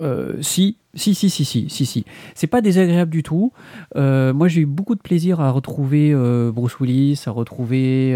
euh, 0.00 0.34
si, 0.42 0.76
si, 0.94 1.14
si, 1.14 1.30
si, 1.30 1.44
si, 1.44 1.68
si, 1.68 1.86
si. 1.86 2.04
C'est 2.34 2.46
pas 2.46 2.60
désagréable 2.60 3.10
du 3.10 3.22
tout. 3.22 3.52
Euh, 3.96 4.32
moi, 4.32 4.48
j'ai 4.48 4.62
eu 4.62 4.66
beaucoup 4.66 4.94
de 4.94 5.00
plaisir 5.00 5.40
à 5.40 5.50
retrouver 5.50 6.14
Bruce 6.52 6.78
Willis, 6.80 7.22
à 7.26 7.30
retrouver 7.30 8.14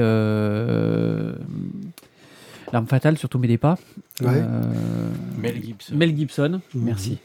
l'arme 2.75 2.87
fatale, 2.87 3.17
surtout 3.19 3.39
mes 3.39 3.57
pas. 3.59 3.77
Ouais. 4.21 4.29
Euh, 4.35 4.63
Mel 5.39 5.63
Gibson. 5.63 5.95
Mel 5.97 6.17
Gibson. 6.17 6.61
Mhm. 6.75 6.85
Merci. 6.85 7.19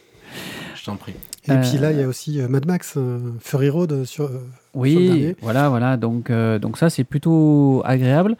Je 0.75 0.85
t'en 0.85 0.95
prie. 0.95 1.13
Et 1.47 1.51
Euh, 1.51 1.61
puis 1.61 1.77
là, 1.77 1.91
il 1.91 1.99
y 1.99 2.03
a 2.03 2.07
aussi 2.07 2.39
euh, 2.39 2.47
Mad 2.47 2.65
Max, 2.65 2.93
euh, 2.97 3.19
Fury 3.41 3.69
Road 3.69 4.05
sur. 4.05 4.25
euh, 4.25 4.27
Sur 4.29 4.39
le 4.39 4.45
Oui, 4.75 5.35
voilà, 5.41 5.67
voilà. 5.69 5.97
Donc, 5.97 6.29
euh, 6.29 6.59
donc 6.59 6.77
ça, 6.77 6.89
c'est 6.89 7.03
plutôt 7.03 7.81
agréable. 7.85 8.37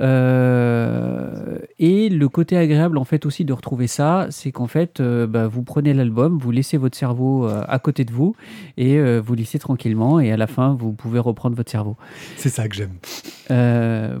Euh, 0.00 1.58
et 1.78 2.08
le 2.08 2.28
côté 2.28 2.56
agréable, 2.56 2.98
en 2.98 3.04
fait, 3.04 3.26
aussi 3.26 3.44
de 3.44 3.52
retrouver 3.52 3.86
ça, 3.86 4.26
c'est 4.30 4.52
qu'en 4.52 4.66
fait, 4.66 5.00
euh, 5.00 5.26
bah, 5.26 5.48
vous 5.48 5.62
prenez 5.62 5.94
l'album, 5.94 6.38
vous 6.38 6.50
laissez 6.50 6.76
votre 6.76 6.96
cerveau 6.96 7.46
euh, 7.46 7.62
à 7.66 7.78
côté 7.78 8.04
de 8.04 8.12
vous 8.12 8.34
et 8.76 9.00
vous 9.18 9.34
laissez 9.34 9.58
tranquillement. 9.58 10.20
Et 10.20 10.30
à 10.32 10.36
la 10.36 10.46
fin, 10.46 10.74
vous 10.78 10.92
pouvez 10.92 11.18
reprendre 11.18 11.56
votre 11.56 11.70
cerveau. 11.70 11.96
C'est 12.36 12.48
ça 12.48 12.68
que 12.68 12.74
j'aime. 12.76 12.94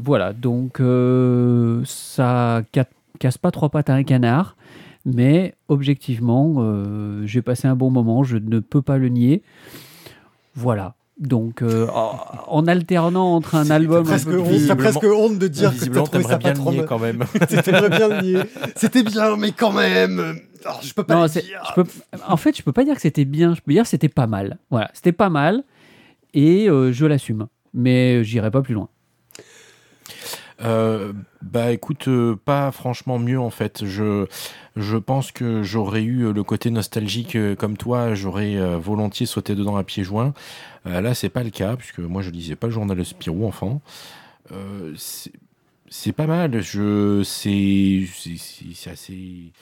Voilà, 0.00 0.32
donc 0.32 0.80
ça 1.86 2.62
ca- 2.74 2.88
casse 3.18 3.38
pas 3.38 3.50
trois 3.50 3.68
pattes 3.68 3.90
à 3.90 3.94
un 3.94 4.02
canard, 4.02 4.56
mais 5.04 5.54
objectivement, 5.68 6.56
j'ai 7.24 7.42
passé 7.42 7.68
un 7.68 7.76
bon 7.76 7.90
moment, 7.90 8.22
je 8.24 8.36
ne 8.36 8.58
peux 8.60 8.82
pas 8.82 8.98
le 8.98 9.08
nier. 9.08 9.42
Voilà. 10.54 10.94
Donc, 11.18 11.62
euh, 11.62 11.86
en, 12.46 12.66
alternant 12.66 13.34
entre 13.34 13.54
un 13.56 13.70
album. 13.70 14.04
Presque 14.04 14.28
honte, 14.28 14.66
t'as 14.66 14.76
presque 14.76 15.04
honte 15.04 15.38
de 15.38 15.48
dire 15.48 15.76
que 15.76 15.84
t'as 15.84 16.02
trouvé 16.02 16.22
ça 16.22 16.28
pas 16.30 16.38
bien 16.38 16.52
trop 16.52 16.70
nier 16.70 16.84
quand 16.88 16.98
même. 16.98 17.24
T'aimerais 17.64 17.90
bien 17.90 18.08
le 18.08 18.20
nier. 18.22 18.42
C'était 18.76 19.02
bien, 19.02 19.36
mais 19.36 19.52
quand 19.52 19.72
même. 19.72 20.40
Alors, 20.64 20.80
je 20.82 20.92
peux 20.94 21.02
pas 21.04 21.14
Non, 21.14 21.22
le 21.22 21.28
dire. 21.28 21.42
je 21.76 21.82
peux- 21.82 21.90
en 22.26 22.36
fait, 22.36 22.56
je 22.56 22.62
peux 22.62 22.72
pas 22.72 22.84
dire 22.84 22.94
que 22.94 23.00
c'était 23.00 23.24
bien, 23.24 23.54
je 23.54 23.60
peux 23.60 23.72
dire 23.72 23.84
que 23.84 23.88
c'était 23.88 24.08
pas 24.08 24.26
mal. 24.26 24.58
Voilà, 24.70 24.90
c'était 24.92 25.12
pas 25.12 25.28
mal 25.30 25.62
et 26.34 26.68
euh, 26.68 26.92
je 26.92 27.06
l'assume, 27.06 27.46
mais 27.74 28.24
j'irai 28.24 28.50
pas 28.50 28.60
plus 28.60 28.74
loin. 28.74 28.88
Euh, 30.60 31.12
bah 31.40 31.70
écoute, 31.70 32.08
euh, 32.08 32.34
pas 32.34 32.72
franchement 32.72 33.18
mieux 33.20 33.38
en 33.38 33.50
fait. 33.50 33.84
Je, 33.84 34.26
je 34.76 34.96
pense 34.96 35.30
que 35.30 35.62
j'aurais 35.62 36.02
eu 36.02 36.24
euh, 36.26 36.32
le 36.32 36.42
côté 36.42 36.70
nostalgique 36.70 37.36
comme 37.56 37.76
toi, 37.76 38.14
j'aurais 38.14 38.56
volontiers 38.78 39.26
sauté 39.26 39.54
dedans 39.54 39.76
à 39.76 39.84
pieds 39.84 40.04
joints. 40.04 40.34
Là, 40.84 41.14
c'est 41.14 41.28
pas 41.28 41.44
le 41.44 41.50
cas, 41.50 41.76
puisque 41.76 41.98
moi 41.98 42.22
je 42.22 42.30
lisais 42.30 42.56
pas 42.56 42.68
le 42.68 42.72
journal 42.72 43.04
Spirou 43.04 43.46
enfant. 43.46 43.82
C'est 45.90 46.12
pas 46.12 46.26
mal, 46.26 46.60
je, 46.60 47.22
c'est- 47.24 48.06
c'est 48.74 48.90
assez. 48.90 49.52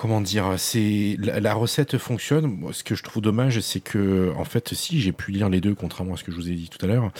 Comment 0.00 0.22
dire 0.22 0.54
C'est 0.56 1.16
la, 1.18 1.40
la 1.40 1.52
recette 1.52 1.98
fonctionne. 1.98 2.56
Ce 2.72 2.82
que 2.82 2.94
je 2.94 3.02
trouve 3.02 3.22
dommage, 3.22 3.60
c'est 3.60 3.80
que 3.80 4.32
en 4.38 4.46
fait, 4.46 4.72
si 4.72 4.98
j'ai 4.98 5.12
pu 5.12 5.30
lire 5.30 5.50
les 5.50 5.60
deux, 5.60 5.74
contrairement 5.74 6.14
à 6.14 6.16
ce 6.16 6.24
que 6.24 6.32
je 6.32 6.36
vous 6.38 6.48
ai 6.48 6.54
dit 6.54 6.70
tout 6.70 6.82
à 6.86 6.88
l'heure, 6.88 7.10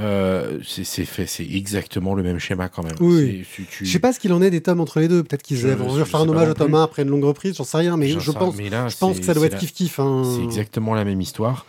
euh, 0.00 0.58
c'est 0.66 0.82
c'est 0.82 1.04
fait, 1.04 1.26
c'est 1.26 1.46
exactement 1.48 2.12
le 2.16 2.24
même 2.24 2.40
schéma 2.40 2.68
quand 2.68 2.82
même. 2.82 2.96
Oui. 2.98 3.46
Tu- 3.54 3.86
Je 3.86 3.88
sais 3.92 4.00
pas 4.00 4.12
ce 4.12 4.18
qu'il 4.18 4.32
en 4.32 4.42
est 4.42 4.50
des 4.50 4.62
tomes 4.62 4.80
entre 4.80 4.98
les 4.98 5.06
deux. 5.06 5.22
Peut-être 5.22 5.44
qu'ils 5.44 5.58
vont 5.64 6.04
faire 6.04 6.20
un 6.22 6.28
hommage 6.28 6.48
au 6.48 6.54
tome 6.54 6.66
plus. 6.72 6.76
1 6.76 6.82
après 6.82 7.02
une 7.02 7.10
longue 7.10 7.22
reprise, 7.24 7.54
j'en 7.56 7.62
sais 7.62 7.78
rien, 7.78 7.96
mais 7.96 8.08
je 8.08 8.30
pense, 8.32 8.56
mais 8.56 8.68
là, 8.68 8.88
je 8.88 8.96
pense 8.96 9.14
c'est- 9.14 9.20
que 9.20 9.26
ça 9.26 9.34
doit 9.34 9.46
être 9.46 9.52
la- 9.52 9.58
kiff-kiff. 9.60 10.00
hein. 10.00 10.24
C'est 10.36 10.42
exactement 10.42 10.94
la 10.94 11.04
même 11.04 11.20
histoire. 11.20 11.66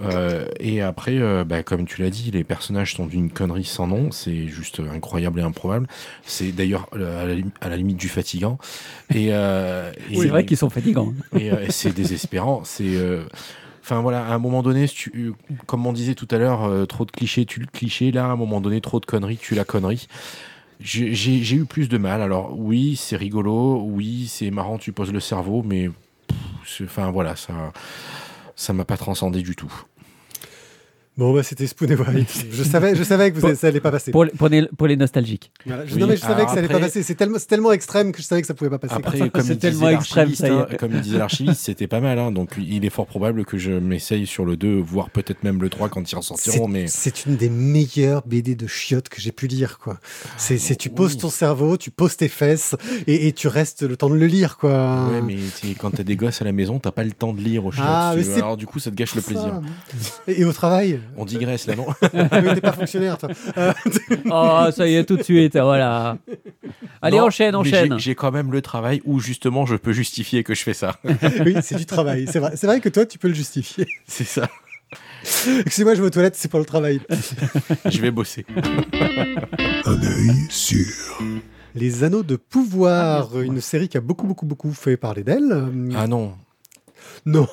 Euh, 0.00 0.46
et 0.60 0.80
après, 0.80 1.16
euh, 1.18 1.44
bah, 1.44 1.62
comme 1.62 1.84
tu 1.84 2.00
l'as 2.02 2.10
dit, 2.10 2.30
les 2.30 2.44
personnages 2.44 2.94
sont 2.94 3.06
d'une 3.06 3.30
connerie 3.30 3.64
sans 3.64 3.86
nom. 3.86 4.10
C'est 4.12 4.46
juste 4.46 4.80
incroyable 4.80 5.40
et 5.40 5.42
improbable. 5.42 5.88
C'est 6.24 6.52
d'ailleurs 6.52 6.88
euh, 6.94 7.22
à, 7.24 7.26
la 7.26 7.34
lim- 7.34 7.50
à 7.60 7.68
la 7.68 7.76
limite 7.76 7.96
du 7.96 8.08
fatigant. 8.08 8.58
Et, 9.14 9.28
euh, 9.32 9.90
et- 10.10 10.16
C'est 10.16 10.28
vrai 10.28 10.44
qu'ils 10.46 10.56
sont 10.56 10.70
fatigants. 10.70 11.12
et, 11.36 11.46
et 11.48 11.70
c'est 11.70 11.92
désespérant. 11.92 12.62
C'est 12.64 12.96
euh, 12.96 13.24
Enfin 13.82 14.02
voilà, 14.02 14.26
à 14.26 14.34
un 14.34 14.38
moment 14.38 14.62
donné, 14.62 14.86
si 14.86 14.94
tu, 14.94 15.32
comme 15.66 15.86
on 15.86 15.94
disait 15.94 16.14
tout 16.14 16.28
à 16.30 16.36
l'heure, 16.36 16.86
trop 16.86 17.06
de 17.06 17.10
clichés, 17.10 17.46
tu 17.46 17.58
le 17.58 17.66
cliché. 17.66 18.12
Là, 18.12 18.26
à 18.26 18.28
un 18.28 18.36
moment 18.36 18.60
donné, 18.60 18.82
trop 18.82 19.00
de 19.00 19.06
conneries, 19.06 19.38
tu 19.38 19.54
la 19.54 19.64
connerie. 19.64 20.08
J'ai 20.80 21.54
eu 21.56 21.64
plus 21.64 21.88
de 21.88 21.96
mal. 21.98 22.20
Alors 22.22 22.52
oui, 22.58 22.96
c'est 22.96 23.16
rigolo, 23.16 23.82
oui, 23.84 24.26
c'est 24.28 24.50
marrant, 24.50 24.76
tu 24.78 24.92
poses 24.92 25.10
le 25.12 25.20
cerveau, 25.20 25.62
mais 25.66 25.90
enfin 26.84 27.10
voilà, 27.10 27.34
ça, 27.34 27.72
ça 28.58 28.72
m'a 28.72 28.84
pas 28.84 28.96
transcendé 28.96 29.40
du 29.42 29.54
tout. 29.54 29.72
Bon, 31.18 31.34
bah, 31.34 31.42
c'était 31.42 31.66
Spoon 31.66 31.88
et 31.88 31.96
White. 31.96 32.46
je, 32.52 32.62
savais, 32.62 32.94
je 32.94 33.02
savais 33.02 33.32
que 33.32 33.38
vous, 33.40 33.54
ça 33.56 33.66
allait 33.66 33.80
pas 33.80 33.90
passer. 33.90 34.12
Pour, 34.12 34.24
les- 34.24 34.30
pour 34.30 34.48
les, 34.48 34.68
pour 34.68 34.86
les 34.86 34.96
nostalgiques. 34.96 35.50
Voilà. 35.66 35.84
Je- 35.84 35.94
Oui, 35.96 36.00
non, 36.00 36.06
mais 36.06 36.14
je 36.16 36.20
savais 36.20 36.34
alors 36.34 36.46
que 36.46 36.52
ça 36.52 36.58
allait 36.58 36.66
après- 36.66 36.78
pas 36.80 36.86
passer. 36.86 37.02
C'est 37.02 37.16
tellement, 37.16 37.72
extrême 37.72 38.12
que 38.12 38.22
je 38.22 38.26
savais 38.26 38.40
que 38.40 38.46
ça 38.46 38.54
pouvait 38.54 38.70
pas 38.70 38.78
passer. 38.78 38.94
Après, 38.94 39.28
comme 39.28 39.42
C'est 39.42 39.54
il 39.54 39.58
tellement 39.58 39.80
disait 39.88 39.94
extrême, 39.96 40.28
l'archiviste, 40.28 40.40
ça 40.40 40.48
y 40.48 40.50
est. 40.52 40.74
hein, 40.74 40.76
comme 40.78 40.92
il 40.92 41.00
disait 41.00 41.18
l'archiviste, 41.18 41.60
c'était 41.60 41.88
pas 41.88 41.98
mal. 42.00 42.20
hein, 42.20 42.30
donc 42.30 42.50
il 42.56 42.84
est 42.84 42.90
fort 42.90 43.06
probable 43.06 43.44
que 43.44 43.58
je 43.58 43.72
m'essaye 43.72 44.26
sur 44.28 44.44
le 44.44 44.56
2, 44.56 44.76
voire 44.78 45.10
peut-être 45.10 45.42
même 45.42 45.60
le 45.60 45.68
3 45.68 45.88
quand 45.88 46.02
ils 46.02 46.08
C'est 46.10 46.16
ressortiront. 46.16 46.68
Mais 46.68 46.86
c'est 46.86 47.26
une 47.26 47.34
des 47.34 47.48
meilleures 47.50 48.22
BD 48.24 48.54
de 48.54 48.68
chiottes 48.68 49.08
que 49.08 49.20
j'ai 49.20 49.32
pu 49.32 49.48
lire, 49.48 49.78
quoi. 49.80 49.98
C'est, 50.36 50.76
tu 50.76 50.88
poses 50.88 51.16
ton 51.18 51.30
cerveau, 51.30 51.76
tu 51.76 51.90
poses 51.90 52.16
tes 52.16 52.28
fesses 52.28 52.76
et, 53.08 53.26
et 53.26 53.32
tu 53.32 53.48
restes 53.48 53.82
le 53.82 53.96
temps 53.96 54.08
de 54.08 54.14
le 54.14 54.26
lire, 54.26 54.56
quoi. 54.56 55.08
Ouais, 55.10 55.20
mais 55.22 55.36
quand 55.80 55.90
t'as 55.90 56.04
des 56.04 56.14
gosses 56.14 56.40
à 56.42 56.44
la 56.44 56.52
maison, 56.52 56.78
t'as 56.78 56.92
pas 56.92 57.02
le 57.02 57.10
temps 57.10 57.32
de 57.32 57.40
lire 57.40 57.66
au 57.66 57.72
chiottes, 57.72 57.84
Ah, 57.88 58.14
Alors 58.36 58.56
du 58.56 58.66
coup, 58.66 58.78
ça 58.78 58.90
te 58.92 58.94
gâche 58.94 59.16
le 59.16 59.22
plaisir. 59.22 59.60
Et 60.28 60.44
au 60.44 60.52
travail? 60.52 61.00
On 61.16 61.24
digresse 61.24 61.66
là, 61.66 61.74
non 61.76 61.86
mais 62.12 62.54
T'es 62.54 62.60
pas 62.60 62.72
fonctionnaire, 62.72 63.18
toi. 63.18 63.30
Oh, 64.30 64.70
ça 64.72 64.86
y 64.88 64.94
est, 64.94 65.04
tout 65.04 65.16
de 65.16 65.22
suite, 65.22 65.56
voilà. 65.56 66.18
Allez, 67.02 67.16
Non, 67.18 67.24
enchaîne, 67.26 67.54
enchaîne. 67.54 67.98
j'ai- 67.98 68.14
quand 68.14 68.30
même 68.32 68.52
le 68.52 68.62
travail 68.62 69.00
où 69.04 69.20
justement 69.20 69.66
je 69.66 69.76
peux 69.76 69.92
justifier 69.92 70.42
que 70.44 70.54
je 70.54 70.62
fais 70.62 70.74
ça. 70.74 70.96
oui, 71.44 71.56
c'est 71.62 71.76
du 71.76 71.86
travail. 71.86 72.26
C'est 72.30 72.38
vrai. 72.66 72.80
Que 72.80 72.88
toi, 72.88 73.06
tu 73.06 73.18
peux 73.18 73.28
le 73.28 73.34
justifier. 73.34 73.86
C'est 74.06 74.24
ça. 74.24 74.48
Excusez-moi, 75.60 75.94
je 75.94 76.00
vais 76.00 76.06
aux 76.06 76.10
toilettes, 76.10 76.36
c'est 76.36 76.48
pour 76.48 76.60
le 76.60 76.64
travail. 76.66 77.00
Je 77.86 78.00
vais 78.00 78.10
bosser. 78.10 78.46
Un 79.84 80.02
œil 80.02 80.46
sur. 80.48 80.86
Les 81.74 82.02
Anneaux 82.04 82.22
de 82.22 82.36
Pouvoir, 82.36 83.40
une 83.40 83.60
série 83.60 83.88
qui 83.88 83.96
a 83.98 84.00
beaucoup, 84.00 84.26
beaucoup, 84.26 84.46
beaucoup 84.46 84.72
fait 84.72 84.96
parler 84.96 85.22
d'elle. 85.22 85.66
Ah 85.96 86.06
non. 86.06 86.32
Non, 87.26 87.46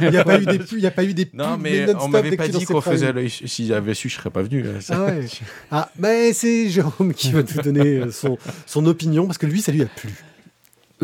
il 0.00 0.10
n'y 0.10 0.16
a 0.16 0.24
pas 0.24 0.40
eu 0.40 0.46
des, 0.46 0.60
il 0.72 0.78
y 0.80 0.86
a 0.86 0.90
pas 0.90 1.04
eu 1.04 1.14
des 1.14 1.28
Non, 1.32 1.52
pubs, 1.54 1.60
mais 1.62 1.80
non-stop 1.86 2.02
on 2.02 2.08
m'avait 2.08 2.36
pas 2.36 2.48
dit 2.48 2.64
qu'on 2.64 2.80
faisait 2.80 3.12
l'œil. 3.12 3.30
Si 3.30 3.66
j'avais 3.66 3.94
su, 3.94 4.08
je 4.08 4.14
serais 4.16 4.30
pas 4.30 4.42
venu. 4.42 4.62
là. 4.62 4.70
Ah 4.90 5.04
ouais. 5.06 5.24
Ah, 5.70 5.90
mais 5.98 6.32
c'est 6.32 6.68
Jérôme 6.68 7.12
qui 7.14 7.32
va 7.32 7.42
te 7.42 7.60
donner 7.60 7.98
euh, 8.00 8.10
son, 8.12 8.38
son 8.66 8.86
opinion 8.86 9.26
parce 9.26 9.38
que 9.38 9.46
lui, 9.46 9.60
ça 9.62 9.72
lui 9.72 9.82
a 9.82 9.86
plu. 9.86 10.10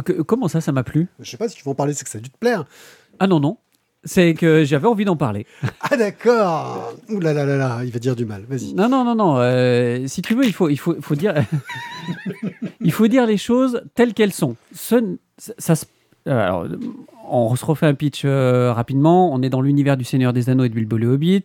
Que- 0.05 0.23
comment 0.23 0.49
ça, 0.49 0.61
ça 0.61 0.73
m'a 0.73 0.83
plu? 0.85 1.09
Je 1.21 1.31
sais 1.31 1.37
pas 1.37 1.49
si 1.49 1.57
tu 1.57 1.63
veux 1.65 1.71
en 1.71 1.75
parler, 1.75 1.95
c'est 1.95 2.05
que 2.05 2.11
ça 2.11 2.19
a 2.19 2.21
dû 2.21 2.31
te 2.31 2.39
plaire. 2.39 2.65
Ah 3.19 3.27
non, 3.27 3.41
non. 3.41 3.59
C'est 4.07 4.35
que 4.35 4.65
j'avais 4.65 4.87
envie 4.87 5.07
d'en 5.07 5.17
parler. 5.17 5.47
Ah 5.81 5.97
d'accord. 5.97 6.93
Ouh 7.09 7.21
là 7.21 7.33
là 7.33 7.45
là 7.47 7.57
là, 7.57 7.81
il 7.85 7.91
va 7.91 7.99
dire 7.99 8.17
du 8.17 8.25
mal. 8.27 8.45
Vas-y. 8.49 8.75
Non, 8.75 8.89
non, 8.89 9.05
non, 9.05 9.15
non. 9.15 9.37
euh, 9.39 10.07
si 10.09 10.21
tu 10.23 10.35
veux, 10.35 10.45
il 10.45 10.53
faut, 10.53 10.69
il 10.69 10.77
faut, 10.79 10.95
il 10.97 11.03
faut 11.03 11.15
dire, 11.15 11.35
il 12.81 12.93
faut 12.93 13.07
dire 13.09 13.27
les 13.27 13.37
choses 13.39 13.83
telles 13.95 14.15
qu'elles 14.15 14.33
sont. 14.33 14.57
Ce 14.75 14.97
ça, 15.39 15.75
Euh, 16.27 16.39
alors, 16.41 16.67
on 17.29 17.55
se 17.57 17.65
refait 17.65 17.87
un 17.87 17.95
pitch 17.95 18.23
euh, 18.25 18.73
rapidement. 18.73 19.33
On 19.33 19.43
est 19.43 19.51
dans 19.51 19.61
l'univers 19.61 19.97
du 19.97 20.05
Seigneur 20.05 20.33
des 20.33 20.51
Anneaux 20.51 20.65
et 20.65 20.69
de 20.69 20.75
Bilbo 20.75 20.97
le 20.97 21.09
Hobbit, 21.09 21.45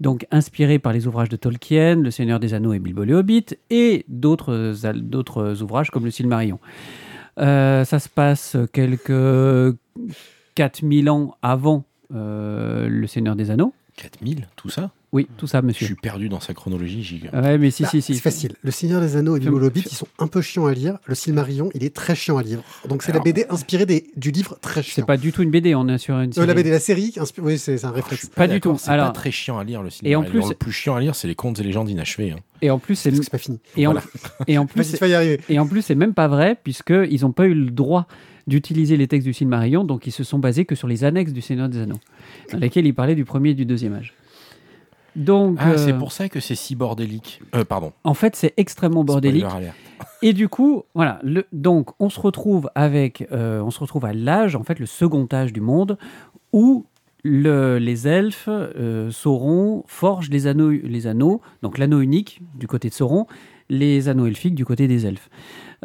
donc 0.00 0.26
inspiré 0.30 0.78
par 0.78 0.92
les 0.92 1.06
ouvrages 1.06 1.28
de 1.28 1.36
Tolkien, 1.36 1.96
Le 1.96 2.10
Seigneur 2.10 2.40
des 2.40 2.54
Anneaux 2.54 2.72
et 2.72 2.78
Bilbo 2.78 3.04
le 3.04 3.14
Hobbit, 3.14 3.46
et 3.70 4.04
d'autres 4.08 4.74
d'autres 4.94 5.62
ouvrages 5.62 5.90
comme 5.90 6.04
le 6.04 6.10
Silmarillion. 6.10 6.58
Euh, 7.40 7.84
ça 7.84 7.98
se 7.98 8.08
passe 8.08 8.56
quelques 8.72 9.76
4000 10.54 11.10
ans 11.10 11.36
avant 11.42 11.84
euh, 12.14 12.88
le 12.88 13.06
Seigneur 13.06 13.36
des 13.36 13.50
Anneaux. 13.50 13.74
4000, 13.96 14.48
tout 14.56 14.70
ça? 14.70 14.90
Oui, 15.14 15.28
tout 15.38 15.46
ça, 15.46 15.60
Je 15.60 15.66
monsieur. 15.66 15.86
suis 15.86 15.94
perdu 15.94 16.28
dans 16.28 16.40
sa 16.40 16.52
chronologie. 16.54 17.02
j'y- 17.02 17.22
Ouais, 17.32 17.56
mais 17.56 17.70
si, 17.70 17.84
Bah, 17.84 17.88
si, 17.88 18.02
si. 18.02 18.14
C'est 18.14 18.20
facile. 18.20 18.52
Le 18.62 18.70
Seigneur 18.72 19.00
des 19.00 19.16
Anneaux 19.16 19.36
et 19.36 19.40
le 19.40 19.48
Hobbit, 19.50 19.84
ils 19.90 19.94
sont 19.96 20.08
un 20.18 20.26
peu 20.26 20.42
chiants 20.42 20.66
à 20.66 20.74
lire. 20.74 20.98
Le 21.06 21.14
Silmarillion, 21.14 21.70
il 21.72 21.84
est 21.84 21.94
très 21.94 22.14
chiant 22.16 22.36
à 22.36 22.42
lire. 22.42 22.58
Donc 22.88 23.02
c'est 23.04 23.12
la 23.12 23.20
BD 23.20 23.46
inspirée 23.48 23.86
des, 23.86 24.06
du 24.16 24.32
livre 24.32 24.58
très 24.60 24.82
C'est 24.82 24.90
chiant. 24.90 25.06
pas 25.06 25.16
du 25.16 25.30
tout 25.32 25.42
une 25.42 25.50
BD, 25.50 25.74
on 25.76 25.86
est 25.88 25.98
sur 25.98 26.18
une 26.18 26.30
Euh, 26.30 26.32
série. 26.32 26.46
la 26.48 26.54
BD, 26.54 26.70
la 26.70 26.80
série, 26.80 27.12
inspi- 27.16 27.40
oui, 27.40 27.58
c'est 27.58 27.78
c'est 27.78 27.86
un 27.86 27.90
Je 27.90 27.94
réflexe. 27.94 28.26
Pas 28.26 28.48
du 28.48 28.60
tout. 28.60 28.76
C'est 28.76 28.90
Alors- 28.90 29.06
pas 29.06 29.12
très 29.12 29.30
chiant 29.30 29.56
à 29.58 29.62
lire 29.64 29.82
le 29.84 29.90
cinéma. 29.90 30.12
Et 30.12 30.16
en 30.16 30.24
plus- 30.24 30.48
le 30.48 30.54
plus 30.56 30.72
chiant 30.72 30.96
à 30.96 31.00
lire, 31.00 31.14
c'est 31.14 31.28
les 31.28 31.34
contes 31.36 31.60
et 31.60 31.62
légendes 31.62 31.88
inachevées. 31.88 32.32
hein. 32.32 32.40
Et 32.60 32.70
en 32.70 32.78
plus, 32.80 32.96
c'est 32.96 33.10
Parce 33.10 33.20
que 33.20 33.24
c'est 33.26 33.30
pas 33.30 33.38
fini. 33.38 33.60
et 33.76 33.86
en, 33.86 33.94
et 34.48 34.58
en 34.58 34.66
plus. 34.66 34.96
Et 35.48 35.58
en 35.60 35.66
plus, 35.68 35.82
c'est 35.82 35.94
même 35.94 36.14
pas 36.14 36.26
vrai, 36.26 36.56
puisqu'ils 36.60 37.20
n'ont 37.22 37.30
pas 37.32 37.46
eu 37.46 37.54
le 37.54 37.70
droit 37.70 38.08
d'utiliser 38.48 38.96
les 38.96 39.06
textes 39.06 39.26
du 39.28 39.32
Silmarillion, 39.32 39.84
donc 39.84 40.06
ils 40.08 40.12
se 40.12 40.24
sont 40.24 40.38
basés 40.40 40.64
que 40.64 40.74
sur 40.74 40.88
les 40.88 41.04
annexes 41.04 41.32
du 41.32 41.40
Seigneur 41.40 41.68
des 41.68 41.78
Anneaux, 41.78 42.00
dans 42.52 42.58
lesquels 42.58 42.84
ils 42.86 42.92
parlaient 42.94 43.14
du 43.14 43.24
premier 43.24 43.50
et 43.50 43.54
du 43.54 43.64
deuxième 43.64 43.94
âge. 43.94 44.12
Donc, 45.16 45.56
Ah, 45.60 45.70
euh, 45.72 45.76
c'est 45.76 45.92
pour 45.92 46.12
ça 46.12 46.28
que 46.28 46.40
c'est 46.40 46.54
si 46.54 46.74
bordélique. 46.74 47.40
Euh, 47.54 47.64
pardon. 47.64 47.92
en 48.04 48.14
fait, 48.14 48.34
c'est 48.36 48.54
extrêmement 48.56 49.04
bordélique. 49.04 49.44
Et 50.22 50.32
du 50.32 50.48
coup, 50.48 50.82
voilà. 50.94 51.20
Le, 51.22 51.44
donc, 51.52 51.90
on 52.00 52.08
se 52.10 52.18
retrouve 52.20 52.70
avec, 52.74 53.26
euh, 53.32 53.60
on 53.62 53.70
se 53.70 53.78
retrouve 53.80 54.04
à 54.06 54.12
l'âge, 54.12 54.56
en 54.56 54.62
fait, 54.64 54.78
le 54.78 54.86
second 54.86 55.28
âge 55.32 55.52
du 55.52 55.60
monde, 55.60 55.98
où 56.52 56.86
le- 57.22 57.78
les 57.78 58.06
elfes, 58.08 58.48
euh, 58.48 59.10
Sauron, 59.10 59.84
forgent 59.86 60.30
les 60.30 60.46
anneaux, 60.46 60.70
les 60.70 61.06
anneaux, 61.06 61.40
donc 61.62 61.78
l'anneau 61.78 62.00
unique 62.00 62.40
du 62.54 62.66
côté 62.66 62.88
de 62.88 62.94
Sauron, 62.94 63.26
les 63.70 64.08
anneaux 64.08 64.26
elfiques 64.26 64.54
du 64.54 64.64
côté 64.66 64.88
des 64.88 65.06
elfes. 65.06 65.30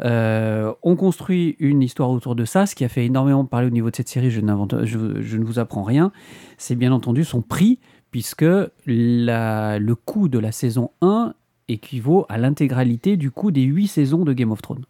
Euh, 0.04 0.72
on 0.82 0.96
construit 0.96 1.56
une 1.58 1.82
histoire 1.82 2.10
autour 2.10 2.34
de 2.34 2.44
ça, 2.44 2.66
ce 2.66 2.74
qui 2.74 2.84
a 2.84 2.88
fait 2.88 3.04
énormément 3.06 3.44
parler 3.44 3.66
au 3.66 3.70
niveau 3.70 3.90
de 3.90 3.96
cette 3.96 4.08
série, 4.08 4.30
je, 4.30 4.40
n'invente- 4.40 4.84
je- 4.84 5.20
je 5.20 5.36
ne 5.36 5.44
vous 5.44 5.58
apprends 5.58 5.82
rien, 5.82 6.12
c'est 6.58 6.74
bien 6.74 6.92
entendu 6.92 7.24
son 7.24 7.42
prix, 7.42 7.78
puisque 8.10 8.44
la- 8.86 9.78
le 9.78 9.94
coût 9.94 10.28
de 10.28 10.38
la 10.38 10.52
saison 10.52 10.90
1 11.02 11.34
équivaut 11.68 12.26
à 12.28 12.38
l'intégralité 12.38 13.16
du 13.16 13.30
coût 13.30 13.50
des 13.50 13.62
8 13.62 13.86
saisons 13.88 14.24
de 14.24 14.32
Game 14.32 14.50
of 14.52 14.60
Thrones. 14.62 14.84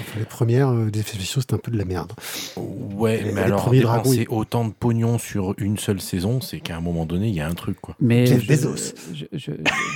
Enfin, 0.00 0.18
les 0.18 0.24
premières 0.24 0.68
euh, 0.70 0.90
des 0.90 1.00
effets 1.00 1.14
spéciaux, 1.14 1.40
c'était 1.42 1.54
un 1.54 1.58
peu 1.58 1.70
de 1.70 1.78
la 1.78 1.84
merde. 1.84 2.12
Ouais, 2.56 3.18
Les- 3.18 3.24
mais 3.32 3.32
les 3.32 3.38
alors 3.40 3.70
dépenser 3.70 4.26
autant 4.28 4.64
de 4.64 4.72
pognon 4.72 5.18
sur 5.18 5.54
une 5.58 5.78
seule 5.78 6.00
saison, 6.00 6.40
c'est 6.40 6.60
qu'à 6.60 6.76
un 6.76 6.80
moment 6.80 7.06
donné, 7.06 7.28
il 7.28 7.34
y 7.34 7.40
a 7.40 7.46
un 7.48 7.54
truc, 7.54 7.80
quoi. 7.80 7.94
Mais 8.00 8.26
Jeff 8.26 8.42
je- 8.42 8.48
Bezos. 8.48 8.94
je- 9.14 9.26
je- 9.32 9.52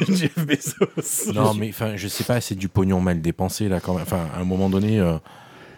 Jeff 0.15 0.47
Bezos. 0.47 1.33
Non, 1.33 1.55
mais 1.55 1.71
enfin, 1.71 1.97
je 1.97 2.07
sais 2.09 2.25
pas, 2.25 2.41
c'est 2.41 2.55
du 2.55 2.69
pognon 2.69 3.01
mal 3.01 3.21
dépensé 3.21 3.69
là 3.69 3.81
quand 3.81 3.95
même. 3.95 4.03
Enfin, 4.03 4.29
à 4.37 4.41
un 4.41 4.45
moment 4.45 4.69
donné, 4.71 5.01
euh, 5.01 5.17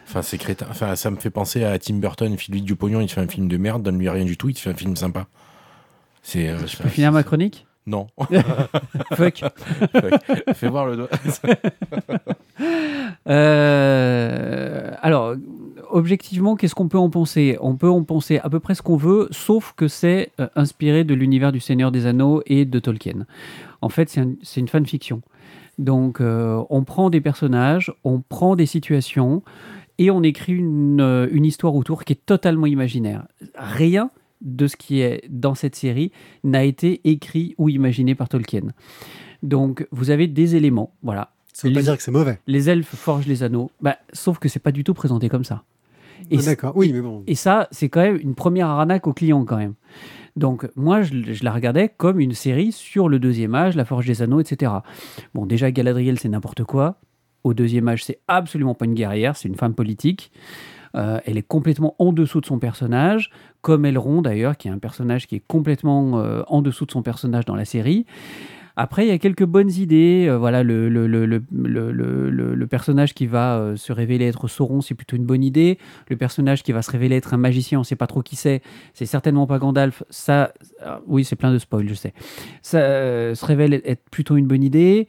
enfin, 0.07 0.21
c'est 0.23 0.37
crétin. 0.39 0.67
Enfin, 0.71 0.95
ça 0.97 1.11
me 1.11 1.17
fait 1.17 1.31
penser 1.31 1.65
à 1.65 1.79
Tim 1.79 1.95
Burton. 1.95 2.31
Il 2.33 2.39
file 2.39 2.63
du 2.65 2.77
pognon, 2.77 3.01
il 3.01 3.07
te 3.07 3.13
fait 3.13 3.21
un 3.23 3.29
film 3.29 3.49
de 3.49 3.57
merde, 3.57 3.83
donne-lui 3.83 4.09
rien 4.11 4.25
du 4.25 4.37
tout, 4.37 4.49
il 4.51 4.55
te 4.55 4.61
fait 4.61 4.71
un 4.71 4.75
film 4.75 4.95
sympa. 4.97 5.27
C'est. 6.29 6.49
euh, 6.49 6.67
je 6.67 6.77
peux 6.77 6.89
finir 6.89 7.13
ma 7.13 7.23
chronique 7.23 7.67
Non. 7.87 8.09
Fuck. 9.15 9.45
Fais 10.55 10.69
voir 10.69 10.87
le 10.87 10.97
doigt. 10.97 11.09
Euh, 13.29 14.93
alors, 15.03 15.35
objectivement, 15.91 16.57
qu'est-ce 16.57 16.75
qu'on 16.75 16.89
peut 16.89 16.99
en 16.99 17.11
penser? 17.11 17.59
On 17.61 17.77
peut 17.77 17.89
en 17.89 18.03
penser 18.05 18.39
à 18.39 18.49
peu 18.49 18.61
près 18.61 18.75
ce 18.75 18.83
qu'on 18.83 18.97
veut, 18.97 19.29
sauf 19.31 19.73
que 19.77 19.89
c'est 19.89 20.31
euh, 20.41 20.49
inspiré 20.57 21.05
de 21.05 21.15
l'univers 21.15 21.53
du 21.53 21.61
Seigneur 21.61 21.91
des 21.93 22.07
Anneaux 22.07 22.43
et 22.47 22.65
de 22.65 22.79
Tolkien. 22.79 23.27
En 23.83 23.89
fait, 23.89 24.09
c'est 24.09 24.21
un- 24.21 24.35
c'est 24.43 24.61
une 24.61 24.69
fanfiction. 24.69 25.23
Donc, 25.79 26.21
euh, 26.21 26.63
on 26.71 26.85
prend 26.85 27.11
des 27.11 27.21
personnages, 27.21 27.93
on 28.05 28.21
prend 28.21 28.57
des 28.57 28.67
situations 28.67 29.43
et 29.99 30.11
on 30.11 30.23
écrit 30.23 30.55
une, 30.55 31.29
une 31.31 31.45
histoire 31.45 31.75
autour 31.75 32.05
qui 32.05 32.13
est 32.15 32.27
totalement 32.27 32.67
imaginaire. 32.67 33.27
Rien 33.57 34.11
de 34.41 34.67
ce 34.67 34.77
qui 34.77 35.01
est 35.01 35.25
dans 35.29 35.55
cette 35.55 35.75
série 35.77 36.13
n'a 36.45 36.65
été 36.65 37.01
écrit 37.05 37.55
ou 37.59 37.69
imaginé 37.69 38.15
par 38.15 38.29
Tolkien. 38.29 38.63
Donc, 39.43 39.87
vous 39.91 40.11
avez 40.11 40.27
des 40.27 40.57
éléments, 40.57 40.95
voilà, 41.03 41.33
Ça 41.53 41.69
veut 41.69 41.75
pas 41.75 41.81
Les- 41.81 41.85
dire 41.85 41.97
que 41.97 42.03
c'est 42.03 42.11
mauvais. 42.11 42.39
les 42.47 42.69
elfes 42.69 42.95
forgent 42.95 43.27
les 43.27 43.43
anneaux. 43.43 43.71
Bah, 43.81 43.97
sauf 44.13 44.39
que 44.39 44.49
c'est 44.49 44.61
pas 44.61 44.73
du 44.73 44.85
tout 44.85 44.95
présenté 44.95 45.29
comme 45.29 45.45
ça. 45.45 45.63
Et, 46.31 46.39
Ah, 46.39 46.43
D'accord. 46.47 46.73
Oui, 46.77 46.93
mais 46.93 47.01
bon. 47.01 47.23
et 47.27 47.35
ça, 47.35 47.69
c'est 47.71 47.89
quand 47.89 48.01
même 48.01 48.19
une 48.21 48.35
première 48.35 48.69
arnaque 48.69 49.07
au 49.07 49.13
client 49.13 49.45
quand 49.45 49.57
même. 49.59 49.75
Donc 50.35 50.69
moi, 50.77 51.03
je, 51.03 51.33
je 51.33 51.45
la 51.45 51.53
regardais 51.53 51.89
comme 51.97 52.21
une 52.21 52.33
série 52.35 52.73
sur 52.73 53.09
le 53.09 53.19
deuxième 53.19 53.55
âge, 53.55 53.75
la 53.77 53.85
forge 53.85 54.07
des 54.07 54.21
anneaux, 54.23 54.41
etc. 54.41 54.73
Bon, 55.35 55.47
déjà 55.47 55.71
Galadriel, 55.71 56.19
c'est 56.19 56.29
n'importe 56.29 56.65
quoi. 56.65 56.99
Au 57.45 57.55
deuxième 57.55 57.89
âge, 57.89 58.05
c'est 58.05 58.19
absolument 58.29 58.75
pas 58.75 58.85
une 58.87 58.95
guerrière, 58.95 59.37
c'est 59.37 59.49
une 59.49 59.55
femme 59.55 59.75
politique. 59.75 60.33
Euh, 60.97 61.21
elle 61.27 61.37
est 61.37 61.47
complètement 61.47 61.95
en 61.99 62.13
dessous 62.13 62.41
de 62.41 62.47
son 62.47 62.59
personnage, 62.59 63.31
comme 63.61 63.85
Elrond 63.85 64.23
d'ailleurs, 64.23 64.57
qui 64.57 64.69
est 64.69 64.71
un 64.71 64.79
personnage 64.79 65.27
qui 65.27 65.37
est 65.37 65.43
complètement 65.47 66.19
euh, 66.19 66.43
en 66.49 66.63
dessous 66.63 66.87
de 66.87 66.91
son 66.91 67.03
personnage 67.03 67.45
dans 67.45 67.57
la 67.57 67.65
série. 67.65 68.07
Après, 68.77 69.07
il 69.07 69.09
y 69.09 69.13
a 69.13 69.19
quelques 69.19 69.45
bonnes 69.45 69.71
idées. 69.71 70.27
Euh, 70.29 70.37
voilà, 70.37 70.63
le, 70.63 70.89
le, 70.89 71.07
le, 71.07 71.25
le, 71.27 72.67
personnage 72.67 73.15
qui 73.15 73.27
va 73.27 73.57
euh, 73.59 73.77
se 73.77 73.93
révéler 73.93 74.27
être 74.27 74.49
Sauron, 74.49 74.81
c'est 74.83 74.95
plutôt 74.95 75.17
une 75.17 75.25
bonne 75.25 75.43
idée. 75.43 75.79
Le 76.09 76.17
personnage 76.17 76.63
qui 76.63 76.73
va 76.73 76.83
se 76.83 76.91
révéler 76.91 77.17
être 77.17 77.33
un 77.33 77.39
magicien, 77.39 77.79
on 77.79 77.83
ne 77.83 77.87
sait 77.87 77.97
pas 77.97 78.07
trop 78.07 78.23
qui 78.23 78.37
c'est. 78.37 78.61
C'est 78.93 79.07
certainement 79.07 79.47
pas 79.47 79.59
Gandalf. 79.59 80.03
Ça, 80.11 80.53
ah, 80.85 81.01
oui, 81.07 81.25
c'est 81.25 81.37
plein 81.37 81.53
de 81.53 81.59
spoil, 81.59 81.89
je 81.89 81.95
sais. 81.95 82.13
Ça 82.63 82.79
euh, 82.79 83.35
se 83.35 83.45
révèle 83.47 83.81
être 83.85 84.03
plutôt 84.11 84.37
une 84.37 84.47
bonne 84.47 84.63
idée. 84.63 85.09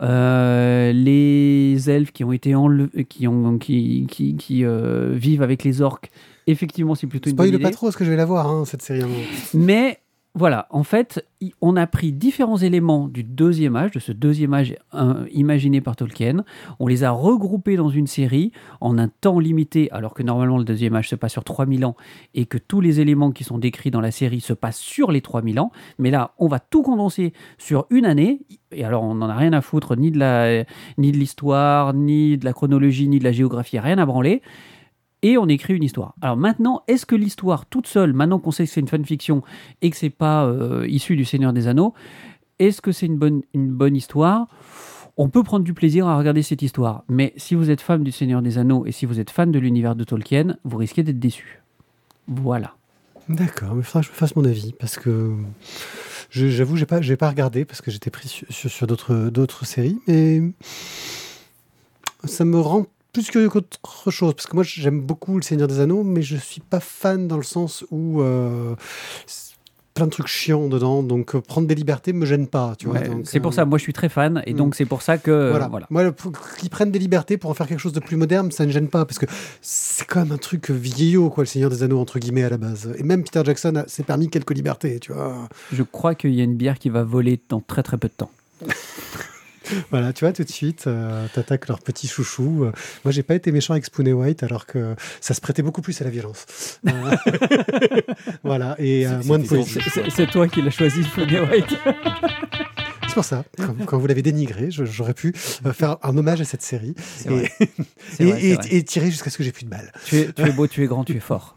Euh, 0.00 0.92
les 0.92 1.90
elfes 1.90 2.12
qui 2.12 2.22
ont 2.24 2.32
été 2.32 2.54
enle- 2.54 2.90
qui 3.08 3.26
ont 3.26 3.58
qui, 3.58 4.06
qui, 4.08 4.36
qui, 4.36 4.64
euh, 4.64 5.12
vivent 5.14 5.42
avec 5.42 5.64
les 5.64 5.82
orques, 5.82 6.10
effectivement, 6.46 6.94
c'est 6.94 7.06
plutôt 7.08 7.30
une 7.30 7.36
bonne 7.36 7.46
Spoil 7.46 7.54
idée. 7.60 7.62
pas 7.64 7.70
trop, 7.74 7.86
parce 7.86 7.96
que 7.96 8.04
je 8.04 8.10
vais 8.10 8.16
la 8.16 8.24
voir, 8.26 8.46
hein, 8.48 8.64
cette 8.64 8.82
série. 8.82 9.02
hein. 9.02 9.08
Mais 9.54 9.98
voilà, 10.38 10.68
en 10.70 10.84
fait, 10.84 11.26
on 11.60 11.74
a 11.74 11.86
pris 11.88 12.12
différents 12.12 12.56
éléments 12.56 13.08
du 13.08 13.24
deuxième 13.24 13.74
âge, 13.74 13.90
de 13.90 13.98
ce 13.98 14.12
deuxième 14.12 14.54
âge 14.54 14.76
euh, 14.94 15.26
imaginé 15.32 15.80
par 15.80 15.96
Tolkien, 15.96 16.44
on 16.78 16.86
les 16.86 17.02
a 17.02 17.10
regroupés 17.10 17.76
dans 17.76 17.88
une 17.88 18.06
série 18.06 18.52
en 18.80 18.98
un 18.98 19.08
temps 19.08 19.40
limité, 19.40 19.90
alors 19.90 20.14
que 20.14 20.22
normalement 20.22 20.56
le 20.56 20.64
deuxième 20.64 20.94
âge 20.94 21.08
se 21.08 21.16
passe 21.16 21.32
sur 21.32 21.42
3000 21.42 21.84
ans 21.84 21.96
et 22.34 22.46
que 22.46 22.56
tous 22.56 22.80
les 22.80 23.00
éléments 23.00 23.32
qui 23.32 23.42
sont 23.42 23.58
décrits 23.58 23.90
dans 23.90 24.00
la 24.00 24.12
série 24.12 24.40
se 24.40 24.52
passent 24.52 24.78
sur 24.78 25.10
les 25.10 25.20
3000 25.20 25.58
ans. 25.58 25.72
Mais 25.98 26.12
là, 26.12 26.32
on 26.38 26.46
va 26.46 26.60
tout 26.60 26.82
condenser 26.82 27.32
sur 27.58 27.86
une 27.90 28.06
année, 28.06 28.40
et 28.70 28.84
alors 28.84 29.02
on 29.02 29.16
n'en 29.16 29.28
a 29.28 29.34
rien 29.34 29.52
à 29.52 29.60
foutre 29.60 29.96
ni 29.96 30.12
de 30.12 30.64
l'histoire, 30.96 31.94
ni 31.94 32.38
de 32.38 32.44
la 32.44 32.52
chronologie, 32.52 33.08
ni 33.08 33.18
de 33.18 33.24
la 33.24 33.32
géographie, 33.32 33.80
rien 33.80 33.98
à 33.98 34.06
branler 34.06 34.40
et 35.22 35.38
on 35.38 35.46
écrit 35.48 35.74
une 35.74 35.82
histoire. 35.82 36.14
Alors 36.22 36.36
maintenant, 36.36 36.82
est-ce 36.88 37.06
que 37.06 37.14
l'histoire 37.16 37.66
toute 37.66 37.86
seule, 37.86 38.12
maintenant 38.12 38.38
qu'on 38.38 38.50
sait 38.50 38.64
que 38.64 38.70
c'est 38.70 38.80
une 38.80 38.88
fanfiction 38.88 39.42
et 39.82 39.90
que 39.90 39.96
c'est 39.96 40.10
pas 40.10 40.44
euh, 40.46 40.86
issu 40.88 41.16
du 41.16 41.24
Seigneur 41.24 41.52
des 41.52 41.66
Anneaux, 41.66 41.94
est-ce 42.58 42.80
que 42.80 42.92
c'est 42.92 43.06
une 43.06 43.18
bonne, 43.18 43.42
une 43.54 43.70
bonne 43.70 43.96
histoire? 43.96 44.46
On 45.16 45.28
peut 45.28 45.42
prendre 45.42 45.64
du 45.64 45.74
plaisir 45.74 46.06
à 46.06 46.16
regarder 46.16 46.42
cette 46.42 46.62
histoire, 46.62 47.02
mais 47.08 47.32
si 47.36 47.56
vous 47.56 47.70
êtes 47.70 47.80
fan 47.80 48.04
du 48.04 48.12
Seigneur 48.12 48.40
des 48.40 48.56
Anneaux 48.58 48.86
et 48.86 48.92
si 48.92 49.04
vous 49.06 49.18
êtes 49.18 49.30
fan 49.30 49.50
de 49.50 49.58
l'univers 49.58 49.96
de 49.96 50.04
Tolkien, 50.04 50.56
vous 50.64 50.76
risquez 50.76 51.02
d'être 51.02 51.18
déçu. 51.18 51.60
Voilà. 52.28 52.74
D'accord, 53.28 53.74
mais 53.74 53.80
il 53.80 53.84
faudra 53.84 54.00
que 54.00 54.06
je 54.06 54.12
fasse 54.12 54.36
mon 54.36 54.44
avis 54.44 54.72
parce 54.78 54.96
que 54.96 55.34
j'avoue, 56.30 56.76
j'ai 56.76 56.86
pas, 56.86 57.00
j'ai 57.02 57.16
pas 57.16 57.28
regardé 57.28 57.64
parce 57.64 57.82
que 57.82 57.90
j'étais 57.90 58.10
pris 58.10 58.28
sur, 58.28 58.46
sur- 58.48 58.70
sur 58.70 58.86
d'autres, 58.86 59.28
d'autres 59.28 59.66
séries, 59.66 59.98
mais 60.06 60.40
ça 62.24 62.44
me 62.44 62.58
rend 62.58 62.86
plus 63.12 63.28
curieux 63.30 63.48
qu'autre 63.48 64.10
chose 64.10 64.34
parce 64.34 64.46
que 64.46 64.54
moi 64.54 64.64
j'aime 64.64 65.00
beaucoup 65.00 65.36
le 65.36 65.42
Seigneur 65.42 65.68
des 65.68 65.80
Anneaux, 65.80 66.04
mais 66.04 66.22
je 66.22 66.36
suis 66.36 66.60
pas 66.60 66.80
fan 66.80 67.26
dans 67.28 67.36
le 67.38 67.42
sens 67.42 67.84
où 67.90 68.20
euh, 68.20 68.74
plein 69.94 70.06
de 70.06 70.10
trucs 70.12 70.28
chiants 70.28 70.68
dedans, 70.68 71.02
donc 71.02 71.34
euh, 71.34 71.40
prendre 71.40 71.66
des 71.66 71.74
libertés 71.74 72.12
me 72.12 72.24
gêne 72.24 72.46
pas, 72.46 72.74
tu 72.78 72.86
vois. 72.86 72.98
Ouais, 72.98 73.10
c'est 73.24 73.40
pour 73.40 73.50
euh, 73.50 73.54
ça, 73.54 73.64
moi 73.64 73.78
je 73.78 73.82
suis 73.82 73.92
très 73.92 74.08
fan 74.08 74.42
et 74.46 74.52
donc 74.54 74.76
c'est 74.76 74.84
pour 74.84 75.02
ça 75.02 75.18
que 75.18 75.30
euh, 75.32 75.50
voilà. 75.50 75.66
voilà. 75.68 75.86
Moi, 75.90 76.12
qu'ils 76.60 76.70
prennent 76.70 76.92
des 76.92 77.00
libertés 77.00 77.36
pour 77.36 77.50
en 77.50 77.54
faire 77.54 77.66
quelque 77.66 77.80
chose 77.80 77.92
de 77.94 77.98
plus 77.98 78.16
moderne, 78.16 78.52
ça 78.52 78.64
ne 78.64 78.70
gêne 78.70 78.86
pas 78.88 79.04
parce 79.04 79.18
que 79.18 79.26
c'est 79.60 80.04
quand 80.06 80.20
même 80.20 80.30
un 80.32 80.38
truc 80.38 80.70
vieillot, 80.70 81.30
quoi, 81.30 81.42
le 81.42 81.48
Seigneur 81.48 81.70
des 81.70 81.82
Anneaux 81.82 81.98
entre 81.98 82.20
guillemets 82.20 82.44
à 82.44 82.50
la 82.50 82.58
base. 82.58 82.92
Et 82.98 83.02
même 83.02 83.24
Peter 83.24 83.42
Jackson 83.44 83.74
a- 83.74 83.88
s'est 83.88 84.04
permis 84.04 84.28
quelques 84.30 84.54
libertés, 84.54 85.00
tu 85.00 85.12
vois. 85.12 85.48
Je 85.72 85.82
crois 85.82 86.14
qu'il 86.14 86.34
y 86.34 86.40
a 86.40 86.44
une 86.44 86.56
bière 86.56 86.78
qui 86.78 86.90
va 86.90 87.02
voler 87.02 87.40
dans 87.48 87.60
très 87.60 87.82
très 87.82 87.96
peu 87.96 88.06
de 88.06 88.12
temps. 88.12 88.30
Voilà, 89.90 90.12
tu 90.12 90.24
vois, 90.24 90.32
tout 90.32 90.44
de 90.44 90.50
suite, 90.50 90.86
euh, 90.86 91.26
t'attaques 91.34 91.68
leur 91.68 91.80
petit 91.80 92.08
chouchou. 92.08 92.64
Euh, 92.64 92.72
moi, 93.04 93.12
j'ai 93.12 93.22
pas 93.22 93.34
été 93.34 93.52
méchant 93.52 93.72
avec 93.74 93.84
Spoonie 93.84 94.12
White 94.12 94.42
alors 94.42 94.66
que 94.66 94.94
ça 95.20 95.34
se 95.34 95.40
prêtait 95.40 95.62
beaucoup 95.62 95.82
plus 95.82 96.00
à 96.00 96.04
la 96.04 96.10
violence. 96.10 96.46
Euh, 96.86 96.90
voilà, 98.44 98.74
et 98.78 99.06
euh, 99.06 99.22
moins 99.24 99.38
de 99.38 99.46
poésie. 99.46 99.78
C'est- 100.10 100.26
toi 100.30 100.46
qui 100.48 100.62
l'as 100.62 100.70
choisi, 100.70 101.02
Funny 101.02 101.38
White. 101.40 101.74
C'est 103.02 103.06
toujours 103.14 103.24
ça. 103.24 103.44
Quand, 103.56 103.74
quand 103.86 103.98
vous 103.98 104.06
l'avez 104.06 104.20
dénigré, 104.22 104.66
j'aurais 104.70 105.14
pu 105.14 105.32
faire 105.34 105.96
un 106.02 106.16
hommage 106.18 106.42
à 106.42 106.44
cette 106.44 106.60
série 106.62 106.94
et, 107.24 107.28
vrai. 107.28 107.50
Et, 108.20 108.28
et- 108.28 108.76
et 108.76 108.82
tirer 108.84 109.10
jusqu'à 109.10 109.30
ce 109.30 109.38
que 109.38 109.44
j'ai 109.44 109.52
plus 109.52 109.64
de 109.64 109.70
balles. 109.70 109.90
Tu 110.04 110.18
es, 110.18 110.32
tu 110.32 110.42
es 110.42 110.52
beau, 110.52 110.66
tu 110.66 110.84
es 110.84 110.86
grand, 110.86 111.04
tu 111.04 111.16
es 111.16 111.20
fort. 111.20 111.56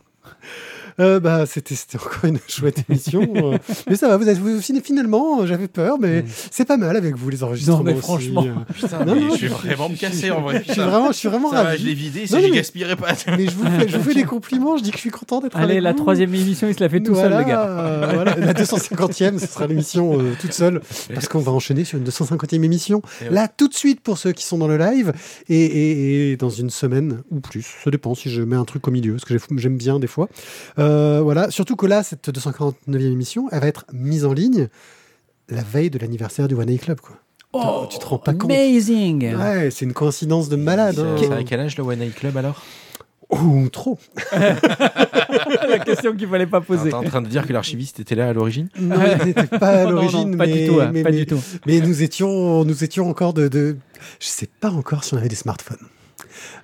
Euh, 1.00 1.20
bah, 1.20 1.46
c'était 1.46 1.76
encore 1.96 2.26
une 2.26 2.40
chouette 2.48 2.84
émission. 2.90 3.32
euh, 3.36 3.58
mais 3.90 3.96
ça 3.96 4.08
va, 4.08 4.18
vous 4.18 4.28
êtes 4.28 4.38
vous, 4.38 4.60
finalement, 4.84 5.42
euh, 5.42 5.46
j'avais 5.48 5.68
peur, 5.68 5.98
mais 6.00 6.22
Mm. 6.22 6.26
c'est 6.52 6.66
pas 6.66 6.78
mal 6.78 6.96
avec 6.98 7.16
vous 7.16 7.30
les 7.30 7.44
enregistrements. 7.44 7.78
Non, 7.80 7.84
mais 7.84 7.96
franchement. 7.96 8.46
Putain, 8.76 9.06
Non, 9.06 9.16
mais 9.16 9.22
non, 9.22 9.36
je 9.36 9.42
vais 9.42 9.48
je- 9.48 9.54
vraiment 9.54 9.90
me 9.90 9.96
je- 9.96 10.02
casser 10.02 10.28
je- 10.28 10.32
en 10.34 10.42
vrai. 10.42 10.64
Je 10.68 10.72
suis 10.74 10.82
vraiment, 10.82 11.12
je 11.12 11.18
suis 11.18 11.30
vraiment 11.30 11.50
Ça 11.52 11.56
va, 11.58 11.64
ravi. 11.70 11.82
je 11.82 11.88
l'ai 11.88 11.94
vidé, 11.94 12.26
j'y 12.26 12.36
mais- 12.36 12.52
gaspillerai 12.52 12.96
pas. 12.96 13.08
Mais 13.38 13.46
je 13.48 13.52
vous 13.52 13.66
fais, 13.66 13.88
je 13.88 13.98
vous 13.98 14.04
fais 14.04 14.14
des 14.14 14.24
compliments, 14.24 14.78
je 14.78 14.84
dis 14.84 14.92
que 14.92 14.98
je 14.98 15.02
suis 15.02 15.10
content 15.12 15.40
d'être 15.42 15.56
Allez, 15.58 15.74
avec 15.74 15.84
la 15.84 15.92
vous. 15.94 15.98
troisième 15.98 16.34
émission, 16.36 16.68
il 16.68 16.76
se 16.76 16.80
la 16.82 16.90
fait 16.90 17.02
tout 17.02 17.14
Voilà, 17.14 17.38
seul, 17.38 17.46
le 17.46 17.48
gars. 17.52 17.66
euh, 17.68 18.12
voilà. 18.14 18.36
La 18.38 18.54
250e, 18.54 19.40
ce 19.40 19.48
sera 19.48 19.68
l'émission 19.68 20.20
euh, 20.20 20.34
toute 20.40 20.54
seule, 20.54 20.82
parce 21.14 21.28
qu'on 21.28 21.40
va 21.40 21.52
enchaîner 21.52 21.84
sur 21.86 21.98
une 21.98 22.04
250e 22.04 22.64
émission. 22.64 23.02
Ouais. 23.22 23.30
Là, 23.30 23.48
tout 23.48 23.68
de 23.68 23.74
suite 23.74 24.02
pour 24.02 24.18
ceux 24.18 24.32
qui 24.32 24.44
sont 24.46 24.58
dans 24.58 24.68
le 24.68 24.78
live, 24.78 25.14
et, 25.50 25.56
et- 25.66 26.32
et 26.32 26.38
dans 26.38 26.50
une 26.50 26.70
semaine 26.70 27.22
ou 27.32 27.40
plus. 27.40 27.66
Ça 27.84 27.92
dépend 27.92 28.14
si 28.16 28.30
je 28.30 28.42
mets 28.42 28.56
un 28.56 28.66
truc 28.66 28.88
au 28.88 28.92
milieu, 28.92 29.14
parce 29.14 29.26
que 29.26 29.34
j'ai- 29.38 29.58
j'aime 29.58 29.78
bien 29.78 30.00
des 30.00 30.08
fois. 30.08 30.30
Euh, 30.82 31.22
voilà, 31.22 31.50
surtout 31.52 31.76
que 31.76 31.86
là, 31.86 32.04
cette 32.04 32.30
249e 32.30 33.00
émission, 33.12 33.48
elle 33.52 33.62
va 33.62 33.68
être 33.68 33.86
mise 33.94 34.26
en 34.26 34.34
ligne 34.34 34.68
la 35.50 35.62
veille 35.64 35.90
de 35.90 36.00
l'anniversaire 36.00 36.48
du 36.48 36.56
One 36.56 36.70
A 36.70 36.78
Club. 36.78 37.00
Quoi. 37.02 37.16
Oh, 37.54 37.86
tu 37.90 38.00
te 38.00 38.06
rends 38.06 38.18
pas 38.18 38.34
compte. 38.34 38.50
Amazing 38.52 39.36
Ouais, 39.36 39.70
c'est 39.72 39.86
une 39.86 39.94
coïncidence 39.94 40.48
de 40.50 40.56
malade. 40.56 40.98
hein. 41.00 41.16
C'est 41.20 41.32
à 41.32 41.44
quel 41.44 41.60
âge 41.60 41.78
le 41.78 41.84
One 41.84 42.00
Night 42.00 42.16
Club 42.16 42.38
alors? 42.38 42.64
Ouh, 43.30 43.70
trop. 43.70 43.98
La 45.70 45.80
question 45.80 46.16
qu'il 46.16 46.28
fallait 46.28 46.48
pas 46.48 46.60
T'es 46.60 46.66
poser. 46.68 46.94
en 46.94 47.04
train 47.04 47.22
de 47.22 47.28
dire 47.28 47.46
que 47.48 47.54
l'archiviste 47.54 48.00
était 48.00 48.16
là 48.16 48.30
à 48.30 48.34
l'origine? 48.34 48.68
Non, 48.80 48.98
il 49.22 49.26
n'était 49.28 49.48
pas 49.48 49.84
à 49.84 49.90
l'origine, 49.90 50.36
pas 50.38 50.46
mais, 50.46 50.54
du 50.54 50.68
tout, 50.68 50.80
hein, 50.82 50.90
mais- 50.94 51.04
pas 51.04 51.12
mais- 51.12 51.18
du 51.18 51.26
tout. 51.26 51.40
Mais 51.66 51.80
nous 51.80 52.04
étions, 52.04 52.66
nous 52.66 52.84
étions 52.84 53.10
encore 53.10 53.34
de, 53.34 53.48
de... 53.48 53.78
Je 54.20 54.28
sais 54.28 54.50
pas 54.60 54.70
encore 54.70 55.04
si 55.04 55.14
on 55.14 55.18
avait 55.18 55.30
des 55.30 55.36
smartphones. 55.36 55.78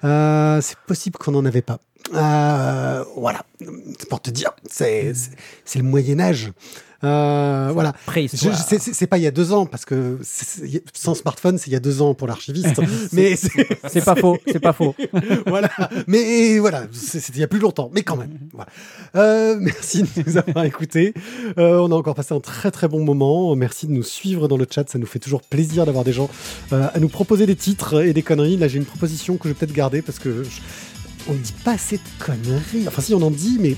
Euh, 0.04 0.60
c'est 0.62 0.78
possible 0.88 1.18
qu'on 1.18 1.32
n'en 1.32 1.46
avait 1.46 1.62
pas. 1.62 1.80
Euh, 2.14 3.04
voilà, 3.18 3.44
c'est 4.00 4.08
pour 4.10 4.22
te 4.22 4.30
dire, 4.30 4.52
c'est 4.70 5.14
c'est- 5.14 5.32
c'est 5.66 5.80
le 5.80 5.86
Moyen 5.86 6.20
Âge. 6.20 6.52
Euh, 7.04 7.70
voilà. 7.74 7.94
C'est- 8.38 8.80
c'est 8.80 8.94
c'est 8.94 9.06
pas 9.06 9.20
il 9.20 9.24
y 9.24 9.28
a 9.28 9.32
deux 9.32 9.54
ans 9.54 9.68
parce 9.68 9.86
que 9.86 10.18
sans 10.94 11.14
smartphone 11.14 11.60
c'est 11.60 11.68
il 11.68 11.74
y 11.74 11.76
a 11.76 11.80
deux 11.80 12.02
ans 12.02 12.16
pour 12.16 12.28
l'archiviste. 12.28 12.80
mais 13.14 13.36
c'est- 13.36 13.52
C'est 13.88 14.04
pas 14.04 14.16
faux, 14.16 14.38
c'est 14.48 14.60
pas 14.60 14.74
faux. 14.74 14.96
voilà. 15.46 15.70
Mais 16.08 16.58
voilà, 16.58 16.88
c'était 16.92 17.34
il 17.38 17.40
y 17.42 17.44
a 17.44 17.48
plus 17.48 17.60
longtemps, 17.60 17.92
mais 17.94 18.02
quand 18.02 18.16
même. 18.16 18.40
Voilà. 18.52 18.70
Euh, 19.16 19.58
merci 19.60 20.02
de 20.04 20.08
nous 20.26 20.38
avoir 20.38 20.66
écoutés. 20.66 21.14
Euh, 21.60 21.78
on 21.78 21.92
a 21.92 21.96
encore 21.96 22.16
passé 22.16 22.34
un 22.34 22.40
très 22.40 22.72
très 22.72 22.88
bon 22.88 23.04
moment. 23.04 23.56
Merci 23.56 23.86
de 23.86 23.92
nous 23.92 24.02
suivre 24.04 24.48
dans 24.48 24.58
le 24.58 24.66
chat. 24.70 24.90
Ça 24.90 24.98
nous 24.98 25.06
fait 25.06 25.20
toujours 25.20 25.44
plaisir 25.44 25.86
d'avoir 25.86 26.04
des 26.04 26.14
gens 26.14 26.30
euh, 26.74 26.88
à 26.92 27.00
nous 27.00 27.10
proposer 27.10 27.46
des 27.46 27.56
titres 27.56 28.02
et 28.04 28.14
des 28.14 28.24
conneries. 28.24 28.58
Là, 28.58 28.68
j'ai 28.68 28.78
une 28.78 28.86
proposition 28.86 29.38
que 29.38 29.44
je 29.50 29.54
vais 29.54 29.60
peut-être 29.60 29.74
garder 29.74 30.02
parce 30.02 30.18
que 30.18 30.44
je- 30.44 30.62
on 31.30 31.34
ne 31.34 31.38
dit 31.40 31.54
pas 31.64 31.74
assez 31.74 31.98
de 31.98 32.02
conneries. 32.26 32.88
Enfin, 32.88 33.02
si 33.02 33.14
on 33.14 33.22
en 33.22 33.32
dit, 33.32 33.58
mais 33.60 33.76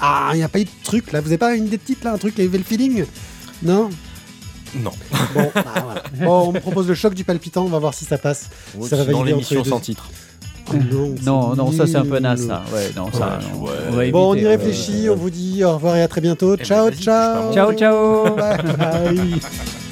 ah, 0.00 0.30
il 0.32 0.36
n'y 0.38 0.42
a 0.42 0.48
pas 0.48 0.60
eu 0.60 0.64
de 0.64 0.70
truc 0.82 1.12
là. 1.12 1.20
Vous 1.20 1.28
avez 1.28 1.38
pas 1.38 1.54
une 1.54 1.66
idée 1.66 1.76
de 1.76 1.82
titre 1.82 2.04
là, 2.04 2.12
un 2.12 2.18
truc 2.18 2.34
qui 2.34 2.42
avait 2.42 2.58
le 2.58 2.64
feeling? 2.64 3.04
Non? 3.62 3.90
Non. 4.76 4.90
Bon, 5.34 5.50
bah, 5.54 5.64
voilà. 5.84 6.02
Bon, 6.24 6.48
on 6.48 6.52
me 6.52 6.60
propose 6.60 6.88
le 6.88 6.94
choc 6.94 7.14
du 7.14 7.24
palpitant. 7.24 7.64
On 7.64 7.68
va 7.68 7.78
voir 7.78 7.94
si 7.94 8.04
ça 8.04 8.18
passe. 8.18 8.48
Ça 8.88 8.96
va 8.96 9.04
Dans 9.04 9.22
l'émission 9.22 9.62
sans 9.64 9.80
titre. 9.80 10.10
Oh, 10.70 10.76
non, 11.24 11.54
Non, 11.54 11.72
ça 11.72 11.86
c'est 11.86 11.96
un 11.96 12.06
peu 12.06 12.18
naze, 12.18 12.46
ça. 12.46 12.64
Ouais, 12.72 12.90
non, 12.96 13.12
ça. 13.12 13.38
Ouais, 13.38 13.52
non. 13.52 13.62
ouais. 13.62 13.72
On 13.90 13.96
va 13.96 14.10
Bon, 14.10 14.30
on 14.30 14.34
y 14.34 14.38
éviter, 14.38 14.48
réfléchit, 14.56 15.08
on 15.10 15.14
vous 15.16 15.30
dit 15.30 15.62
au 15.62 15.74
revoir 15.74 15.96
et 15.96 16.02
à 16.02 16.08
très 16.08 16.20
bientôt. 16.22 16.56
ben, 16.56 16.64
Ciao, 16.64 16.90
ciao. 16.90 17.52
Ciao, 17.52 17.72
ciao. 17.74 18.34
Bye, 18.34 18.62
bye. 18.76 19.40